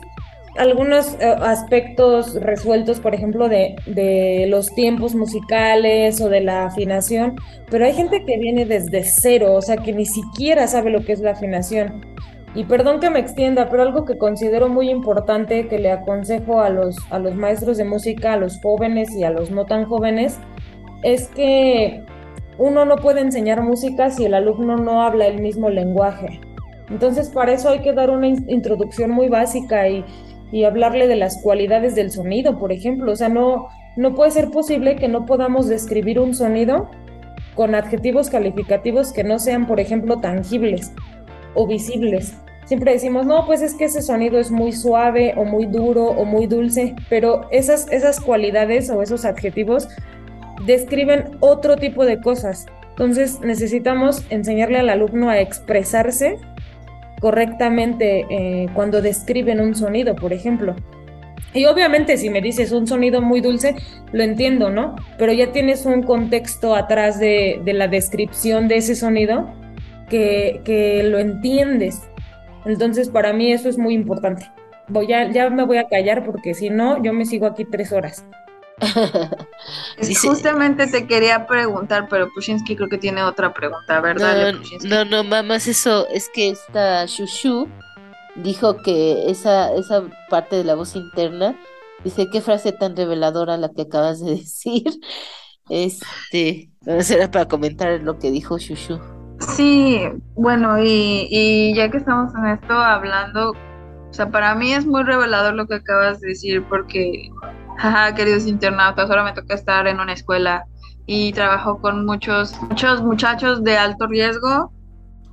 algunos 0.59 1.15
eh, 1.21 1.35
aspectos 1.41 2.35
resueltos, 2.41 3.01
por 3.01 3.15
ejemplo, 3.15 3.49
de, 3.49 3.77
de, 3.87 4.47
los 4.49 4.75
tiempos 4.75 5.15
musicales 5.15 6.21
o 6.21 6.29
de 6.29 6.41
la 6.41 6.67
afinación, 6.67 7.37
pero 7.71 7.85
hay 7.85 7.95
gente 7.95 8.25
que 8.25 8.39
viene 8.39 8.65
desde 8.65 9.03
cero, 9.05 9.55
o 9.55 9.63
sea, 9.63 9.77
que 9.77 9.93
ni 9.93 10.07
siquiera 10.07 10.67
sabe 10.67 10.91
lo 10.91 11.05
que 11.05 11.13
es 11.13 11.21
la 11.21 11.33
afinación. 11.33 12.05
Y 12.55 12.65
perdón 12.65 13.01
que 13.01 13.11
me 13.11 13.19
extienda, 13.19 13.69
pero 13.69 13.83
algo 13.83 14.07
que 14.07 14.17
considero 14.17 14.69
muy 14.69 14.89
importante 14.89 15.69
que 15.69 15.79
le 15.79 15.91
aconsejo 15.91 16.61
a 16.61 16.71
los, 16.71 16.97
a 17.11 17.19
los 17.19 17.35
maestros 17.35 17.77
de 17.77 17.85
música, 17.85 18.33
a 18.33 18.37
los 18.39 18.59
jóvenes 18.63 19.15
y 19.15 19.25
a 19.25 19.31
los 19.31 19.51
no 19.51 19.67
tan 19.67 19.85
jóvenes, 19.85 20.39
es 21.03 21.29
que 21.29 22.03
uno 22.57 22.87
no 22.87 22.97
puede 22.97 23.21
enseñar 23.21 23.63
música 23.63 24.11
si 24.11 24.25
el 24.25 24.33
alumno 24.33 24.77
no 24.79 25.03
habla 25.03 25.27
el 25.27 25.43
mismo 25.43 25.69
lenguaje. 25.69 26.41
Entonces, 26.89 27.29
para 27.29 27.53
eso 27.53 27.69
hay 27.69 27.81
que 27.81 27.93
dar 27.93 28.11
una 28.11 28.29
introducción 28.29 29.11
muy 29.11 29.29
básica 29.29 29.89
y 29.89 30.05
y 30.53 30.65
hablarle 30.65 31.07
de 31.09 31.17
las 31.17 31.43
cualidades 31.43 31.95
del 31.95 32.11
sonido, 32.11 32.59
por 32.59 32.73
ejemplo. 32.73 33.13
O 33.13 33.17
sea, 33.17 33.29
no, 33.29 33.69
no 33.97 34.15
puede 34.15 34.31
ser 34.31 34.51
posible 34.51 34.97
que 34.97 35.09
no 35.09 35.27
podamos 35.27 35.69
describir 35.69 36.21
un 36.21 36.35
sonido 36.35 36.91
con 37.55 37.75
adjetivos 37.75 38.31
calificativos 38.31 39.13
que 39.13 39.25
no 39.25 39.39
sean, 39.39 39.67
por 39.67 39.81
ejemplo, 39.81 40.19
tangibles 40.21 40.93
o 41.55 41.67
visibles. 41.67 42.35
Siempre 42.67 42.93
decimos, 42.93 43.27
no, 43.27 43.47
pues 43.47 43.63
es 43.63 43.75
que 43.75 43.85
ese 43.85 44.03
sonido 44.03 44.39
es 44.39 44.51
muy 44.51 44.73
suave 44.73 45.35
o 45.37 45.45
muy 45.45 45.67
duro 45.67 46.05
o 46.05 46.25
muy 46.25 46.47
dulce, 46.47 46.95
pero 47.09 47.49
esas, 47.51 47.91
esas 47.93 48.21
cualidades 48.21 48.91
o 48.91 49.03
esos 49.03 49.25
adjetivos 49.25 49.89
describen 50.67 51.37
otro 51.41 51.77
tipo 51.77 52.05
de 52.05 52.21
cosas. 52.21 52.67
Entonces 52.91 53.41
necesitamos 53.41 54.25
enseñarle 54.31 54.79
al 54.79 54.89
alumno 54.89 55.31
a 55.31 55.41
expresarse 55.41 56.39
correctamente 57.21 58.27
eh, 58.29 58.69
cuando 58.75 59.03
describen 59.03 59.61
un 59.61 59.75
sonido, 59.75 60.15
por 60.15 60.33
ejemplo. 60.33 60.75
Y 61.55 61.65
obviamente 61.65 62.17
si 62.19 62.29
me 62.29 62.43
dices 62.43 62.73
un 62.73 62.87
sonido 62.87 63.23
muy 63.23 63.41
dulce, 63.41 63.77
lo 64.13 64.23
entiendo, 64.23 64.71
¿no? 64.71 64.95
Pero 65.19 65.33
ya 65.33 65.53
tienes 65.53 65.87
un 65.87 66.03
contexto 66.03 66.75
atrás 66.75 67.19
de, 67.19 67.63
la 67.65 67.89
descripción 67.89 68.69
de 68.69 68.77
ese 68.77 68.95
sonido 68.95 69.49
que, 70.11 70.61
que, 70.65 71.03
lo 71.05 71.19
entiendes. 71.19 72.03
Entonces 72.67 73.09
para 73.09 73.33
mí 73.33 73.53
eso 73.53 73.69
es 73.69 73.79
muy 73.79 73.95
importante. 73.95 74.51
Voy 74.89 75.13
a, 75.13 75.31
ya 75.31 75.49
me 75.49 75.65
voy 75.65 75.79
a 75.79 75.89
callar 75.89 76.25
porque 76.25 76.53
si 76.53 76.69
no, 76.69 77.03
yo 77.03 77.13
me 77.13 77.25
sigo 77.25 77.47
aquí 77.47 77.65
tres 77.65 77.93
horas. 77.93 78.25
Justamente 80.23 80.87
te 80.87 81.07
quería 81.07 81.47
preguntar, 81.47 82.09
pero 82.09 82.29
Pushinsky 82.35 82.77
creo 82.77 82.89
que 82.89 82.99
tiene 82.99 83.23
otra 83.23 83.55
pregunta, 83.55 84.01
¿verdad? 84.01 84.55
No, 84.85 85.05
no, 85.05 85.23
no, 85.23 85.43
más 85.43 85.67
eso, 85.67 86.07
es 86.09 86.29
que 86.29 86.51
esta 86.51 87.07
Shushu 87.07 87.69
dijo 88.37 88.77
que 88.83 89.31
esa, 89.31 89.73
esa 89.75 90.03
parte 90.29 90.57
de 90.57 90.65
la 90.65 90.75
voz 90.75 90.95
interna, 90.95 91.57
dice, 92.05 92.29
qué 92.31 92.41
frase 92.41 92.73
tan 92.73 92.97
reveladora 92.97 93.57
la 93.57 93.71
que 93.71 93.83
acabas 93.83 94.21
de 94.21 94.31
decir. 94.37 94.85
Este, 95.69 96.71
será 97.01 97.31
para 97.31 97.49
comentar 97.49 98.01
lo 98.03 98.19
que 98.19 98.31
dijo 98.31 98.59
Shushu. 98.59 99.01
Sí, 99.41 100.01
bueno, 100.35 100.83
y, 100.83 101.27
y 101.31 101.75
ya 101.75 101.91
que 101.91 101.99
estamos 101.99 102.33
en 102.35 102.47
esto 102.47 102.73
hablando, 102.73 103.51
o 103.51 104.13
sea, 104.13 104.31
para 104.31 104.55
mí 104.55 104.73
es 104.73 104.87
muy 104.87 105.03
revelador 105.03 105.55
lo 105.55 105.67
que 105.67 105.75
acabas 105.75 106.21
de 106.21 106.29
decir, 106.29 106.65
porque 106.69 107.31
Jaja, 107.79 108.15
queridos 108.15 108.47
internautas, 108.47 109.11
ahora 109.11 109.25
me 109.25 109.33
toca 109.33 109.55
estar 109.55 109.87
en 109.87 110.01
una 110.01 110.13
escuela 110.13 110.65
y 111.07 111.33
trabajo 111.33 111.81
con 111.81 112.05
muchos, 112.05 112.61
muchos 112.63 113.03
muchachos 113.03 113.63
de 113.63 113.77
alto 113.77 114.07
riesgo, 114.07 114.73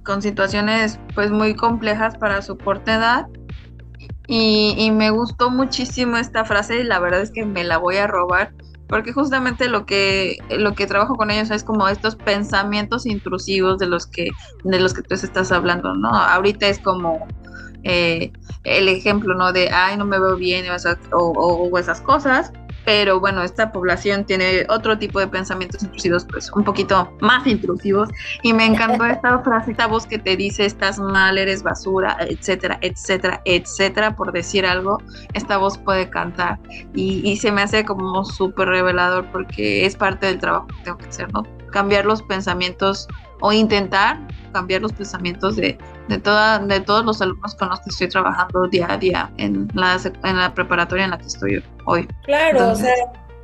con 0.03 0.21
situaciones 0.21 0.99
pues 1.15 1.31
muy 1.31 1.55
complejas 1.55 2.17
para 2.17 2.41
su 2.41 2.57
corta 2.57 2.95
edad. 2.95 3.27
Y, 4.27 4.75
y, 4.77 4.91
me 4.91 5.09
gustó 5.09 5.49
muchísimo 5.49 6.15
esta 6.15 6.45
frase 6.45 6.79
y 6.79 6.83
la 6.83 6.99
verdad 6.99 7.21
es 7.21 7.31
que 7.31 7.45
me 7.45 7.65
la 7.65 7.77
voy 7.77 7.97
a 7.97 8.07
robar 8.07 8.53
porque 8.87 9.11
justamente 9.11 9.69
lo 9.69 9.85
que 9.85 10.37
lo 10.49 10.75
que 10.75 10.85
trabajo 10.85 11.15
con 11.15 11.31
ellos 11.31 11.49
es 11.51 11.63
como 11.63 11.87
estos 11.87 12.15
pensamientos 12.15 13.05
intrusivos 13.05 13.79
de 13.79 13.87
los 13.87 14.05
que 14.07 14.29
de 14.63 14.79
los 14.79 14.93
que 14.93 15.01
tú 15.01 15.15
estás 15.15 15.51
hablando 15.51 15.95
no 15.95 16.09
ahorita 16.09 16.67
es 16.67 16.79
como 16.79 17.25
eh, 17.83 18.31
el 18.63 18.87
ejemplo, 18.87 19.35
¿no? 19.35 19.51
De, 19.51 19.69
ay, 19.69 19.97
no 19.97 20.05
me 20.05 20.19
veo 20.19 20.35
bien 20.35 20.65
o, 21.11 21.77
esas 21.77 22.01
cosas. 22.01 22.51
Pero 22.85 23.21
bueno, 23.21 23.41
esta 23.43 23.71
población 23.71 24.25
tiene 24.25 24.65
otro 24.67 24.97
tipo 24.97 25.17
de 25.17 25.27
pensamientos 25.27 25.83
intrusivos, 25.83 26.25
pues 26.25 26.51
un 26.51 26.65
poquito 26.65 27.15
más 27.21 27.47
intrusivos. 27.47 28.09
Y 28.41 28.51
me 28.51 28.65
encantó 28.65 29.05
esta 29.05 29.39
frase, 29.43 29.71
esta 29.71 29.87
voz 29.87 30.05
que 30.05 30.19
te 30.19 30.35
dice, 30.35 30.65
estás 30.65 30.99
mal, 30.99 31.37
eres 31.37 31.63
basura, 31.63 32.17
etcétera, 32.19 32.79
etcétera, 32.81 33.41
etcétera, 33.45 34.15
por 34.17 34.33
decir 34.33 34.65
algo. 34.65 35.01
Esta 35.33 35.57
voz 35.57 35.77
puede 35.77 36.09
cantar. 36.09 36.59
Y, 36.93 37.21
y 37.23 37.37
se 37.37 37.53
me 37.53 37.61
hace 37.61 37.85
como 37.85 38.25
súper 38.25 38.67
revelador 38.67 39.25
porque 39.31 39.85
es 39.85 39.95
parte 39.95 40.25
del 40.25 40.39
trabajo 40.39 40.67
que 40.67 40.83
tengo 40.83 40.97
que 40.97 41.07
hacer, 41.07 41.31
¿no? 41.31 41.43
Cambiar 41.71 42.05
los 42.05 42.21
pensamientos 42.21 43.07
o 43.43 43.51
intentar 43.51 44.17
cambiar 44.53 44.81
los 44.81 44.93
pensamientos 44.93 45.57
de, 45.57 45.77
de, 46.07 46.17
toda, 46.17 46.59
de 46.59 46.79
todos 46.79 47.03
los 47.05 47.21
alumnos 47.21 47.55
con 47.55 47.69
los 47.69 47.79
que 47.81 47.89
estoy 47.89 48.07
trabajando 48.07 48.67
día 48.69 48.87
a 48.89 48.97
día 48.97 49.29
en 49.37 49.67
la, 49.73 49.99
en 50.23 50.37
la 50.37 50.53
preparatoria 50.53 51.03
en 51.03 51.11
la 51.11 51.17
que 51.17 51.27
estoy 51.27 51.63
hoy. 51.85 52.07
Claro, 52.23 52.71
o 52.71 52.75
sea, 52.75 52.93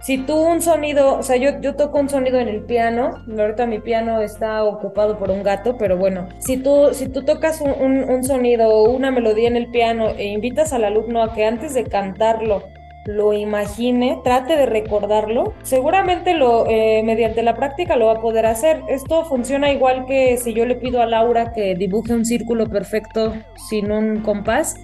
si 0.01 0.19
tú 0.19 0.37
un 0.37 0.61
sonido, 0.61 1.17
o 1.17 1.23
sea, 1.23 1.35
yo, 1.35 1.59
yo 1.59 1.75
toco 1.75 1.99
un 1.99 2.07
sonido 2.07 2.39
en 2.39 2.47
el 2.47 2.61
piano, 2.61 3.25
ahorita 3.37 3.65
mi 3.65 3.79
piano 3.79 4.21
está 4.21 4.63
ocupado 4.63 5.19
por 5.19 5.31
un 5.31 5.43
gato, 5.43 5.75
pero 5.77 5.97
bueno, 5.97 6.29
si 6.39 6.55
tú, 6.55 6.91
si 6.93 7.09
tú 7.09 7.25
tocas 7.25 7.59
un, 7.59 7.71
un, 7.71 8.09
un 8.09 8.23
sonido 8.23 8.69
o 8.69 8.89
una 8.89 9.11
melodía 9.11 9.49
en 9.49 9.57
el 9.57 9.69
piano 9.69 10.07
e 10.11 10.27
invitas 10.27 10.71
al 10.71 10.85
alumno 10.85 11.21
a 11.21 11.33
que 11.33 11.43
antes 11.43 11.73
de 11.73 11.83
cantarlo 11.83 12.63
lo 13.05 13.33
imagine, 13.33 14.19
trate 14.23 14.55
de 14.55 14.65
recordarlo, 14.65 15.53
seguramente 15.63 16.33
lo 16.33 16.67
eh, 16.67 17.01
mediante 17.03 17.41
la 17.43 17.55
práctica 17.55 17.95
lo 17.95 18.07
va 18.07 18.13
a 18.13 18.21
poder 18.21 18.45
hacer. 18.45 18.81
Esto 18.87 19.25
funciona 19.25 19.71
igual 19.71 20.05
que 20.05 20.37
si 20.37 20.53
yo 20.53 20.65
le 20.65 20.75
pido 20.75 21.01
a 21.01 21.05
Laura 21.05 21.53
que 21.53 21.75
dibuje 21.75 22.13
un 22.13 22.25
círculo 22.25 22.67
perfecto 22.67 23.33
sin 23.69 23.91
un 23.91 24.21
compás. 24.21 24.75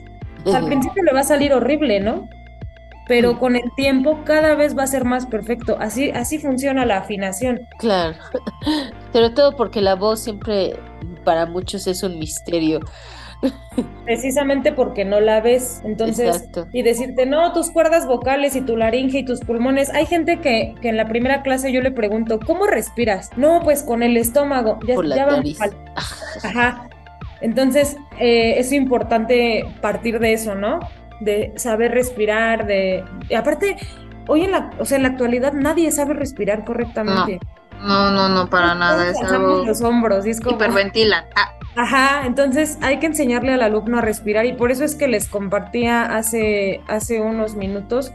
Al 0.46 0.66
principio 0.66 1.04
le 1.04 1.12
va 1.12 1.22
a 1.22 1.24
salir 1.24 1.54
horrible, 1.54 2.00
¿no? 2.00 2.30
Pero 3.08 3.40
con 3.40 3.56
el 3.56 3.72
tiempo 3.76 4.20
cada 4.26 4.56
vez 4.56 4.78
va 4.78 4.84
a 4.84 4.88
ser 4.88 5.06
más 5.06 5.26
perfecto. 5.26 5.78
Así, 5.80 6.12
así 6.12 6.40
funciona 6.40 6.86
la 6.86 6.98
afinación. 6.98 7.68
Claro. 7.78 8.16
Sobre 9.14 9.30
todo 9.32 9.56
porque 9.56 9.82
la 9.82 9.96
voz 9.96 10.22
siempre 10.22 10.76
para 11.24 11.46
muchos 11.46 11.86
es 11.88 12.02
un 12.04 12.18
misterio. 12.18 12.80
Precisamente 14.06 14.72
porque 14.72 15.06
no 15.06 15.20
la 15.20 15.42
ves. 15.42 15.82
Entonces, 15.84 16.50
y 16.72 16.82
decirte, 16.82 17.26
no, 17.26 17.54
tus 17.54 17.72
cuerdas 17.72 18.08
vocales 18.08 18.56
y 18.56 18.62
tu 18.62 18.78
laringe 18.78 19.20
y 19.20 19.26
tus 19.26 19.42
pulmones. 19.42 19.90
Hay 19.90 20.06
gente 20.06 20.40
que, 20.40 20.76
que 20.82 20.90
en 20.90 20.98
la 20.98 21.08
primera 21.08 21.42
clase 21.42 21.72
yo 21.72 21.82
le 21.82 21.92
pregunto, 21.92 22.40
¿cómo 22.40 22.68
respiras? 22.68 23.32
No, 23.38 23.62
pues 23.64 23.84
con 23.84 24.04
el 24.04 24.18
estómago. 24.18 24.80
Ya, 24.88 24.96
Por 24.96 25.08
ya 25.08 25.28
Ajá. 26.44 26.90
Entonces, 27.42 27.98
eh, 28.20 28.56
es 28.58 28.72
importante 28.72 29.66
partir 29.82 30.20
de 30.20 30.34
eso, 30.34 30.56
¿no? 30.56 30.80
De 31.20 31.54
saber 31.56 31.92
respirar, 31.92 32.66
de... 32.66 33.04
Y 33.30 33.36
aparte, 33.36 33.76
hoy 34.28 34.46
en 34.46 34.52
la, 34.52 34.72
o 34.80 34.86
sea, 34.86 34.98
en 34.98 35.04
la 35.04 35.10
actualidad 35.10 35.54
nadie 35.54 35.92
sabe 35.92 36.14
respirar 36.14 36.66
correctamente. 36.66 37.40
No, 37.42 37.65
no, 37.82 38.30
no, 38.30 38.50
para 38.50 38.76
nada. 38.76 39.10
Es 39.10 39.22
algo... 39.22 39.64
los 39.66 39.82
hombros 39.82 40.26
y 40.26 40.32
es 40.32 40.42
como... 40.42 40.56
Hiperventilan. 40.56 41.26
Ah. 41.36 41.52
Ajá, 41.78 42.26
entonces 42.26 42.78
hay 42.82 43.00
que 43.00 43.08
enseñarle 43.08 43.54
al 43.54 43.62
alumno 43.62 43.98
a 43.98 44.02
respirar 44.02 44.46
y 44.46 44.54
por 44.54 44.72
eso 44.72 44.86
es 44.86 44.96
que 44.96 45.10
les 45.10 45.28
compartía 45.28 46.16
hace, 46.16 46.82
hace 46.88 47.20
unos 47.20 47.56
minutos 47.56 48.14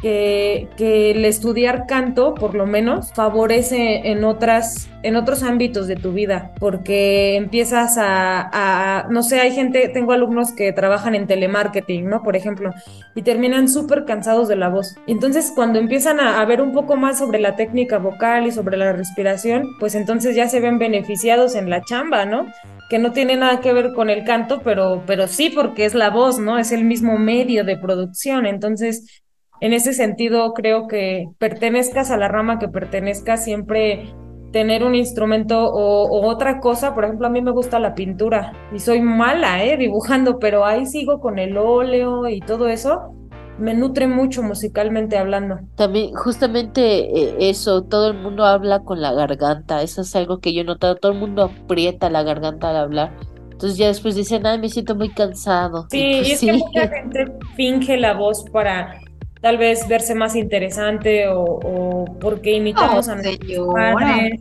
que, 0.00 0.68
el 1.10 1.24
estudiar 1.24 1.86
canto, 1.86 2.34
por 2.34 2.54
lo 2.54 2.66
menos, 2.66 3.12
favorece 3.12 4.10
en 4.10 4.24
otras, 4.24 4.88
en 5.02 5.16
otros 5.16 5.42
ámbitos 5.42 5.86
de 5.86 5.96
tu 5.96 6.12
vida, 6.12 6.52
porque 6.58 7.36
empiezas 7.36 7.98
a, 7.98 8.48
a 8.52 9.08
no 9.08 9.22
sé, 9.22 9.40
hay 9.40 9.52
gente, 9.52 9.88
tengo 9.88 10.12
alumnos 10.12 10.52
que 10.52 10.72
trabajan 10.72 11.14
en 11.14 11.26
telemarketing, 11.26 12.08
¿no? 12.08 12.22
Por 12.22 12.36
ejemplo, 12.36 12.72
y 13.14 13.22
terminan 13.22 13.68
súper 13.68 14.04
cansados 14.04 14.48
de 14.48 14.56
la 14.56 14.68
voz. 14.68 14.96
Entonces, 15.06 15.52
cuando 15.54 15.78
empiezan 15.78 16.20
a, 16.20 16.40
a 16.40 16.44
ver 16.44 16.62
un 16.62 16.72
poco 16.72 16.96
más 16.96 17.18
sobre 17.18 17.40
la 17.40 17.56
técnica 17.56 17.98
vocal 17.98 18.46
y 18.46 18.52
sobre 18.52 18.76
la 18.76 18.92
respiración, 18.92 19.64
pues 19.78 19.94
entonces 19.94 20.34
ya 20.34 20.48
se 20.48 20.60
ven 20.60 20.78
beneficiados 20.78 21.54
en 21.54 21.70
la 21.70 21.82
chamba, 21.82 22.24
¿no? 22.24 22.46
que 22.88 22.98
no 22.98 23.12
tiene 23.12 23.36
nada 23.36 23.60
que 23.60 23.72
ver 23.72 23.92
con 23.94 24.10
el 24.10 24.24
canto, 24.24 24.62
pero, 24.64 25.04
pero 25.06 25.28
sí 25.28 25.50
porque 25.50 25.84
es 25.84 25.94
la 25.94 26.10
voz, 26.10 26.40
¿no? 26.40 26.58
Es 26.58 26.72
el 26.72 26.84
mismo 26.84 27.16
medio 27.18 27.62
de 27.64 27.78
producción. 27.78 28.46
Entonces, 28.46 29.22
en 29.60 29.72
ese 29.72 29.92
sentido, 29.92 30.52
creo 30.54 30.86
que 30.86 31.28
pertenezcas 31.38 32.10
a 32.10 32.16
la 32.16 32.28
rama 32.28 32.58
que 32.58 32.68
pertenezcas, 32.68 33.44
siempre 33.44 34.14
tener 34.52 34.84
un 34.84 34.94
instrumento 34.94 35.64
o, 35.64 36.04
o, 36.04 36.26
otra 36.26 36.60
cosa. 36.60 36.94
Por 36.94 37.04
ejemplo, 37.04 37.26
a 37.26 37.30
mí 37.30 37.40
me 37.40 37.50
gusta 37.50 37.78
la 37.78 37.94
pintura 37.94 38.52
y 38.74 38.78
soy 38.78 39.00
mala, 39.00 39.64
¿eh? 39.64 39.76
Dibujando, 39.76 40.38
pero 40.38 40.64
ahí 40.64 40.86
sigo 40.86 41.20
con 41.20 41.38
el 41.38 41.56
óleo 41.56 42.28
y 42.28 42.40
todo 42.40 42.68
eso. 42.68 43.14
Me 43.58 43.74
nutre 43.74 44.08
mucho 44.08 44.42
musicalmente 44.42 45.18
hablando. 45.18 45.58
También, 45.76 46.14
justamente 46.14 46.80
eh, 46.80 47.50
eso, 47.50 47.82
todo 47.82 48.08
el 48.08 48.14
mundo 48.16 48.46
habla 48.46 48.80
con 48.80 49.02
la 49.02 49.12
garganta. 49.12 49.82
Eso 49.82 50.00
es 50.00 50.16
algo 50.16 50.40
que 50.40 50.54
yo 50.54 50.62
he 50.62 50.64
notado. 50.64 50.96
Todo 50.96 51.12
el 51.12 51.18
mundo 51.18 51.44
aprieta 51.44 52.08
la 52.08 52.22
garganta 52.22 52.70
al 52.70 52.76
hablar. 52.76 53.12
Entonces 53.52 53.76
ya 53.76 53.88
después 53.88 54.14
dicen, 54.14 54.46
ay, 54.46 54.58
me 54.58 54.70
siento 54.70 54.94
muy 54.94 55.10
cansado. 55.10 55.86
Sí, 55.90 55.98
y, 55.98 56.18
pues, 56.20 56.32
es 56.32 56.40
que 56.40 56.52
mucha 56.54 56.88
gente 56.88 57.26
finge 57.54 57.98
la 57.98 58.14
voz 58.14 58.42
para 58.50 58.98
tal 59.40 59.58
vez 59.58 59.86
verse 59.88 60.14
más 60.14 60.36
interesante 60.36 61.28
o, 61.28 61.42
o 61.42 62.04
porque 62.20 62.52
imitamos 62.52 63.08
a 63.08 63.16
nuestros 63.16 63.74
padres. 63.74 64.40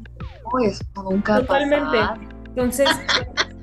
Pues, 0.51 0.81
nunca 0.95 1.39
Totalmente. 1.39 1.97
Entonces, 2.47 2.89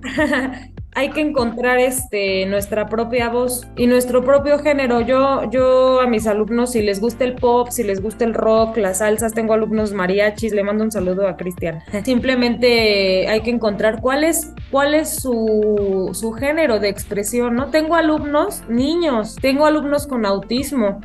hay 0.95 1.11
que 1.11 1.21
encontrar 1.21 1.79
este 1.79 2.47
nuestra 2.47 2.89
propia 2.89 3.29
voz 3.29 3.67
y 3.77 3.87
nuestro 3.87 4.25
propio 4.25 4.59
género. 4.61 5.03
Yo 5.03 5.51
yo 5.51 6.01
a 6.01 6.07
mis 6.07 6.27
alumnos 6.27 6.73
si 6.73 6.81
les 6.81 7.01
gusta 7.01 7.25
el 7.25 7.35
pop, 7.35 7.69
si 7.71 7.83
les 7.83 8.01
gusta 8.01 8.25
el 8.25 8.33
rock, 8.33 8.79
las 8.79 8.99
salsas, 8.99 9.35
tengo 9.35 9.53
alumnos 9.53 9.93
mariachis, 9.93 10.55
le 10.55 10.63
mando 10.63 10.85
un 10.85 10.91
saludo 10.91 11.29
a 11.29 11.37
Cristian. 11.37 11.81
Simplemente 12.05 13.29
hay 13.29 13.43
que 13.43 13.51
encontrar 13.51 14.01
cuál 14.01 14.25
es 14.25 14.55
cuál 14.71 14.95
es 14.95 15.17
su 15.17 16.11
su 16.15 16.33
género 16.33 16.79
de 16.79 16.89
expresión, 16.89 17.57
¿no? 17.57 17.67
Tengo 17.67 17.97
alumnos 17.97 18.63
niños, 18.69 19.37
tengo 19.37 19.67
alumnos 19.67 20.07
con 20.07 20.25
autismo 20.25 21.01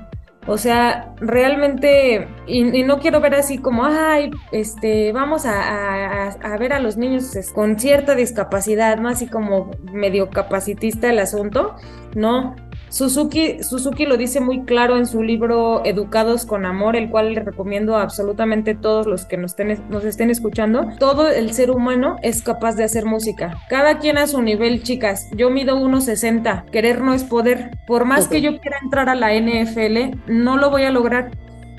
o 0.47 0.57
sea, 0.57 1.13
realmente, 1.19 2.27
y, 2.47 2.83
no 2.83 2.99
quiero 2.99 3.21
ver 3.21 3.35
así 3.35 3.59
como, 3.59 3.85
ay, 3.85 4.31
este, 4.51 5.11
vamos 5.11 5.45
a, 5.45 6.29
a, 6.29 6.57
ver 6.57 6.73
a 6.73 6.79
los 6.79 6.97
niños 6.97 7.31
con 7.53 7.79
cierta 7.79 8.15
discapacidad, 8.15 8.97
¿no? 8.97 9.09
Así 9.09 9.27
como 9.27 9.71
medio 9.93 10.29
capacitista 10.29 11.09
el 11.09 11.19
asunto, 11.19 11.75
no. 12.15 12.55
Suzuki, 12.91 13.63
Suzuki 13.63 14.05
lo 14.05 14.17
dice 14.17 14.41
muy 14.41 14.63
claro 14.63 14.97
en 14.97 15.07
su 15.07 15.23
libro 15.23 15.81
Educados 15.85 16.45
con 16.45 16.65
Amor, 16.65 16.97
el 16.97 17.09
cual 17.09 17.33
le 17.33 17.39
recomiendo 17.39 17.95
a 17.95 18.01
absolutamente 18.01 18.75
todos 18.75 19.07
los 19.07 19.23
que 19.23 19.37
nos 19.37 19.51
estén, 19.51 19.81
nos 19.89 20.03
estén 20.03 20.29
escuchando. 20.29 20.87
Todo 20.99 21.29
el 21.29 21.53
ser 21.53 21.71
humano 21.71 22.17
es 22.21 22.43
capaz 22.43 22.75
de 22.75 22.83
hacer 22.83 23.05
música. 23.05 23.57
Cada 23.69 23.99
quien 23.99 24.17
a 24.17 24.27
su 24.27 24.41
nivel, 24.41 24.83
chicas. 24.83 25.29
Yo 25.37 25.49
mido 25.49 25.77
1,60. 25.77 26.65
Querer 26.65 26.99
no 26.99 27.13
es 27.13 27.23
poder. 27.23 27.77
Por 27.87 28.03
más 28.03 28.27
que 28.27 28.41
yo 28.41 28.59
quiera 28.59 28.77
entrar 28.83 29.07
a 29.07 29.15
la 29.15 29.33
NFL, 29.33 30.17
no 30.27 30.57
lo 30.57 30.69
voy 30.69 30.83
a 30.83 30.91
lograr 30.91 31.31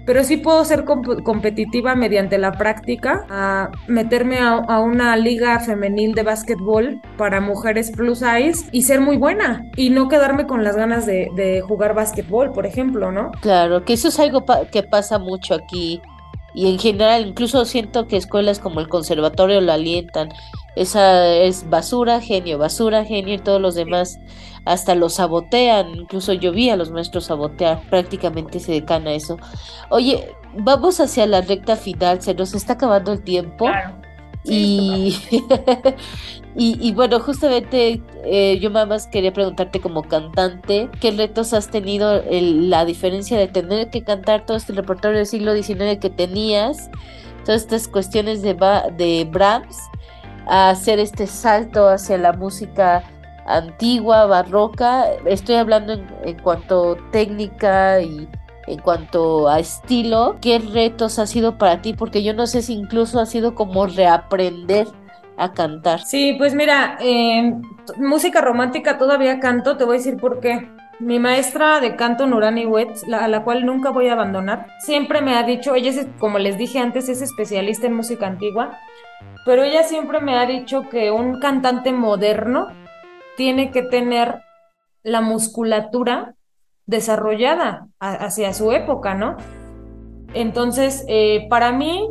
pero 0.04 0.24
sí 0.24 0.36
puedo 0.36 0.64
ser 0.64 0.84
competitiva 0.84 1.94
mediante 1.94 2.38
la 2.38 2.52
práctica, 2.52 3.26
a 3.30 3.70
meterme 3.86 4.38
a, 4.40 4.80
una 4.80 5.16
liga 5.16 5.58
femenil 5.60 6.14
de 6.14 6.22
básquetbol 6.22 7.00
para 7.16 7.40
mujeres 7.40 7.90
plus 7.90 8.18
size 8.18 8.68
y 8.72 8.82
ser 8.82 9.00
muy 9.00 9.16
buena 9.16 9.64
y 9.76 9.90
no 9.90 10.08
quedarme 10.08 10.46
con 10.46 10.64
las 10.64 10.76
ganas 10.76 11.06
de, 11.06 11.62
jugar 11.66 11.94
básquetbol, 11.94 12.52
por 12.52 12.66
ejemplo, 12.66 13.12
¿no? 13.12 13.30
Claro, 13.40 13.84
que 13.84 13.92
eso 13.92 14.08
es 14.08 14.18
algo 14.18 14.44
que 14.70 14.82
pasa 14.82 15.18
mucho 15.18 15.54
aquí 15.54 16.00
y 16.54 16.68
en 16.68 16.78
general 16.78 17.26
incluso 17.26 17.64
siento 17.64 18.06
que 18.06 18.16
escuelas 18.16 18.58
como 18.58 18.80
el 18.80 18.88
conservatorio 18.88 19.60
lo 19.60 19.72
alientan. 19.72 20.30
Esa 20.76 21.28
es 21.34 21.68
basura, 21.68 22.20
genio, 22.20 22.58
basura, 22.58 23.04
genio 23.04 23.34
y 23.34 23.38
todos 23.38 23.60
los 23.60 23.74
demás 23.74 24.18
hasta 24.64 24.94
lo 24.94 25.08
sabotean, 25.08 25.94
incluso 25.94 26.32
yo 26.32 26.52
vi 26.52 26.70
a 26.70 26.76
los 26.76 26.90
maestros 26.90 27.24
sabotear, 27.24 27.80
prácticamente 27.90 28.60
se 28.60 28.72
decana 28.72 29.12
eso. 29.12 29.38
Oye, 29.90 30.34
vamos 30.54 31.00
hacia 31.00 31.26
la 31.26 31.40
recta 31.40 31.76
final, 31.76 32.22
se 32.22 32.34
nos 32.34 32.54
está 32.54 32.74
acabando 32.74 33.12
el 33.12 33.22
tiempo. 33.22 33.66
y, 34.44 35.16
y, 36.56 36.92
bueno, 36.92 37.20
justamente 37.20 38.02
eh, 38.24 38.58
yo 38.60 38.70
más 38.70 39.06
quería 39.06 39.32
preguntarte 39.32 39.80
como 39.80 40.02
cantante, 40.02 40.90
¿qué 41.00 41.12
retos 41.12 41.52
has 41.52 41.70
tenido? 41.70 42.22
la 42.30 42.84
diferencia 42.84 43.38
de 43.38 43.48
tener 43.48 43.90
que 43.90 44.02
cantar 44.02 44.44
todo 44.46 44.56
este 44.56 44.72
repertorio 44.72 45.18
del 45.18 45.26
siglo 45.26 45.54
XIX 45.54 45.98
que 46.00 46.10
tenías, 46.10 46.90
todas 47.44 47.62
estas 47.62 47.88
cuestiones 47.88 48.42
de, 48.42 48.54
de 48.96 49.28
Brahms, 49.30 49.78
a 50.46 50.70
hacer 50.70 50.98
este 50.98 51.26
salto 51.26 51.88
hacia 51.88 52.18
la 52.18 52.32
música 52.32 53.04
antigua, 53.46 54.26
barroca. 54.26 55.06
Estoy 55.26 55.56
hablando 55.56 55.94
en, 55.94 56.38
cuanto 56.42 56.96
técnica 57.10 58.00
y 58.00 58.28
en 58.66 58.78
cuanto 58.80 59.48
a 59.48 59.58
estilo. 59.58 60.36
¿Qué 60.40 60.58
retos 60.58 61.18
ha 61.18 61.26
sido 61.26 61.58
para 61.58 61.82
ti? 61.82 61.94
Porque 61.94 62.22
yo 62.22 62.34
no 62.34 62.46
sé 62.46 62.62
si 62.62 62.74
incluso 62.74 63.20
ha 63.20 63.26
sido 63.26 63.54
como 63.54 63.86
reaprender 63.86 64.86
a 65.36 65.52
cantar. 65.52 66.00
Sí, 66.00 66.34
pues 66.38 66.54
mira, 66.54 66.98
música 67.96 68.40
romántica 68.40 68.98
todavía 68.98 69.40
canto, 69.40 69.76
te 69.76 69.84
voy 69.84 69.96
a 69.96 69.98
decir 69.98 70.16
por 70.16 70.40
qué. 70.40 70.70
Mi 71.00 71.18
maestra 71.18 71.80
de 71.80 71.96
canto, 71.96 72.26
Nurani 72.26 72.64
Wetz, 72.64 73.04
a 73.12 73.26
la 73.26 73.42
cual 73.42 73.66
nunca 73.66 73.90
voy 73.90 74.08
a 74.08 74.12
abandonar, 74.12 74.68
siempre 74.78 75.20
me 75.20 75.34
ha 75.34 75.42
dicho, 75.42 75.74
ella 75.74 75.90
es, 75.90 76.06
como 76.18 76.38
les 76.38 76.58
dije 76.58 76.78
antes, 76.78 77.08
es 77.08 77.22
especialista 77.22 77.88
en 77.88 77.94
música 77.94 78.26
antigua, 78.26 78.78
pero 79.44 79.64
ella 79.64 79.82
siempre 79.82 80.20
me 80.20 80.36
ha 80.36 80.46
dicho 80.46 80.88
que 80.88 81.10
un 81.10 81.40
cantante 81.40 81.92
moderno 81.92 82.68
tiene 83.36 83.72
que 83.72 83.82
tener 83.82 84.42
la 85.02 85.22
musculatura 85.22 86.36
desarrollada 86.92 87.88
hacia 87.98 88.54
su 88.54 88.70
época, 88.70 89.16
¿no? 89.16 89.36
Entonces, 90.32 91.04
eh, 91.08 91.48
para 91.50 91.72
mí, 91.72 92.08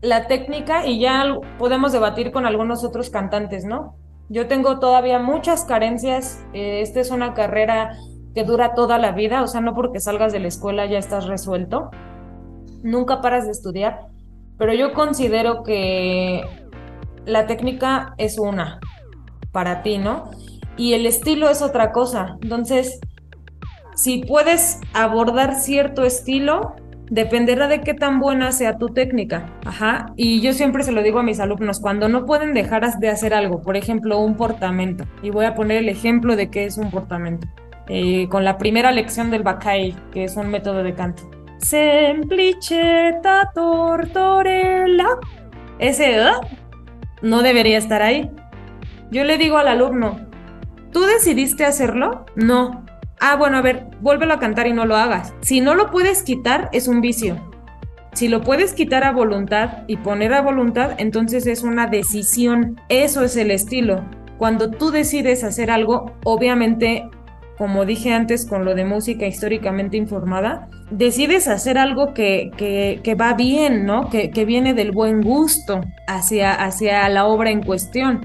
la 0.00 0.26
técnica, 0.26 0.84
y 0.84 0.98
ya 0.98 1.38
podemos 1.58 1.92
debatir 1.92 2.32
con 2.32 2.44
algunos 2.44 2.82
otros 2.82 3.10
cantantes, 3.10 3.64
¿no? 3.64 3.94
Yo 4.28 4.48
tengo 4.48 4.80
todavía 4.80 5.20
muchas 5.20 5.64
carencias, 5.64 6.44
eh, 6.52 6.80
esta 6.80 6.98
es 6.98 7.12
una 7.12 7.34
carrera 7.34 7.96
que 8.34 8.42
dura 8.42 8.74
toda 8.74 8.98
la 8.98 9.12
vida, 9.12 9.42
o 9.42 9.46
sea, 9.46 9.60
no 9.60 9.74
porque 9.74 10.00
salgas 10.00 10.32
de 10.32 10.40
la 10.40 10.48
escuela 10.48 10.84
ya 10.86 10.98
estás 10.98 11.26
resuelto, 11.26 11.90
nunca 12.82 13.20
paras 13.20 13.46
de 13.46 13.52
estudiar, 13.52 14.08
pero 14.58 14.74
yo 14.74 14.92
considero 14.92 15.62
que 15.62 16.42
la 17.24 17.46
técnica 17.46 18.14
es 18.18 18.38
una 18.38 18.80
para 19.52 19.82
ti, 19.82 19.98
¿no? 19.98 20.30
y 20.76 20.92
el 20.92 21.06
estilo 21.06 21.48
es 21.48 21.62
otra 21.62 21.92
cosa. 21.92 22.36
Entonces, 22.42 23.00
si 23.96 24.18
puedes 24.18 24.80
abordar 24.92 25.56
cierto 25.56 26.04
estilo, 26.04 26.76
dependerá 27.10 27.66
de 27.66 27.80
qué 27.80 27.94
tan 27.94 28.20
buena 28.20 28.52
sea 28.52 28.78
tu 28.78 28.90
técnica. 28.90 29.50
Ajá. 29.64 30.12
Y 30.16 30.40
yo 30.40 30.52
siempre 30.52 30.84
se 30.84 30.92
lo 30.92 31.02
digo 31.02 31.18
a 31.18 31.22
mis 31.22 31.40
alumnos, 31.40 31.80
cuando 31.80 32.08
no 32.08 32.26
pueden 32.26 32.54
dejar 32.54 32.88
de 32.98 33.08
hacer 33.08 33.34
algo, 33.34 33.62
por 33.62 33.76
ejemplo, 33.76 34.18
un 34.20 34.36
portamento. 34.36 35.04
Y 35.22 35.30
voy 35.30 35.46
a 35.46 35.54
poner 35.54 35.78
el 35.78 35.88
ejemplo 35.88 36.36
de 36.36 36.50
qué 36.50 36.64
es 36.64 36.78
un 36.78 36.90
portamento. 36.90 37.48
Eh, 37.88 38.28
con 38.28 38.44
la 38.44 38.58
primera 38.58 38.92
lección 38.92 39.30
del 39.30 39.42
Bacay, 39.42 39.96
que 40.12 40.24
es 40.24 40.36
un 40.36 40.48
método 40.48 40.82
de 40.82 40.94
canto. 40.94 41.28
Semplicheta 41.58 43.50
tortorella. 43.54 45.06
Ese 45.78 46.16
¿eh? 46.16 46.32
no 47.22 47.42
debería 47.42 47.78
estar 47.78 48.02
ahí. 48.02 48.30
Yo 49.10 49.24
le 49.24 49.38
digo 49.38 49.56
al 49.56 49.68
alumno, 49.68 50.26
¿Tú 50.96 51.02
decidiste 51.02 51.66
hacerlo? 51.66 52.24
No. 52.36 52.85
Ah, 53.20 53.36
bueno, 53.36 53.56
a 53.56 53.62
ver, 53.62 53.86
vuélvelo 54.00 54.34
a 54.34 54.38
cantar 54.38 54.66
y 54.66 54.72
no 54.72 54.84
lo 54.84 54.96
hagas. 54.96 55.32
Si 55.40 55.60
no 55.60 55.74
lo 55.74 55.90
puedes 55.90 56.22
quitar, 56.22 56.68
es 56.72 56.86
un 56.86 57.00
vicio. 57.00 57.36
Si 58.12 58.28
lo 58.28 58.40
puedes 58.40 58.72
quitar 58.72 59.04
a 59.04 59.12
voluntad 59.12 59.84
y 59.86 59.98
poner 59.98 60.32
a 60.34 60.42
voluntad, 60.42 60.92
entonces 60.98 61.46
es 61.46 61.62
una 61.62 61.86
decisión. 61.86 62.80
Eso 62.88 63.22
es 63.22 63.36
el 63.36 63.50
estilo. 63.50 64.04
Cuando 64.38 64.70
tú 64.70 64.90
decides 64.90 65.44
hacer 65.44 65.70
algo, 65.70 66.12
obviamente, 66.24 67.08
como 67.58 67.86
dije 67.86 68.12
antes 68.12 68.46
con 68.46 68.64
lo 68.64 68.74
de 68.74 68.84
música 68.84 69.26
históricamente 69.26 69.96
informada, 69.96 70.68
decides 70.90 71.48
hacer 71.48 71.78
algo 71.78 72.12
que, 72.12 72.50
que, 72.56 73.14
va 73.14 73.32
bien, 73.34 73.86
¿no? 73.86 74.10
Que, 74.10 74.30
que, 74.30 74.44
viene 74.44 74.74
del 74.74 74.92
buen 74.92 75.22
gusto 75.22 75.80
hacia, 76.06 76.52
hacia 76.52 77.08
la 77.08 77.26
obra 77.26 77.50
en 77.50 77.62
cuestión. 77.62 78.20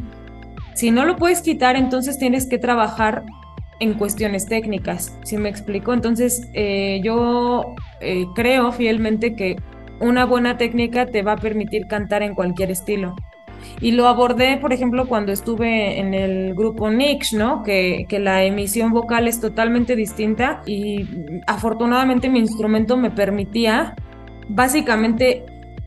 Si 0.74 0.92
no 0.92 1.06
lo 1.06 1.16
puedes 1.16 1.42
quitar, 1.42 1.76
entonces 1.76 2.18
tienes 2.18 2.48
que 2.48 2.58
trabajar 2.58 3.24
en 3.82 3.96
cuestiones 3.96 4.46
técnicas, 4.46 5.20
¿sí 5.24 5.38
me 5.38 5.50
explico? 5.50 5.94
Entonces, 5.94 6.50
eh, 6.54 7.02
yo 7.04 7.76
eh, 8.00 8.26
creo 8.36 8.72
fielmente 8.72 9.36
que 9.36 9.58
una 10.00 10.26
buena 10.26 10.58
técnica 10.58 11.08
te 11.08 11.24
va 11.24 11.34
a 11.34 11.38
permitir 11.38 11.88
cantar 11.88 12.24
en 12.24 12.34
cualquier 12.34 12.72
estilo. 12.72 13.16
Y 13.80 13.92
lo 13.92 14.08
abordé, 14.08 14.58
por 14.58 14.72
ejemplo, 14.72 15.08
cuando 15.08 15.32
estuve 15.32 16.00
en 16.00 16.14
el 16.14 16.56
grupo 16.56 16.90
Nix, 16.90 17.34
¿no? 17.34 17.62
Que, 17.64 18.06
que, 18.08 18.20
la 18.20 18.44
emisión 18.44 18.92
vocal 18.92 19.28
es 19.28 19.40
totalmente 19.40 19.96
distinta 19.96 20.64
y 20.66 21.08
afortunadamente 21.46 22.30
mi 22.30 22.40
instrumento 22.40 22.98
me 22.98 23.12
permitía 23.12 23.96
básicamente 24.48 25.44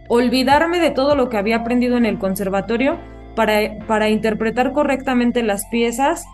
olvidarme 0.08 0.78
de 0.78 0.90
todo 0.90 1.16
lo 1.16 1.28
que 1.28 1.36
había 1.36 1.56
aprendido 1.56 1.96
en 1.96 2.06
el 2.06 2.18
conservatorio 2.18 2.98
para, 3.34 4.08
interpretar 4.08 4.72
correctamente 4.72 5.42
las 5.42 5.66
piezas 5.66 6.24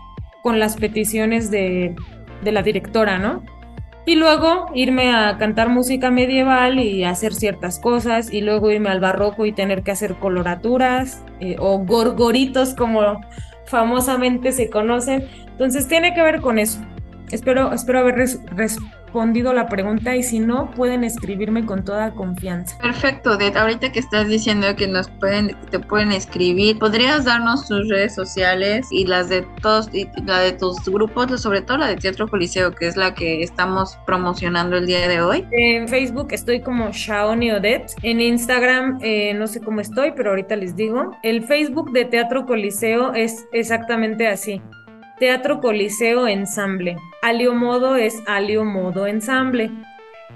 con 0.41 0.59
las 0.59 0.77
peticiones 0.77 1.51
de, 1.51 1.95
la 2.43 2.63
directora, 2.63 3.17
¿no? 3.17 3.43
y 4.03 4.15
luego 4.15 4.65
irme 4.73 5.13
a 5.13 5.37
cantar 5.37 5.69
música 5.69 6.09
medieval 6.09 6.79
y 6.79 7.03
hacer 7.03 7.35
ciertas 7.35 7.79
cosas 7.79 8.33
y 8.33 8.41
luego 8.41 8.71
irme 8.71 8.89
al 8.89 8.99
barroco 8.99 9.45
y 9.45 9.51
tener 9.51 9.83
que 9.83 9.91
hacer 9.91 10.15
coloraturas 10.15 11.23
eh, 11.39 11.55
o 11.59 11.77
gorgoritos 11.77 12.73
como 12.73 13.21
famosamente 13.65 14.51
se 14.51 14.69
conocen. 14.69 15.27
Entonces 15.47 15.87
tiene 15.87 16.13
que 16.15 16.23
ver 16.23 16.41
con 16.41 16.57
eso. 16.57 16.81
Espero, 17.31 17.73
espero 17.73 17.99
haber 17.99 18.15
respondido 18.15 19.53
la 19.53 19.67
pregunta 19.67 20.15
y 20.15 20.23
si 20.23 20.39
no, 20.39 20.71
pueden 20.71 21.03
escribirme 21.03 21.65
con 21.65 21.83
toda 21.83 22.11
confianza. 22.11 22.77
Perfecto, 22.77 23.37
de 23.37 23.47
ahorita 23.47 23.91
que 23.91 23.99
estás 23.99 24.27
diciendo 24.27 24.75
que 24.75 24.87
nos 24.87 25.09
pueden, 25.09 25.55
te 25.69 25.79
pueden 25.79 26.11
escribir, 26.11 26.79
¿podrías 26.79 27.25
darnos 27.25 27.67
tus 27.67 27.89
redes 27.89 28.15
sociales 28.15 28.87
y 28.91 29.05
las 29.05 29.29
de 29.29 29.45
todos, 29.61 29.89
y 29.93 30.07
la 30.25 30.39
de 30.39 30.53
tus 30.53 30.83
grupos, 30.85 31.41
sobre 31.41 31.61
todo 31.61 31.77
la 31.77 31.87
de 31.87 31.97
Teatro 31.97 32.27
Coliseo, 32.27 32.71
que 32.73 32.87
es 32.87 32.95
la 32.95 33.13
que 33.13 33.41
estamos 33.41 33.97
promocionando 34.05 34.77
el 34.77 34.85
día 34.85 35.07
de 35.07 35.21
hoy? 35.21 35.45
En 35.51 35.87
Facebook 35.87 36.27
estoy 36.31 36.61
como 36.61 36.91
Shaoni 36.91 37.51
Odette, 37.51 37.93
en 38.03 38.21
Instagram 38.21 38.99
eh, 39.01 39.33
no 39.33 39.47
sé 39.47 39.61
cómo 39.61 39.81
estoy, 39.81 40.13
pero 40.15 40.31
ahorita 40.31 40.55
les 40.55 40.75
digo. 40.75 41.17
El 41.23 41.43
Facebook 41.43 41.91
de 41.91 42.05
Teatro 42.05 42.45
Coliseo 42.45 43.13
es 43.13 43.45
exactamente 43.51 44.27
así. 44.27 44.61
Teatro 45.21 45.61
Coliseo 45.61 46.27
Ensamble. 46.27 46.97
Alio 47.21 47.53
Modo 47.53 47.95
es 47.95 48.23
Alio 48.25 48.65
Modo 48.65 49.05
Ensamble. 49.05 49.69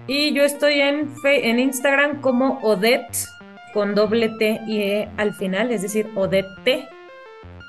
Y 0.06 0.32
yo 0.36 0.44
estoy 0.44 0.80
en, 0.80 1.12
en 1.24 1.60
Instagram 1.60 2.22
como 2.22 2.60
Odette 2.62 3.26
con 3.74 3.96
doble 3.96 4.30
T 4.38 4.62
y 4.68 4.82
E 4.82 5.10
al 5.18 5.34
final, 5.34 5.72
es 5.72 5.82
decir, 5.82 6.08
Odette 6.14 6.88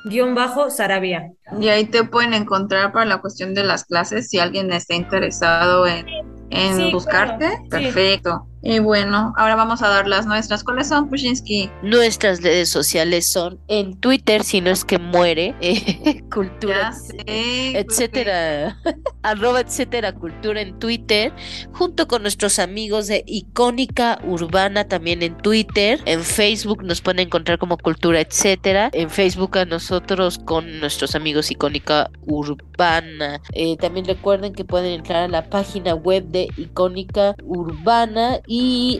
guion 0.05 0.35
bajo 0.35 0.69
Sarabia. 0.69 1.33
Y 1.59 1.69
ahí 1.69 1.87
te 1.87 2.05
pueden 2.05 2.35
encontrar 2.35 2.93
para 2.93 3.07
la 3.07 3.23
cuestión 3.23 3.55
de 3.55 3.64
las 3.64 3.87
clases 3.87 4.29
si 4.29 4.39
alguien 4.39 4.71
está 4.71 4.95
interesado 4.95 5.87
en 5.87 6.05
en 6.51 6.93
buscarte. 6.93 7.51
Perfecto. 7.71 8.47
Y 8.69 8.81
bueno, 8.81 9.33
ahora 9.37 9.55
vamos 9.55 9.81
a 9.81 9.89
dar 9.89 10.09
las 10.09 10.27
nuestras. 10.27 10.64
¿Cuáles 10.64 10.89
son, 10.89 11.09
Pushinsky? 11.09 11.71
Nuestras 11.83 12.43
redes 12.43 12.69
sociales 12.69 13.31
son 13.31 13.61
en 13.69 13.97
Twitter, 14.01 14.43
si 14.43 14.61
no 14.61 14.71
es 14.71 14.85
que 14.85 14.99
muere, 14.99 15.55
eh, 15.61 16.25
cultura, 16.35 16.93
etcétera, 17.27 18.77
arroba 19.23 19.61
etcétera, 19.61 20.12
cultura 20.12 20.61
en 20.62 20.77
Twitter, 20.81 21.33
junto 21.75 22.09
con 22.09 22.23
nuestros 22.23 22.59
amigos 22.59 23.07
de 23.07 23.23
Icónica 23.29 24.19
Urbana 24.25 24.89
también 24.89 25.23
en 25.23 25.37
Twitter. 25.39 26.01
En 26.05 26.25
Facebook 26.25 26.83
nos 26.83 27.01
pueden 27.01 27.21
encontrar 27.21 27.59
como 27.59 27.79
cultura, 27.79 28.21
etcétera. 28.21 28.91
En 28.93 29.11
Facebook 29.11 29.59
a 29.59 29.64
nosotros 29.64 30.39
con 30.39 30.81
nuestros 30.81 31.14
amigos 31.14 31.53
Icónica 31.53 32.11
Urbana. 32.27 33.41
Eh, 33.53 33.77
también 33.77 34.07
recuerden 34.07 34.53
que 34.53 34.64
pueden 34.64 34.93
entrar 34.93 35.23
a 35.23 35.29
la 35.29 35.49
página 35.49 35.95
web 35.95 36.25
de 36.25 36.49
icónica 36.57 37.37
urbana. 37.45 38.41
Y 38.49 38.56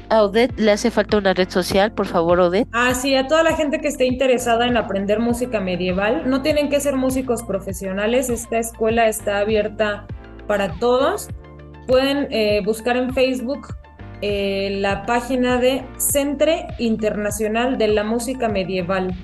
a 0.09 0.23
Odette 0.23 0.59
le 0.59 0.73
hace 0.73 0.91
falta 0.91 1.19
una 1.19 1.35
red 1.35 1.49
social, 1.49 1.93
por 1.93 2.07
favor, 2.07 2.41
Odette. 2.41 2.69
Ah, 2.73 2.95
sí, 2.95 3.15
a 3.15 3.27
toda 3.27 3.43
la 3.43 3.55
gente 3.55 3.81
que 3.81 3.89
esté 3.89 4.07
interesada 4.07 4.67
en 4.67 4.77
aprender 4.77 5.21
música 5.21 5.61
medieval, 5.61 6.23
no 6.27 6.43
tienen 6.43 6.69
que 6.69 6.81
ser 6.81 6.97
músicos 6.97 7.43
profesionales, 7.43 8.31
esta 8.31 8.59
escuela 8.59 9.09
está 9.09 9.39
abierta 9.39 10.07
para 10.47 10.73
todos. 10.79 11.29
Pueden 11.87 12.29
eh, 12.31 12.63
buscar 12.65 12.97
en 12.97 13.15
Facebook 13.15 13.69
eh, 14.23 14.79
la 14.81 15.05
página 15.05 15.59
de 15.59 15.85
Centre 15.99 16.67
Internacional 16.79 17.79
de 17.79 17.89
la 17.89 18.03
Música 18.03 18.49
Medieval. 18.49 19.15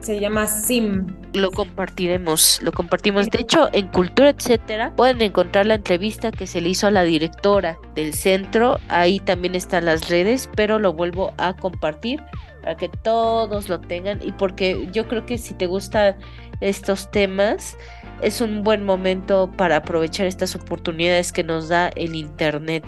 Se 0.00 0.18
llama 0.18 0.46
SIM. 0.46 1.06
Lo 1.34 1.50
compartiremos, 1.50 2.60
lo 2.62 2.72
compartimos. 2.72 3.28
De 3.28 3.40
hecho, 3.40 3.68
en 3.72 3.88
Cultura, 3.88 4.30
etcétera, 4.30 4.94
pueden 4.96 5.20
encontrar 5.20 5.66
la 5.66 5.74
entrevista 5.74 6.32
que 6.32 6.46
se 6.46 6.60
le 6.60 6.70
hizo 6.70 6.86
a 6.86 6.90
la 6.90 7.02
directora 7.02 7.78
del 7.94 8.14
centro. 8.14 8.78
Ahí 8.88 9.20
también 9.20 9.54
están 9.54 9.84
las 9.84 10.08
redes, 10.08 10.48
pero 10.56 10.78
lo 10.78 10.94
vuelvo 10.94 11.34
a 11.36 11.54
compartir 11.54 12.22
para 12.62 12.76
que 12.76 12.88
todos 12.88 13.68
lo 13.68 13.80
tengan 13.80 14.20
y 14.22 14.32
porque 14.32 14.88
yo 14.92 15.06
creo 15.06 15.26
que 15.26 15.38
si 15.38 15.54
te 15.54 15.66
gustan 15.66 16.16
estos 16.60 17.10
temas 17.10 17.76
es 18.22 18.40
un 18.40 18.62
buen 18.62 18.84
momento 18.84 19.50
para 19.56 19.76
aprovechar 19.76 20.26
estas 20.26 20.54
oportunidades 20.54 21.32
que 21.32 21.44
nos 21.44 21.68
da 21.68 21.88
el 21.88 22.14
internet. 22.14 22.84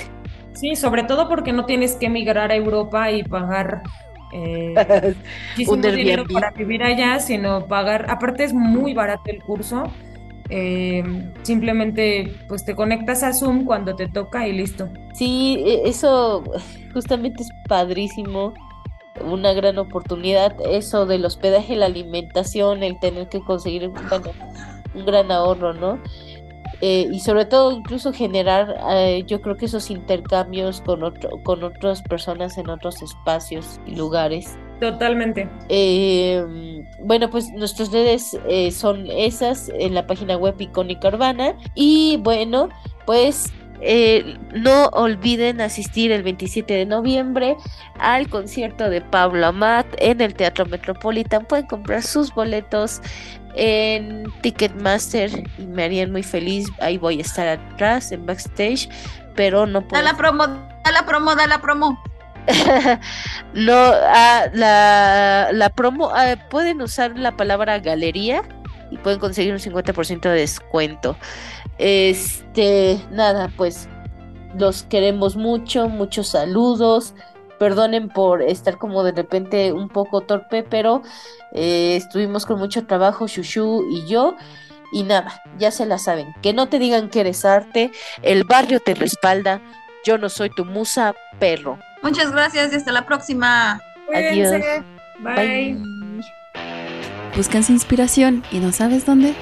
Sí, 0.54 0.76
sobre 0.76 1.04
todo 1.04 1.28
porque 1.28 1.52
no 1.52 1.64
tienes 1.64 1.94
que 1.94 2.06
emigrar 2.06 2.50
a 2.52 2.56
Europa 2.56 3.10
y 3.10 3.24
pagar 3.24 3.82
eh, 4.32 4.74
un 5.68 5.82
dinero 5.82 6.24
para 6.32 6.50
vivir 6.50 6.82
allá, 6.82 7.18
sino 7.20 7.66
pagar, 7.66 8.06
aparte 8.08 8.44
es 8.44 8.54
muy 8.54 8.94
barato 8.94 9.22
el 9.26 9.42
curso, 9.42 9.84
eh, 10.48 11.02
simplemente 11.42 12.34
pues 12.48 12.64
te 12.64 12.74
conectas 12.74 13.22
a 13.22 13.32
Zoom 13.32 13.64
cuando 13.64 13.94
te 13.94 14.08
toca 14.08 14.46
y 14.46 14.52
listo. 14.52 14.88
Sí, 15.14 15.62
e, 15.66 15.88
eso 15.88 16.44
justamente 16.92 17.42
es 17.42 17.50
padrísimo, 17.68 18.54
una 19.24 19.52
gran 19.52 19.78
oportunidad, 19.78 20.54
eso 20.68 21.06
del 21.06 21.24
hospedaje, 21.24 21.76
la 21.76 21.86
alimentación, 21.86 22.82
el 22.82 22.98
tener 22.98 23.28
que 23.28 23.40
conseguir 23.40 23.88
un, 23.88 23.96
un 24.94 25.06
gran 25.06 25.30
ahorro, 25.30 25.74
¿no? 25.74 25.98
Eh, 26.84 27.08
y 27.12 27.20
sobre 27.20 27.44
todo 27.44 27.70
incluso 27.70 28.12
generar 28.12 28.76
eh, 28.90 29.22
yo 29.24 29.40
creo 29.40 29.56
que 29.56 29.66
esos 29.66 29.88
intercambios 29.88 30.80
con 30.80 31.04
otro, 31.04 31.30
con 31.44 31.62
otras 31.62 32.02
personas 32.02 32.58
en 32.58 32.68
otros 32.68 33.00
espacios 33.02 33.80
y 33.86 33.94
lugares. 33.94 34.58
Totalmente. 34.80 35.48
Em, 35.68 36.84
bueno 37.04 37.30
pues 37.30 37.52
nuestras 37.52 37.92
redes 37.92 38.36
eh, 38.48 38.72
son 38.72 39.06
esas 39.06 39.70
en 39.78 39.94
la 39.94 40.08
página 40.08 40.36
web 40.36 40.56
icónica 40.58 41.06
urbana. 41.06 41.56
Y 41.76 42.16
bueno 42.16 42.68
pues 43.06 43.52
no 44.54 44.86
olviden 44.88 45.60
asistir 45.60 46.12
el 46.12 46.22
27 46.22 46.72
de 46.72 46.86
noviembre 46.86 47.56
al 47.98 48.28
concierto 48.28 48.88
de 48.90 49.00
Pablo 49.00 49.46
Amat 49.46 49.86
en 49.98 50.20
el 50.20 50.34
Teatro 50.34 50.66
Metropolitan. 50.66 51.44
Pueden 51.46 51.66
comprar 51.66 52.02
sus 52.02 52.32
boletos 52.34 53.00
en 53.54 54.24
Ticketmaster 54.40 55.30
y 55.58 55.66
me 55.66 55.84
harían 55.84 56.12
muy 56.12 56.22
feliz. 56.22 56.68
Ahí 56.80 56.98
voy 56.98 57.18
a 57.18 57.22
estar 57.22 57.48
atrás 57.48 58.12
en 58.12 58.24
backstage, 58.26 58.88
pero 59.34 59.66
no 59.66 59.86
puedo. 59.86 60.02
Da 60.02 60.12
la 60.12 60.16
promo, 60.16 60.46
da 60.46 60.92
la 60.92 61.06
promo, 61.06 61.34
da 61.34 61.46
la 61.46 61.60
promo. 61.60 62.02
no, 63.54 63.72
ah, 63.74 64.46
la, 64.52 65.50
la 65.52 65.70
promo, 65.70 66.10
ah, 66.14 66.34
pueden 66.50 66.82
usar 66.82 67.16
la 67.16 67.36
palabra 67.36 67.78
galería 67.78 68.42
y 68.90 68.98
pueden 68.98 69.20
conseguir 69.20 69.52
un 69.52 69.60
50% 69.60 70.20
de 70.20 70.30
descuento. 70.30 71.16
Este, 71.82 73.00
nada, 73.10 73.50
pues 73.56 73.88
los 74.56 74.84
queremos 74.84 75.34
mucho, 75.34 75.88
muchos 75.88 76.28
saludos. 76.28 77.12
Perdonen 77.58 78.08
por 78.08 78.40
estar 78.40 78.78
como 78.78 79.02
de 79.02 79.10
repente 79.10 79.72
un 79.72 79.88
poco 79.88 80.20
torpe, 80.20 80.62
pero 80.62 81.02
eh, 81.52 81.96
estuvimos 81.96 82.46
con 82.46 82.60
mucho 82.60 82.86
trabajo, 82.86 83.26
Shushu 83.26 83.84
y 83.90 84.06
yo. 84.06 84.36
Y 84.92 85.02
nada, 85.02 85.42
ya 85.58 85.72
se 85.72 85.84
la 85.84 85.98
saben. 85.98 86.32
Que 86.40 86.52
no 86.52 86.68
te 86.68 86.78
digan 86.78 87.08
que 87.08 87.20
eres 87.20 87.44
arte, 87.44 87.90
el 88.22 88.44
barrio 88.44 88.78
te 88.78 88.94
respalda. 88.94 89.60
Yo 90.04 90.18
no 90.18 90.28
soy 90.28 90.50
tu 90.50 90.64
musa, 90.64 91.14
perro. 91.40 91.80
Muchas 92.02 92.30
gracias 92.30 92.72
y 92.72 92.76
hasta 92.76 92.92
la 92.92 93.06
próxima. 93.06 93.80
Adiós. 94.14 94.52
Bye. 95.18 95.82
¿Buscas 97.36 97.70
inspiración 97.70 98.44
y 98.52 98.58
no 98.58 98.70
sabes 98.70 99.04
dónde? 99.04 99.34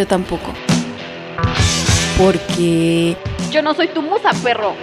Yo 0.00 0.06
tampoco. 0.06 0.54
Porque... 2.16 3.16
Yo 3.50 3.60
no 3.62 3.74
soy 3.74 3.88
tu 3.88 4.00
musa, 4.00 4.30
perro. 4.42 4.74